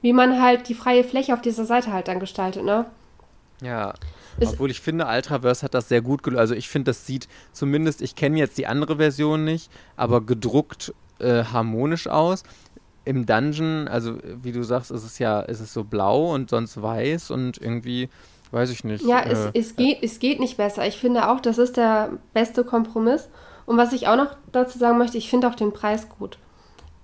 wie 0.03 0.13
man 0.13 0.41
halt 0.41 0.69
die 0.69 0.75
freie 0.75 1.05
Fläche 1.05 1.33
auf 1.33 1.41
dieser 1.41 1.65
Seite 1.65 1.93
halt 1.93 2.09
dann 2.09 2.21
gestaltet, 2.21 2.65
ne? 2.65 2.87
Ja. 3.63 3.95
Ist 4.39 4.55
Obwohl 4.55 4.71
ich 4.71 4.81
finde, 4.81 5.07
Ultraverse 5.07 5.65
hat 5.65 5.75
das 5.75 5.89
sehr 5.89 6.03
gut 6.03 6.23
gelöst. 6.23 6.41
Also 6.41 6.55
ich 6.55 6.69
finde, 6.69 6.91
das 6.91 7.07
sieht 7.07 7.29
zumindest, 7.53 8.01
ich 8.01 8.15
kenne 8.15 8.39
jetzt 8.39 8.59
die 8.59 8.67
andere 8.67 8.97
Version 8.97 9.45
nicht, 9.45 9.71
aber 9.97 10.21
gedruckt 10.21 10.95
äh, 11.19 11.45
harmonisch 11.45 12.09
aus. 12.09 12.43
Im 13.05 13.27
Dungeon, 13.27 13.89
also 13.89 14.19
wie 14.43 14.53
du 14.53 14.63
sagst, 14.63 14.91
ist 14.91 15.05
es 15.05 15.19
ja, 15.19 15.41
ist 15.41 15.61
es 15.61 15.73
so 15.73 15.85
blau 15.85 16.33
und 16.33 16.51
sonst 16.51 16.81
weiß 16.81 17.31
und 17.31 17.59
irgendwie 17.59 18.09
weiß 18.51 18.71
ich 18.71 18.85
nicht. 18.85 19.05
Ja, 19.05 19.21
äh, 19.21 19.33
es, 19.33 19.51
es, 19.55 19.77
geht, 19.77 20.03
es 20.03 20.19
geht 20.19 20.41
nicht 20.41 20.57
besser. 20.57 20.87
Ich 20.87 20.99
finde 20.99 21.29
auch, 21.29 21.41
das 21.41 21.59
ist 21.59 21.77
der 21.77 22.11
beste 22.33 22.65
Kompromiss. 22.65 23.29
Und 23.67 23.77
was 23.77 23.93
ich 23.93 24.09
auch 24.09 24.17
noch 24.17 24.37
dazu 24.53 24.79
sagen 24.79 24.99
möchte, 24.99 25.19
ich 25.19 25.31
finde 25.31 25.49
auch 25.49 25.55
den 25.55 25.73
Preis 25.73 26.09
gut. 26.09 26.39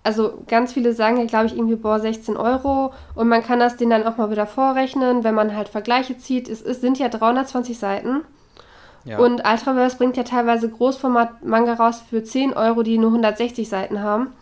Also 0.03 0.42
ganz 0.47 0.72
viele 0.72 0.92
sagen 0.92 1.18
ja, 1.18 1.24
glaube 1.24 1.47
ich, 1.47 1.57
irgendwie, 1.57 1.74
boah, 1.74 1.99
16 1.99 2.36
Euro 2.36 2.92
und 3.16 3.26
man 3.26 3.42
kann 3.42 3.59
das 3.59 3.76
denen 3.76 3.90
dann 3.90 4.07
auch 4.07 4.16
mal 4.16 4.30
wieder 4.30 4.47
vorrechnen, 4.47 5.24
wenn 5.24 5.34
man 5.34 5.57
halt 5.57 5.68
Vergleiche 5.68 6.16
zieht. 6.16 6.49
Es, 6.49 6.62
es 6.62 6.80
sind 6.80 6.99
ja 6.99 7.09
320 7.09 7.76
Seiten. 7.76 8.22
Ja. 9.05 9.18
Und 9.18 9.47
Ultraverse 9.47 9.97
bringt 9.97 10.16
ja 10.16 10.22
teilweise 10.22 10.68
Großformat-Manga 10.68 11.74
raus 11.74 12.03
für 12.09 12.22
10 12.22 12.55
Euro, 12.55 12.82
die 12.82 12.99
nur 12.99 13.11
160 13.11 13.68
Seiten 13.68 14.01
haben. 14.01 14.32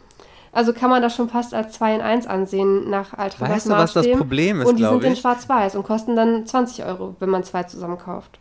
Also 0.54 0.72
kann 0.72 0.88
man 0.88 1.02
das 1.02 1.16
schon 1.16 1.28
fast 1.28 1.52
als 1.52 1.74
2 1.74 1.96
in 1.96 2.00
1 2.00 2.26
ansehen 2.28 2.88
nach 2.88 3.12
Ultraviolett. 3.12 3.56
Weißt 3.56 3.66
du, 3.66 3.70
was 3.70 3.92
das 3.92 4.10
Problem 4.12 4.60
ist, 4.60 4.68
Und 4.68 4.78
die 4.78 4.84
sind 4.84 5.02
in 5.02 5.16
schwarz-weiß 5.16 5.74
und 5.74 5.82
kosten 5.82 6.14
dann 6.14 6.46
20 6.46 6.84
Euro, 6.84 7.16
wenn 7.18 7.28
man 7.28 7.42
zwei 7.42 7.64
zusammen 7.64 7.98
kauft. 7.98 8.38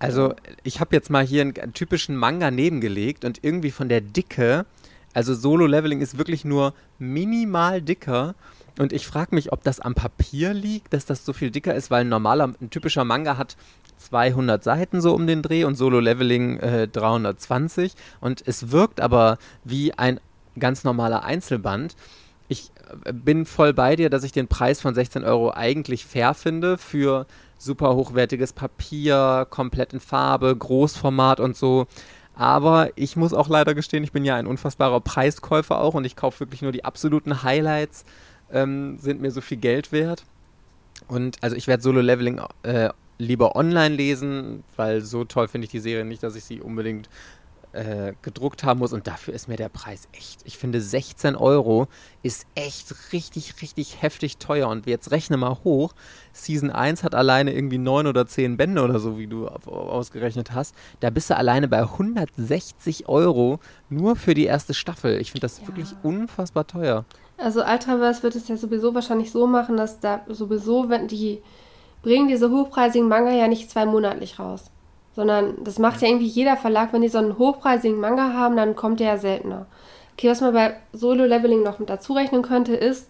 Also 0.00 0.34
ich 0.64 0.80
habe 0.80 0.96
jetzt 0.96 1.08
mal 1.08 1.24
hier 1.24 1.42
einen, 1.42 1.56
einen 1.56 1.72
typischen 1.72 2.16
Manga 2.16 2.50
nebengelegt 2.50 3.24
und 3.24 3.44
irgendwie 3.44 3.70
von 3.70 3.88
der 3.88 4.00
Dicke, 4.00 4.66
also 5.14 5.34
Solo-Leveling 5.34 6.00
ist 6.00 6.18
wirklich 6.18 6.44
nur 6.44 6.74
minimal 6.98 7.80
dicker. 7.80 8.34
Und 8.78 8.92
ich 8.92 9.06
frage 9.06 9.34
mich, 9.34 9.52
ob 9.52 9.62
das 9.62 9.78
am 9.78 9.94
Papier 9.94 10.54
liegt, 10.54 10.92
dass 10.92 11.04
das 11.04 11.24
so 11.24 11.32
viel 11.32 11.50
dicker 11.50 11.74
ist, 11.74 11.90
weil 11.90 12.02
ein 12.02 12.08
normaler, 12.08 12.52
ein 12.60 12.70
typischer 12.70 13.04
Manga 13.04 13.36
hat 13.36 13.56
200 13.98 14.64
Seiten 14.64 15.00
so 15.00 15.14
um 15.14 15.26
den 15.26 15.42
Dreh 15.42 15.64
und 15.64 15.76
Solo 15.76 16.00
Leveling 16.00 16.58
äh, 16.58 16.88
320 16.88 17.92
und 18.20 18.42
es 18.46 18.70
wirkt 18.70 19.00
aber 19.00 19.38
wie 19.64 19.92
ein 19.92 20.18
ganz 20.58 20.84
normaler 20.84 21.24
Einzelband. 21.24 21.96
Ich 22.48 22.70
äh, 23.04 23.12
bin 23.12 23.46
voll 23.46 23.72
bei 23.72 23.96
dir, 23.96 24.10
dass 24.10 24.24
ich 24.24 24.32
den 24.32 24.48
Preis 24.48 24.80
von 24.80 24.94
16 24.94 25.24
Euro 25.24 25.52
eigentlich 25.52 26.04
fair 26.04 26.34
finde 26.34 26.78
für 26.78 27.26
super 27.58 27.94
hochwertiges 27.94 28.52
Papier, 28.52 29.46
komplett 29.50 29.92
in 29.92 30.00
Farbe, 30.00 30.56
Großformat 30.56 31.40
und 31.40 31.56
so. 31.56 31.86
Aber 32.34 32.88
ich 32.96 33.16
muss 33.16 33.34
auch 33.34 33.48
leider 33.48 33.74
gestehen, 33.74 34.02
ich 34.02 34.12
bin 34.12 34.24
ja 34.24 34.36
ein 34.36 34.46
unfassbarer 34.46 35.00
Preiskäufer 35.00 35.78
auch 35.78 35.94
und 35.94 36.06
ich 36.06 36.16
kaufe 36.16 36.40
wirklich 36.40 36.62
nur 36.62 36.72
die 36.72 36.84
absoluten 36.86 37.42
Highlights, 37.42 38.04
ähm, 38.50 38.98
sind 38.98 39.20
mir 39.20 39.30
so 39.30 39.42
viel 39.42 39.58
Geld 39.58 39.92
wert. 39.92 40.24
Und 41.06 41.36
also 41.42 41.54
ich 41.54 41.66
werde 41.66 41.82
Solo 41.82 42.00
Leveling 42.00 42.40
äh, 42.62 42.90
lieber 43.18 43.56
online 43.56 43.94
lesen, 43.94 44.64
weil 44.76 45.02
so 45.02 45.24
toll 45.24 45.48
finde 45.48 45.66
ich 45.66 45.70
die 45.70 45.80
Serie 45.80 46.04
nicht, 46.04 46.22
dass 46.22 46.36
ich 46.36 46.44
sie 46.44 46.60
unbedingt 46.60 47.10
äh, 47.72 48.14
gedruckt 48.22 48.64
haben 48.64 48.80
muss 48.80 48.92
und 48.92 49.06
dafür 49.06 49.34
ist 49.34 49.48
mir 49.48 49.56
der 49.56 49.68
Preis 49.68 50.08
echt. 50.12 50.40
Ich 50.44 50.58
finde 50.58 50.80
16 50.80 51.36
Euro 51.36 51.86
ist 52.22 52.46
echt 52.54 52.94
richtig, 53.12 53.62
richtig 53.62 54.02
heftig 54.02 54.38
teuer 54.38 54.68
und 54.68 54.86
jetzt 54.86 55.10
rechne 55.10 55.36
mal 55.36 55.58
hoch. 55.64 55.92
Season 56.32 56.70
1 56.70 57.04
hat 57.04 57.14
alleine 57.14 57.54
irgendwie 57.54 57.78
9 57.78 58.06
oder 58.06 58.26
10 58.26 58.56
Bände 58.56 58.82
oder 58.82 58.98
so, 58.98 59.18
wie 59.18 59.26
du 59.26 59.46
ausgerechnet 59.48 60.52
hast. 60.52 60.74
Da 61.00 61.10
bist 61.10 61.30
du 61.30 61.36
alleine 61.36 61.68
bei 61.68 61.80
160 61.80 63.08
Euro 63.08 63.60
nur 63.88 64.16
für 64.16 64.34
die 64.34 64.44
erste 64.44 64.74
Staffel. 64.74 65.20
Ich 65.20 65.32
finde 65.32 65.46
das 65.46 65.60
ja. 65.60 65.68
wirklich 65.68 65.94
unfassbar 66.02 66.66
teuer. 66.66 67.04
Also 67.38 67.64
Ultraverse 67.64 68.22
wird 68.22 68.34
es 68.34 68.48
ja 68.48 68.56
sowieso 68.56 68.94
wahrscheinlich 68.94 69.30
so 69.30 69.46
machen, 69.46 69.76
dass 69.76 70.00
da 70.00 70.22
sowieso, 70.28 70.88
wenn 70.88 71.08
die 71.08 71.40
bringen 72.02 72.28
diese 72.28 72.50
hochpreisigen 72.50 73.08
Manga 73.08 73.30
ja 73.30 73.48
nicht 73.48 73.70
zweimonatlich 73.70 74.38
raus. 74.38 74.70
Sondern 75.14 75.62
das 75.64 75.78
macht 75.78 76.02
ja 76.02 76.08
irgendwie 76.08 76.26
jeder 76.26 76.56
Verlag. 76.56 76.92
Wenn 76.92 77.02
die 77.02 77.08
so 77.08 77.18
einen 77.18 77.38
hochpreisigen 77.38 77.98
Manga 77.98 78.32
haben, 78.32 78.56
dann 78.56 78.76
kommt 78.76 79.00
der 79.00 79.08
ja 79.08 79.18
seltener. 79.18 79.66
Okay, 80.12 80.28
was 80.28 80.40
man 80.40 80.52
bei 80.52 80.76
Solo-Leveling 80.92 81.62
noch 81.62 81.78
mit 81.78 81.90
dazu 81.90 82.12
rechnen 82.12 82.42
könnte, 82.42 82.74
ist, 82.74 83.08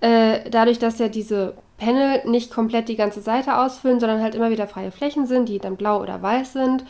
äh, 0.00 0.48
dadurch, 0.50 0.78
dass 0.78 0.98
ja 0.98 1.08
diese 1.08 1.54
Panel 1.76 2.26
nicht 2.26 2.52
komplett 2.52 2.88
die 2.88 2.96
ganze 2.96 3.20
Seite 3.20 3.58
ausfüllen, 3.58 4.00
sondern 4.00 4.22
halt 4.22 4.34
immer 4.34 4.50
wieder 4.50 4.66
freie 4.66 4.90
Flächen 4.90 5.26
sind, 5.26 5.48
die 5.48 5.58
dann 5.58 5.76
blau 5.76 6.00
oder 6.00 6.20
weiß 6.22 6.52
sind, 6.52 6.84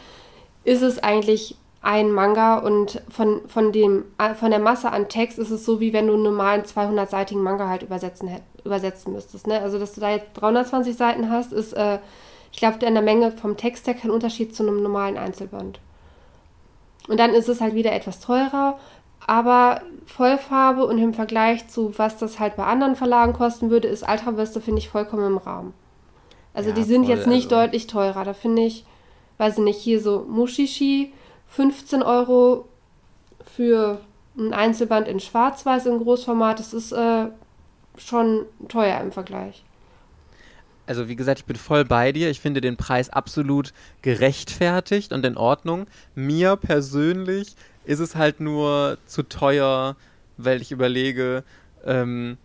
ist 0.65 0.83
es 0.83 1.03
eigentlich 1.03 1.57
ein 1.81 2.11
Manga 2.11 2.59
und 2.59 3.03
von, 3.09 3.41
von, 3.47 3.73
dem, 3.73 4.05
äh, 4.19 4.35
von 4.35 4.51
der 4.51 4.61
Masse 4.61 4.91
an 4.91 5.09
Text 5.09 5.39
ist 5.39 5.51
es 5.51 5.65
so, 5.65 5.81
wie 5.81 5.93
wenn 5.93 6.09
du 6.09 6.15
einen 6.15 6.25
normalen 6.25 6.63
200-seitigen 6.63 7.43
Manga 7.43 7.69
halt 7.69 7.83
übersetzen, 7.83 8.31
übersetzen 8.65 9.13
müsstest. 9.13 9.47
Ne? 9.47 9.61
Also, 9.61 9.79
dass 9.79 9.95
du 9.95 10.01
da 10.01 10.11
jetzt 10.11 10.33
320 10.35 10.97
Seiten 10.97 11.31
hast, 11.31 11.53
ist 11.53 11.73
äh, 11.75 11.99
ich 12.53 12.59
glaube, 12.59 12.85
in 12.85 12.95
der 12.95 13.03
Menge 13.03 13.33
vom 13.33 13.57
Text 13.57 13.87
her 13.87 13.95
kein 13.95 14.11
Unterschied 14.11 14.55
zu 14.55 14.63
einem 14.63 14.83
normalen 14.83 15.17
Einzelband. 15.17 15.81
Und 17.09 17.19
dann 17.19 17.31
ist 17.35 17.49
es 17.49 17.61
halt 17.61 17.75
wieder 17.75 17.93
etwas 17.93 18.21
teurer, 18.21 18.79
aber 19.27 19.83
Vollfarbe 20.07 20.87
und 20.87 20.99
im 20.99 21.15
Vergleich 21.15 21.69
zu 21.69 21.97
was 21.99 22.17
das 22.19 22.39
halt 22.39 22.57
bei 22.57 22.65
anderen 22.65 22.97
Verlagen 22.97 23.33
kosten 23.33 23.71
würde, 23.71 23.89
ist 23.89 24.07
Ultraverse, 24.09 24.61
finde 24.61 24.79
ich, 24.81 24.89
vollkommen 24.89 25.27
im 25.27 25.37
Rahmen. 25.39 25.75
Also 26.55 26.71
Ja, 26.71 26.75
die 26.75 26.83
sind 26.83 27.05
voll, 27.07 27.15
jetzt 27.15 27.27
nicht 27.27 27.53
also- 27.53 27.57
deutlich 27.67 27.87
teurer. 27.87 28.25
Da 28.25 28.35
finde 28.35 28.63
ich, 28.63 28.85
weiß 29.39 29.59
ich 29.59 29.65
nicht, 29.65 29.79
hier 29.81 30.01
so 30.01 30.25
Mushishi 30.29 31.13
15 31.49 32.03
Euro 32.03 32.67
für 33.55 34.01
ein 34.37 34.53
Einzelband 34.53 35.09
in 35.09 35.21
Schwarz-Weiß 35.21 35.87
im 35.87 35.99
Großformat. 36.03 36.59
Das 36.59 36.73
ist 36.73 36.93
äh, 36.93 37.27
schon 37.97 38.45
teuer 38.69 39.01
im 39.01 39.13
Vergleich. 39.13 39.65
Also 40.89 41.07
wie 41.07 41.17
gesagt, 41.17 41.41
ich 41.41 41.45
bin 41.45 41.57
voll 41.57 41.85
bei 41.85 42.13
dir. 42.13 42.31
Ich 42.31 42.41
finde 42.41 42.63
den 42.63 42.79
Preis 42.79 43.11
absolut 43.11 43.75
gerechtfertigt 44.01 45.13
und 45.13 45.25
in 45.27 45.37
Ordnung. 45.37 45.87
Mir 46.15 46.57
persönlich 46.57 47.57
ist 47.85 47.99
es 47.99 48.17
halt 48.17 48.41
nur 48.41 48.97
zu 49.07 49.23
teuer, 49.23 49.97
weil 50.39 50.63
ich 50.63 50.73
überlege, 50.73 51.45
ähm, 51.85 52.39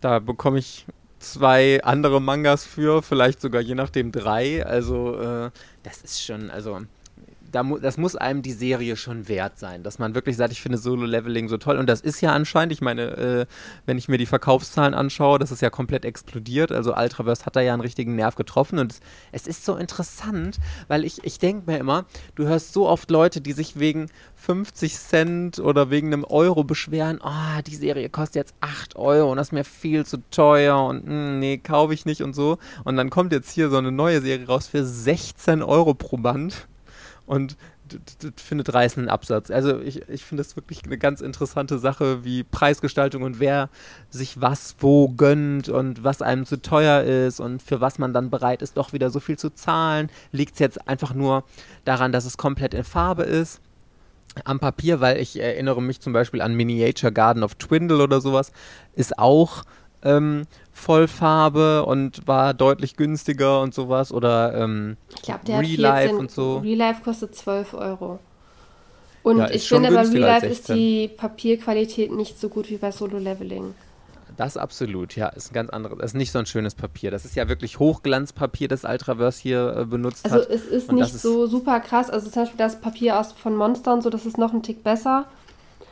da 0.00 0.18
bekomme 0.18 0.58
ich 0.58 0.86
zwei 1.18 1.82
andere 1.84 2.22
Mangas 2.22 2.64
für, 2.64 3.02
vielleicht 3.02 3.42
sogar 3.42 3.60
je 3.60 3.74
nachdem 3.74 4.12
drei. 4.12 4.64
Also 4.64 5.20
äh, 5.20 5.50
das 5.82 6.00
ist 6.00 6.24
schon, 6.24 6.50
also 6.50 6.80
da 7.52 7.62
mu 7.62 7.78
das 7.78 7.96
muss 7.96 8.16
einem 8.16 8.42
die 8.42 8.52
Serie 8.52 8.96
schon 8.96 9.28
wert 9.28 9.58
sein, 9.58 9.82
dass 9.82 9.98
man 9.98 10.14
wirklich 10.14 10.36
sagt, 10.36 10.52
ich 10.52 10.60
finde 10.60 10.78
Solo-Leveling 10.78 11.48
so 11.48 11.56
toll. 11.56 11.78
Und 11.78 11.88
das 11.88 12.00
ist 12.00 12.20
ja 12.20 12.32
anscheinend, 12.32 12.72
ich 12.72 12.80
meine, 12.80 13.02
äh, 13.16 13.46
wenn 13.86 13.98
ich 13.98 14.08
mir 14.08 14.18
die 14.18 14.26
Verkaufszahlen 14.26 14.94
anschaue, 14.94 15.38
das 15.38 15.50
ist 15.50 15.62
ja 15.62 15.70
komplett 15.70 16.04
explodiert. 16.04 16.72
Also 16.72 16.96
Ultraverse 16.96 17.46
hat 17.46 17.56
da 17.56 17.60
ja 17.60 17.72
einen 17.72 17.82
richtigen 17.82 18.16
Nerv 18.16 18.34
getroffen. 18.34 18.78
Und 18.78 18.92
es, 18.92 19.00
es 19.32 19.46
ist 19.46 19.64
so 19.64 19.76
interessant, 19.76 20.58
weil 20.88 21.04
ich, 21.04 21.24
ich 21.24 21.38
denke 21.38 21.70
mir 21.70 21.78
immer, 21.78 22.06
du 22.34 22.46
hörst 22.46 22.72
so 22.72 22.88
oft 22.88 23.10
Leute, 23.10 23.40
die 23.40 23.52
sich 23.52 23.78
wegen 23.78 24.08
50 24.36 24.96
Cent 24.96 25.58
oder 25.58 25.90
wegen 25.90 26.08
einem 26.08 26.24
Euro 26.24 26.64
beschweren, 26.64 27.20
oh, 27.22 27.60
die 27.66 27.76
Serie 27.76 28.08
kostet 28.08 28.36
jetzt 28.36 28.54
8 28.60 28.96
Euro 28.96 29.30
und 29.30 29.36
das 29.36 29.48
ist 29.48 29.52
mir 29.52 29.64
viel 29.64 30.06
zu 30.06 30.18
teuer 30.30 30.82
und 30.82 31.06
mm, 31.06 31.38
nee, 31.38 31.58
kaufe 31.58 31.92
ich 31.92 32.06
nicht 32.06 32.22
und 32.22 32.34
so. 32.34 32.58
Und 32.84 32.96
dann 32.96 33.10
kommt 33.10 33.32
jetzt 33.32 33.50
hier 33.50 33.68
so 33.68 33.76
eine 33.76 33.92
neue 33.92 34.22
Serie 34.22 34.46
raus 34.46 34.66
für 34.66 34.84
16 34.84 35.62
Euro 35.62 35.94
pro 35.94 36.16
Band 36.16 36.68
und 37.30 37.56
d- 37.84 37.98
d- 37.98 38.30
d- 38.30 38.42
findet 38.42 38.74
reißenden 38.74 39.08
Absatz. 39.08 39.52
Also 39.52 39.78
ich, 39.78 40.08
ich 40.08 40.24
finde 40.24 40.42
das 40.42 40.56
wirklich 40.56 40.84
eine 40.84 40.98
ganz 40.98 41.20
interessante 41.20 41.78
Sache, 41.78 42.24
wie 42.24 42.42
Preisgestaltung 42.42 43.22
und 43.22 43.38
wer 43.38 43.68
sich 44.10 44.40
was 44.40 44.74
wo 44.80 45.08
gönnt 45.10 45.68
und 45.68 46.02
was 46.02 46.22
einem 46.22 46.44
zu 46.44 46.60
teuer 46.60 47.02
ist 47.02 47.38
und 47.38 47.62
für 47.62 47.80
was 47.80 48.00
man 48.00 48.12
dann 48.12 48.30
bereit 48.30 48.62
ist, 48.62 48.76
doch 48.76 48.92
wieder 48.92 49.10
so 49.10 49.20
viel 49.20 49.38
zu 49.38 49.50
zahlen. 49.50 50.10
Liegt 50.32 50.54
es 50.54 50.58
jetzt 50.58 50.88
einfach 50.88 51.14
nur 51.14 51.44
daran, 51.84 52.10
dass 52.10 52.24
es 52.24 52.36
komplett 52.36 52.74
in 52.74 52.82
Farbe 52.82 53.22
ist? 53.22 53.60
Am 54.44 54.58
Papier, 54.58 55.00
weil 55.00 55.18
ich 55.18 55.40
erinnere 55.40 55.80
mich 55.80 56.00
zum 56.00 56.12
Beispiel 56.12 56.40
an 56.42 56.54
Miniature 56.54 57.12
Garden 57.12 57.44
of 57.44 57.54
Twindle 57.54 58.02
oder 58.02 58.20
sowas, 58.20 58.50
ist 58.94 59.20
auch 59.20 59.62
ähm, 60.02 60.46
Vollfarbe 60.72 61.84
und 61.84 62.26
war 62.26 62.54
deutlich 62.54 62.96
günstiger 62.96 63.60
und 63.60 63.74
sowas. 63.74 64.12
Oder 64.12 64.54
ähm, 64.54 64.96
Ich 65.14 65.22
glaube, 65.22 65.40
der 65.46 65.60
Real 65.60 65.80
Life 65.80 66.08
14, 66.08 66.18
und 66.18 66.30
so. 66.30 66.58
Real 66.58 66.78
Life 66.78 67.02
kostet 67.02 67.34
12 67.34 67.74
Euro. 67.74 68.18
Und 69.22 69.38
Ja, 69.38 69.50
ich 69.50 69.68
finde, 69.68 69.90
bei 69.90 70.00
Real 70.00 70.16
Life 70.16 70.46
ist 70.46 70.66
16. 70.66 70.76
die 70.76 71.08
Papierqualität 71.08 72.12
nicht 72.12 72.40
so 72.40 72.48
gut 72.48 72.70
wie 72.70 72.76
bei 72.78 72.90
Solo 72.90 73.18
Leveling. 73.18 73.74
Das 74.36 74.56
absolut, 74.56 75.16
ja, 75.16 75.28
ist 75.28 75.50
ein 75.50 75.54
ganz 75.54 75.68
anderes. 75.68 75.98
Das 75.98 76.06
ist 76.12 76.14
nicht 76.16 76.32
so 76.32 76.38
ein 76.38 76.46
schönes 76.46 76.74
Papier. 76.74 77.10
Das 77.10 77.26
ist 77.26 77.36
ja 77.36 77.48
wirklich 77.48 77.78
Hochglanzpapier, 77.78 78.68
das 78.68 78.84
Ultraverse 78.84 79.42
hier 79.42 79.76
äh, 79.76 79.84
benutzt 79.84 80.24
Also 80.24 80.38
hat. 80.38 80.48
es 80.48 80.64
ist 80.64 80.88
Und 80.88 80.94
nicht 80.94 81.12
so 81.12 81.46
super 81.46 81.78
krass. 81.80 82.08
Also 82.08 82.30
zum 82.30 82.44
Beispiel 82.44 82.56
das 82.56 82.80
Papier 82.80 83.20
aus 83.20 83.32
von 83.32 83.54
Monster 83.54 83.92
und 83.92 84.02
so, 84.02 84.08
das 84.08 84.24
ist 84.24 84.38
noch 84.38 84.54
ein 84.54 84.62
Tick 84.62 84.82
besser. 84.82 85.26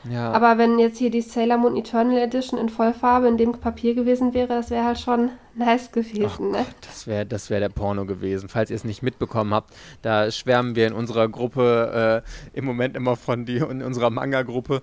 Ja, 0.05 0.32
Aber 0.32 0.59
wenn 0.59 0.78
jetzt 0.78 0.99
hier 0.99 1.11
die 1.11 1.20
Sailor 1.20 1.59
Moon 1.59 1.76
Eternal 1.76 2.18
Edition 2.18 2.59
in 2.59 2.68
Vollfarbe 2.68 3.26
in 3.28 3.36
dem 3.36 3.53
Papier 3.53 3.94
gewesen 3.94 4.32
wäre, 4.32 4.49
das 4.49 4.70
wäre 4.70 4.84
halt 4.84 4.99
schon 4.99 5.30
nice 5.55 5.90
gewesen, 5.90 6.53
ne? 6.53 6.64
das 6.82 7.07
wäre 7.07 7.26
das 7.26 7.51
wär 7.51 7.61
der 7.61 7.68
Porno 7.68 8.07
gewesen. 8.07 8.49
Falls 8.49 8.70
ihr 8.70 8.76
es 8.76 8.84
nicht 8.84 9.03
mitbekommen 9.03 9.53
habt, 9.53 9.74
da 10.03 10.30
schwärmen 10.30 10.76
wir 10.76 10.86
in 10.86 10.92
unserer 10.92 11.28
Gruppe 11.28 12.22
äh, 12.24 12.57
im 12.57 12.64
Moment 12.64 12.96
immer 12.96 13.16
von 13.16 13.44
die, 13.44 13.57
in 13.57 13.82
unserer 13.82 14.11
Manga-Gruppe. 14.11 14.82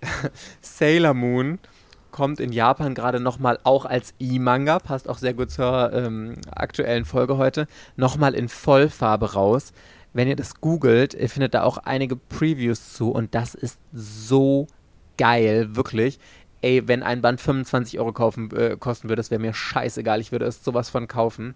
Sailor 0.60 1.14
Moon 1.14 1.58
kommt 2.10 2.38
in 2.38 2.52
Japan 2.52 2.94
gerade 2.94 3.18
nochmal 3.18 3.58
auch 3.64 3.84
als 3.84 4.14
E-Manga, 4.20 4.78
passt 4.78 5.08
auch 5.08 5.18
sehr 5.18 5.34
gut 5.34 5.50
zur 5.50 5.92
ähm, 5.92 6.36
aktuellen 6.54 7.04
Folge 7.04 7.38
heute, 7.38 7.66
nochmal 7.96 8.34
in 8.34 8.48
Vollfarbe 8.48 9.32
raus. 9.32 9.72
Wenn 10.14 10.28
ihr 10.28 10.36
das 10.36 10.60
googelt, 10.60 11.12
ihr 11.14 11.28
findet 11.28 11.54
da 11.54 11.64
auch 11.64 11.76
einige 11.76 12.14
Previews 12.14 12.94
zu 12.94 13.10
und 13.10 13.34
das 13.34 13.54
ist 13.54 13.80
so 13.92 14.68
geil, 15.18 15.74
wirklich. 15.74 16.20
Ey, 16.62 16.86
wenn 16.86 17.02
ein 17.02 17.20
Band 17.20 17.40
25 17.40 17.98
Euro 17.98 18.12
kaufen, 18.12 18.50
äh, 18.56 18.76
kosten 18.78 19.08
würde, 19.08 19.20
das 19.20 19.32
wäre 19.32 19.40
mir 19.40 19.52
scheißegal, 19.52 20.20
ich 20.20 20.30
würde 20.30 20.46
es 20.46 20.64
sowas 20.64 20.88
von 20.88 21.08
kaufen. 21.08 21.54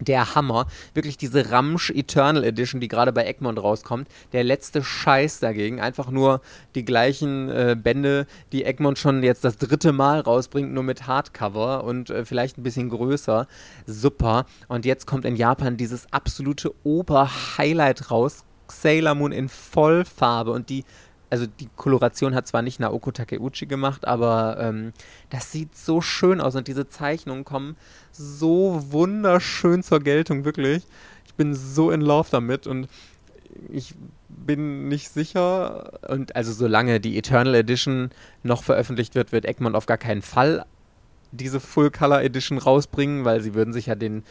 Der 0.00 0.34
Hammer, 0.34 0.66
wirklich 0.94 1.16
diese 1.16 1.50
Ramsch 1.50 1.90
Eternal 1.90 2.44
Edition, 2.44 2.80
die 2.80 2.88
gerade 2.88 3.12
bei 3.12 3.24
Egmont 3.24 3.62
rauskommt, 3.62 4.08
der 4.32 4.42
letzte 4.42 4.82
Scheiß 4.82 5.40
dagegen. 5.40 5.80
Einfach 5.80 6.10
nur 6.10 6.40
die 6.74 6.84
gleichen 6.84 7.48
äh, 7.48 7.76
Bände, 7.80 8.26
die 8.52 8.64
Egmont 8.64 8.98
schon 8.98 9.22
jetzt 9.22 9.44
das 9.44 9.58
dritte 9.58 9.92
Mal 9.92 10.20
rausbringt, 10.20 10.72
nur 10.72 10.82
mit 10.82 11.06
Hardcover 11.06 11.84
und 11.84 12.10
äh, 12.10 12.24
vielleicht 12.24 12.58
ein 12.58 12.62
bisschen 12.62 12.88
größer. 12.88 13.46
Super. 13.86 14.46
Und 14.68 14.84
jetzt 14.84 15.06
kommt 15.06 15.24
in 15.24 15.36
Japan 15.36 15.76
dieses 15.76 16.12
absolute 16.12 16.74
Ober-Highlight 16.82 18.10
raus. 18.10 18.44
Sailor 18.68 19.14
Moon 19.14 19.32
in 19.32 19.48
Vollfarbe 19.48 20.50
und 20.50 20.70
die 20.70 20.84
also 21.32 21.46
die 21.46 21.70
Koloration 21.76 22.34
hat 22.34 22.46
zwar 22.46 22.60
nicht 22.60 22.78
Naoko 22.78 23.10
Takeuchi 23.10 23.64
gemacht, 23.64 24.06
aber 24.06 24.58
ähm, 24.60 24.92
das 25.30 25.50
sieht 25.50 25.74
so 25.74 26.02
schön 26.02 26.42
aus 26.42 26.56
und 26.56 26.68
diese 26.68 26.88
Zeichnungen 26.88 27.46
kommen 27.46 27.76
so 28.10 28.84
wunderschön 28.90 29.82
zur 29.82 30.00
Geltung, 30.00 30.44
wirklich. 30.44 30.84
Ich 31.24 31.32
bin 31.32 31.54
so 31.54 31.90
in 31.90 32.02
love 32.02 32.28
damit 32.30 32.66
und 32.66 32.86
ich 33.70 33.94
bin 34.28 34.88
nicht 34.88 35.08
sicher 35.08 36.00
und 36.06 36.36
also 36.36 36.52
solange 36.52 37.00
die 37.00 37.16
Eternal 37.16 37.54
Edition 37.54 38.10
noch 38.42 38.62
veröffentlicht 38.62 39.14
wird, 39.14 39.32
wird 39.32 39.46
Egmont 39.46 39.74
auf 39.74 39.86
gar 39.86 39.96
keinen 39.96 40.20
Fall 40.20 40.66
diese 41.30 41.60
Full 41.60 41.90
Color 41.90 42.22
Edition 42.22 42.58
rausbringen, 42.58 43.24
weil 43.24 43.40
sie 43.40 43.54
würden 43.54 43.72
sich 43.72 43.86
ja 43.86 43.94
den 43.94 44.22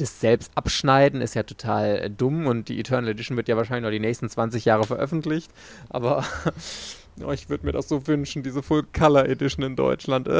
das 0.00 0.20
selbst 0.20 0.52
abschneiden 0.54 1.20
ist 1.20 1.34
ja 1.34 1.42
total 1.42 1.96
äh, 1.96 2.10
dumm 2.10 2.46
und 2.46 2.68
die 2.68 2.78
Eternal 2.78 3.10
Edition 3.10 3.36
wird 3.36 3.48
ja 3.48 3.56
wahrscheinlich 3.56 3.84
noch 3.84 3.90
die 3.90 4.00
nächsten 4.00 4.28
20 4.28 4.64
Jahre 4.64 4.84
veröffentlicht. 4.84 5.50
Aber 5.90 6.24
oh, 7.24 7.30
ich 7.30 7.48
würde 7.50 7.66
mir 7.66 7.72
das 7.72 7.88
so 7.88 8.06
wünschen, 8.06 8.42
diese 8.42 8.62
Full 8.62 8.84
Color 8.96 9.26
Edition 9.26 9.64
in 9.64 9.76
Deutschland. 9.76 10.28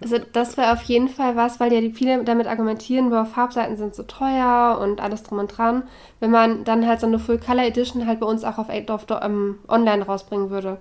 Also 0.00 0.18
das 0.32 0.56
wäre 0.56 0.72
auf 0.72 0.82
jeden 0.82 1.08
Fall 1.08 1.36
was, 1.36 1.60
weil 1.60 1.72
ja 1.72 1.80
die 1.80 1.92
viele 1.92 2.24
damit 2.24 2.46
argumentieren, 2.46 3.10
boah, 3.10 3.24
Farbseiten 3.24 3.76
sind 3.76 3.94
so 3.94 4.02
teuer 4.02 4.78
und 4.80 5.00
alles 5.00 5.22
drum 5.22 5.38
und 5.38 5.56
dran. 5.56 5.84
Wenn 6.20 6.30
man 6.30 6.64
dann 6.64 6.86
halt 6.86 7.00
so 7.00 7.06
eine 7.06 7.18
Full 7.18 7.38
Color 7.38 7.66
Edition 7.66 8.06
halt 8.06 8.20
bei 8.20 8.26
uns 8.26 8.44
auch 8.44 8.58
auf, 8.58 8.68
auf 8.68 9.06
ähm, 9.22 9.58
online 9.68 10.04
rausbringen 10.04 10.50
würde. 10.50 10.78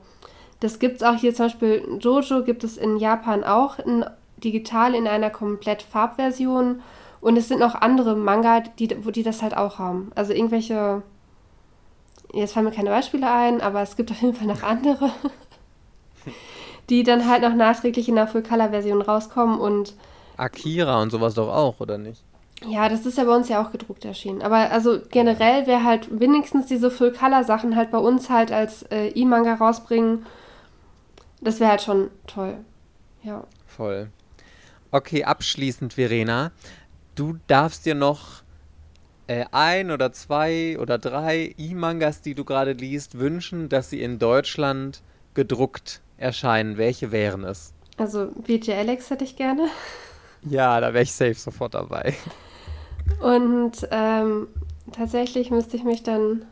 Das 0.59 0.79
gibt 0.79 0.97
es 0.97 1.03
auch 1.03 1.15
hier 1.15 1.33
zum 1.33 1.47
Beispiel, 1.47 1.83
Jojo 1.99 2.43
gibt 2.43 2.63
es 2.63 2.77
in 2.77 2.97
Japan 2.97 3.43
auch 3.43 3.79
in, 3.79 4.05
digital 4.37 4.95
in 4.95 5.07
einer 5.07 5.29
komplett 5.29 5.81
Farbversion. 5.81 6.81
Und 7.21 7.37
es 7.37 7.47
sind 7.47 7.59
noch 7.59 7.75
andere 7.75 8.15
Manga, 8.15 8.61
die, 8.79 9.05
wo 9.05 9.11
die 9.11 9.23
das 9.23 9.41
halt 9.41 9.55
auch 9.55 9.79
haben. 9.79 10.11
Also 10.15 10.33
irgendwelche, 10.33 11.03
jetzt 12.33 12.53
fallen 12.53 12.65
mir 12.65 12.71
keine 12.71 12.89
Beispiele 12.89 13.31
ein, 13.31 13.61
aber 13.61 13.81
es 13.81 13.95
gibt 13.95 14.11
auf 14.11 14.21
jeden 14.21 14.35
Fall 14.35 14.47
noch 14.47 14.63
andere, 14.63 15.11
die 16.89 17.03
dann 17.03 17.29
halt 17.29 17.43
noch 17.43 17.53
nachträglich 17.53 18.09
in 18.09 18.15
der 18.15 18.27
Full-Color-Version 18.27 19.01
rauskommen. 19.01 19.59
Und 19.59 19.95
Akira 20.37 21.01
und 21.01 21.11
sowas 21.11 21.35
doch 21.35 21.49
auch, 21.49 21.79
oder 21.79 21.97
nicht? 21.97 22.23
ja, 22.67 22.89
das 22.89 23.05
ist 23.05 23.17
ja 23.17 23.23
bei 23.23 23.35
uns 23.35 23.49
ja 23.49 23.63
auch 23.63 23.71
gedruckt 23.71 24.05
erschienen. 24.05 24.41
Aber 24.41 24.71
also 24.71 24.99
generell 25.09 25.65
wäre 25.65 25.83
halt 25.83 26.19
wenigstens 26.19 26.67
diese 26.67 26.91
Full-Color-Sachen 26.91 27.75
halt 27.75 27.91
bei 27.91 27.97
uns 27.97 28.29
halt 28.29 28.51
als 28.51 28.83
äh, 28.83 29.07
E-Manga 29.09 29.55
rausbringen. 29.55 30.25
Das 31.41 31.59
wäre 31.59 31.71
halt 31.71 31.81
schon 31.81 32.11
toll. 32.27 32.57
Ja. 33.23 33.45
Voll. 33.65 34.09
Okay, 34.91 35.23
abschließend, 35.23 35.93
Verena. 35.93 36.51
Du 37.15 37.37
darfst 37.47 37.85
dir 37.85 37.95
noch 37.95 38.43
äh, 39.27 39.45
ein 39.51 39.91
oder 39.91 40.11
zwei 40.11 40.77
oder 40.79 40.97
drei 40.97 41.53
E-Mangas, 41.57 42.21
die 42.21 42.35
du 42.35 42.45
gerade 42.45 42.73
liest, 42.73 43.19
wünschen, 43.19 43.69
dass 43.69 43.89
sie 43.89 44.01
in 44.01 44.19
Deutschland 44.19 45.01
gedruckt 45.33 46.01
erscheinen. 46.17 46.77
Welche 46.77 47.11
wären 47.11 47.43
es? 47.43 47.73
Also 47.97 48.31
BJ 48.45 48.71
Alex 48.73 49.09
hätte 49.09 49.23
ich 49.23 49.35
gerne. 49.35 49.67
Ja, 50.43 50.79
da 50.79 50.93
wäre 50.93 51.03
ich 51.03 51.13
safe 51.13 51.35
sofort 51.35 51.73
dabei. 51.73 52.15
Und 53.21 53.87
ähm, 53.91 54.47
tatsächlich 54.91 55.51
müsste 55.51 55.77
ich 55.77 55.83
mich 55.83 56.03
dann 56.03 56.45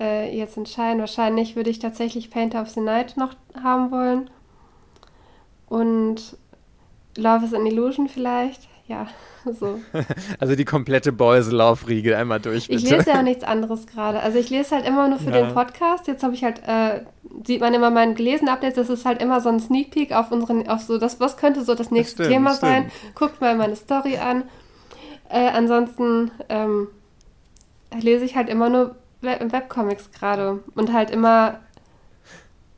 äh, 0.00 0.36
jetzt 0.36 0.56
entscheiden. 0.56 1.00
Wahrscheinlich 1.00 1.54
würde 1.54 1.70
ich 1.70 1.78
tatsächlich 1.78 2.30
Painter 2.30 2.62
of 2.62 2.70
the 2.70 2.80
Night 2.80 3.16
noch 3.16 3.34
haben 3.62 3.90
wollen. 3.90 4.30
Und 5.68 6.36
Love 7.16 7.44
is 7.44 7.54
an 7.54 7.66
Illusion 7.66 8.08
vielleicht. 8.08 8.69
Ja, 8.90 9.06
so. 9.44 9.80
Also 10.40 10.56
die 10.56 10.64
komplette 10.64 11.12
Boys-Love-Riege 11.12 12.16
einmal 12.16 12.40
durch, 12.40 12.66
bitte. 12.66 12.82
Ich 12.84 12.90
lese 12.90 13.10
ja 13.10 13.18
auch 13.18 13.22
nichts 13.22 13.44
anderes 13.44 13.86
gerade. 13.86 14.18
Also 14.18 14.38
ich 14.38 14.50
lese 14.50 14.74
halt 14.74 14.84
immer 14.84 15.06
nur 15.06 15.20
für 15.20 15.30
Ja. 15.30 15.42
den 15.42 15.54
Podcast. 15.54 16.08
Jetzt 16.08 16.24
habe 16.24 16.34
ich 16.34 16.42
halt, 16.42 16.60
äh, 16.66 17.02
sieht 17.46 17.60
man 17.60 17.72
immer 17.72 17.90
meinen 17.90 18.16
gelesenen 18.16 18.52
Updates, 18.52 18.74
das 18.74 18.90
ist 18.90 19.06
halt 19.06 19.22
immer 19.22 19.40
so 19.40 19.48
ein 19.48 19.60
Sneak 19.60 19.92
Peek 19.92 20.12
auf 20.12 20.32
unseren, 20.32 20.68
auf 20.68 20.80
so 20.82 20.98
das, 20.98 21.20
was 21.20 21.36
könnte 21.36 21.62
so 21.64 21.76
das 21.76 21.92
nächste 21.92 22.24
stimmt, 22.24 22.30
Thema 22.30 22.50
stimmt. 22.54 22.72
sein. 22.72 22.90
Guckt 23.14 23.40
mal 23.40 23.54
meine 23.54 23.76
Story 23.76 24.16
an. 24.18 24.42
Äh, 25.28 25.50
ansonsten 25.50 26.32
ähm, 26.48 26.88
lese 28.02 28.24
ich 28.24 28.34
halt 28.34 28.48
immer 28.48 28.68
nur 28.70 28.96
Web 29.20 29.52
Webcomics 29.52 30.10
gerade 30.10 30.64
und 30.74 30.92
halt 30.92 31.10
immer 31.10 31.60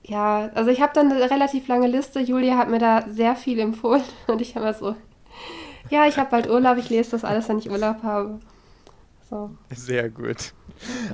ja, 0.05 0.51
also 0.55 0.71
ich 0.71 0.83
habe 0.83 0.93
dann 0.95 1.11
eine 1.11 1.31
relativ 1.31 1.69
lange 1.69 1.87
Liste. 1.87 2.21
Julia 2.21 2.59
hat 2.59 2.69
mir 2.69 2.81
da 2.81 3.05
sehr 3.09 3.35
viel 3.37 3.59
empfohlen 3.61 4.03
und 4.27 4.43
ich 4.43 4.57
habe 4.57 4.75
so, 4.75 4.95
ja, 5.93 6.07
ich 6.07 6.17
habe 6.17 6.31
bald 6.31 6.49
Urlaub, 6.49 6.79
ich 6.79 6.89
lese 6.89 7.11
das 7.13 7.25
alles, 7.25 7.49
wenn 7.49 7.59
ich 7.59 7.71
Urlaub 7.71 8.03
habe. 8.03 8.41
So. 9.29 9.51
Sehr 9.71 10.09
gut. 10.09 10.53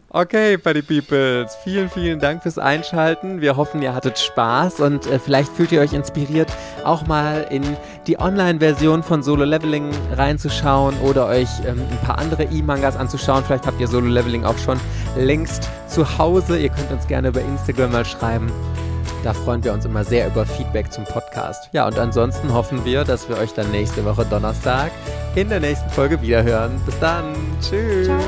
Okay, 0.08 0.56
Buddy 0.56 0.82
Peoples, 0.82 1.54
vielen, 1.62 1.90
vielen 1.90 2.20
Dank 2.20 2.42
fürs 2.42 2.58
Einschalten. 2.58 3.40
Wir 3.40 3.56
hoffen, 3.56 3.82
ihr 3.82 3.94
hattet 3.94 4.18
Spaß 4.18 4.80
und 4.80 5.06
äh, 5.06 5.18
vielleicht 5.18 5.52
fühlt 5.52 5.72
ihr 5.72 5.80
euch 5.80 5.92
inspiriert, 5.92 6.50
auch 6.84 7.06
mal 7.06 7.46
in 7.50 7.62
die 8.06 8.18
Online-Version 8.18 9.02
von 9.02 9.22
Solo 9.22 9.44
Leveling 9.44 9.90
reinzuschauen 10.12 10.96
oder 11.00 11.26
euch 11.26 11.48
ähm, 11.66 11.82
ein 11.90 11.98
paar 12.06 12.18
andere 12.18 12.44
E-Mangas 12.44 12.96
anzuschauen. 12.96 13.44
Vielleicht 13.44 13.66
habt 13.66 13.80
ihr 13.80 13.88
Solo 13.88 14.06
Leveling 14.06 14.44
auch 14.44 14.58
schon 14.58 14.80
längst 15.16 15.68
zu 15.88 16.18
Hause. 16.18 16.58
Ihr 16.58 16.70
könnt 16.70 16.90
uns 16.90 17.06
gerne 17.06 17.28
über 17.28 17.40
Instagram 17.40 17.92
mal 17.92 18.04
schreiben. 18.04 18.50
Da 19.28 19.34
freuen 19.34 19.62
wir 19.62 19.74
uns 19.74 19.84
immer 19.84 20.04
sehr 20.04 20.26
über 20.26 20.46
Feedback 20.46 20.90
zum 20.90 21.04
Podcast. 21.04 21.68
Ja, 21.72 21.86
und 21.86 21.98
ansonsten 21.98 22.50
hoffen 22.54 22.82
wir, 22.86 23.04
dass 23.04 23.28
wir 23.28 23.36
euch 23.36 23.52
dann 23.52 23.70
nächste 23.70 24.02
Woche 24.06 24.24
Donnerstag 24.24 24.90
in 25.34 25.50
der 25.50 25.60
nächsten 25.60 25.90
Folge 25.90 26.22
wiederhören. 26.22 26.80
Bis 26.86 26.98
dann. 26.98 27.34
Tschüss. 27.60 28.06
Ciao. 28.06 28.18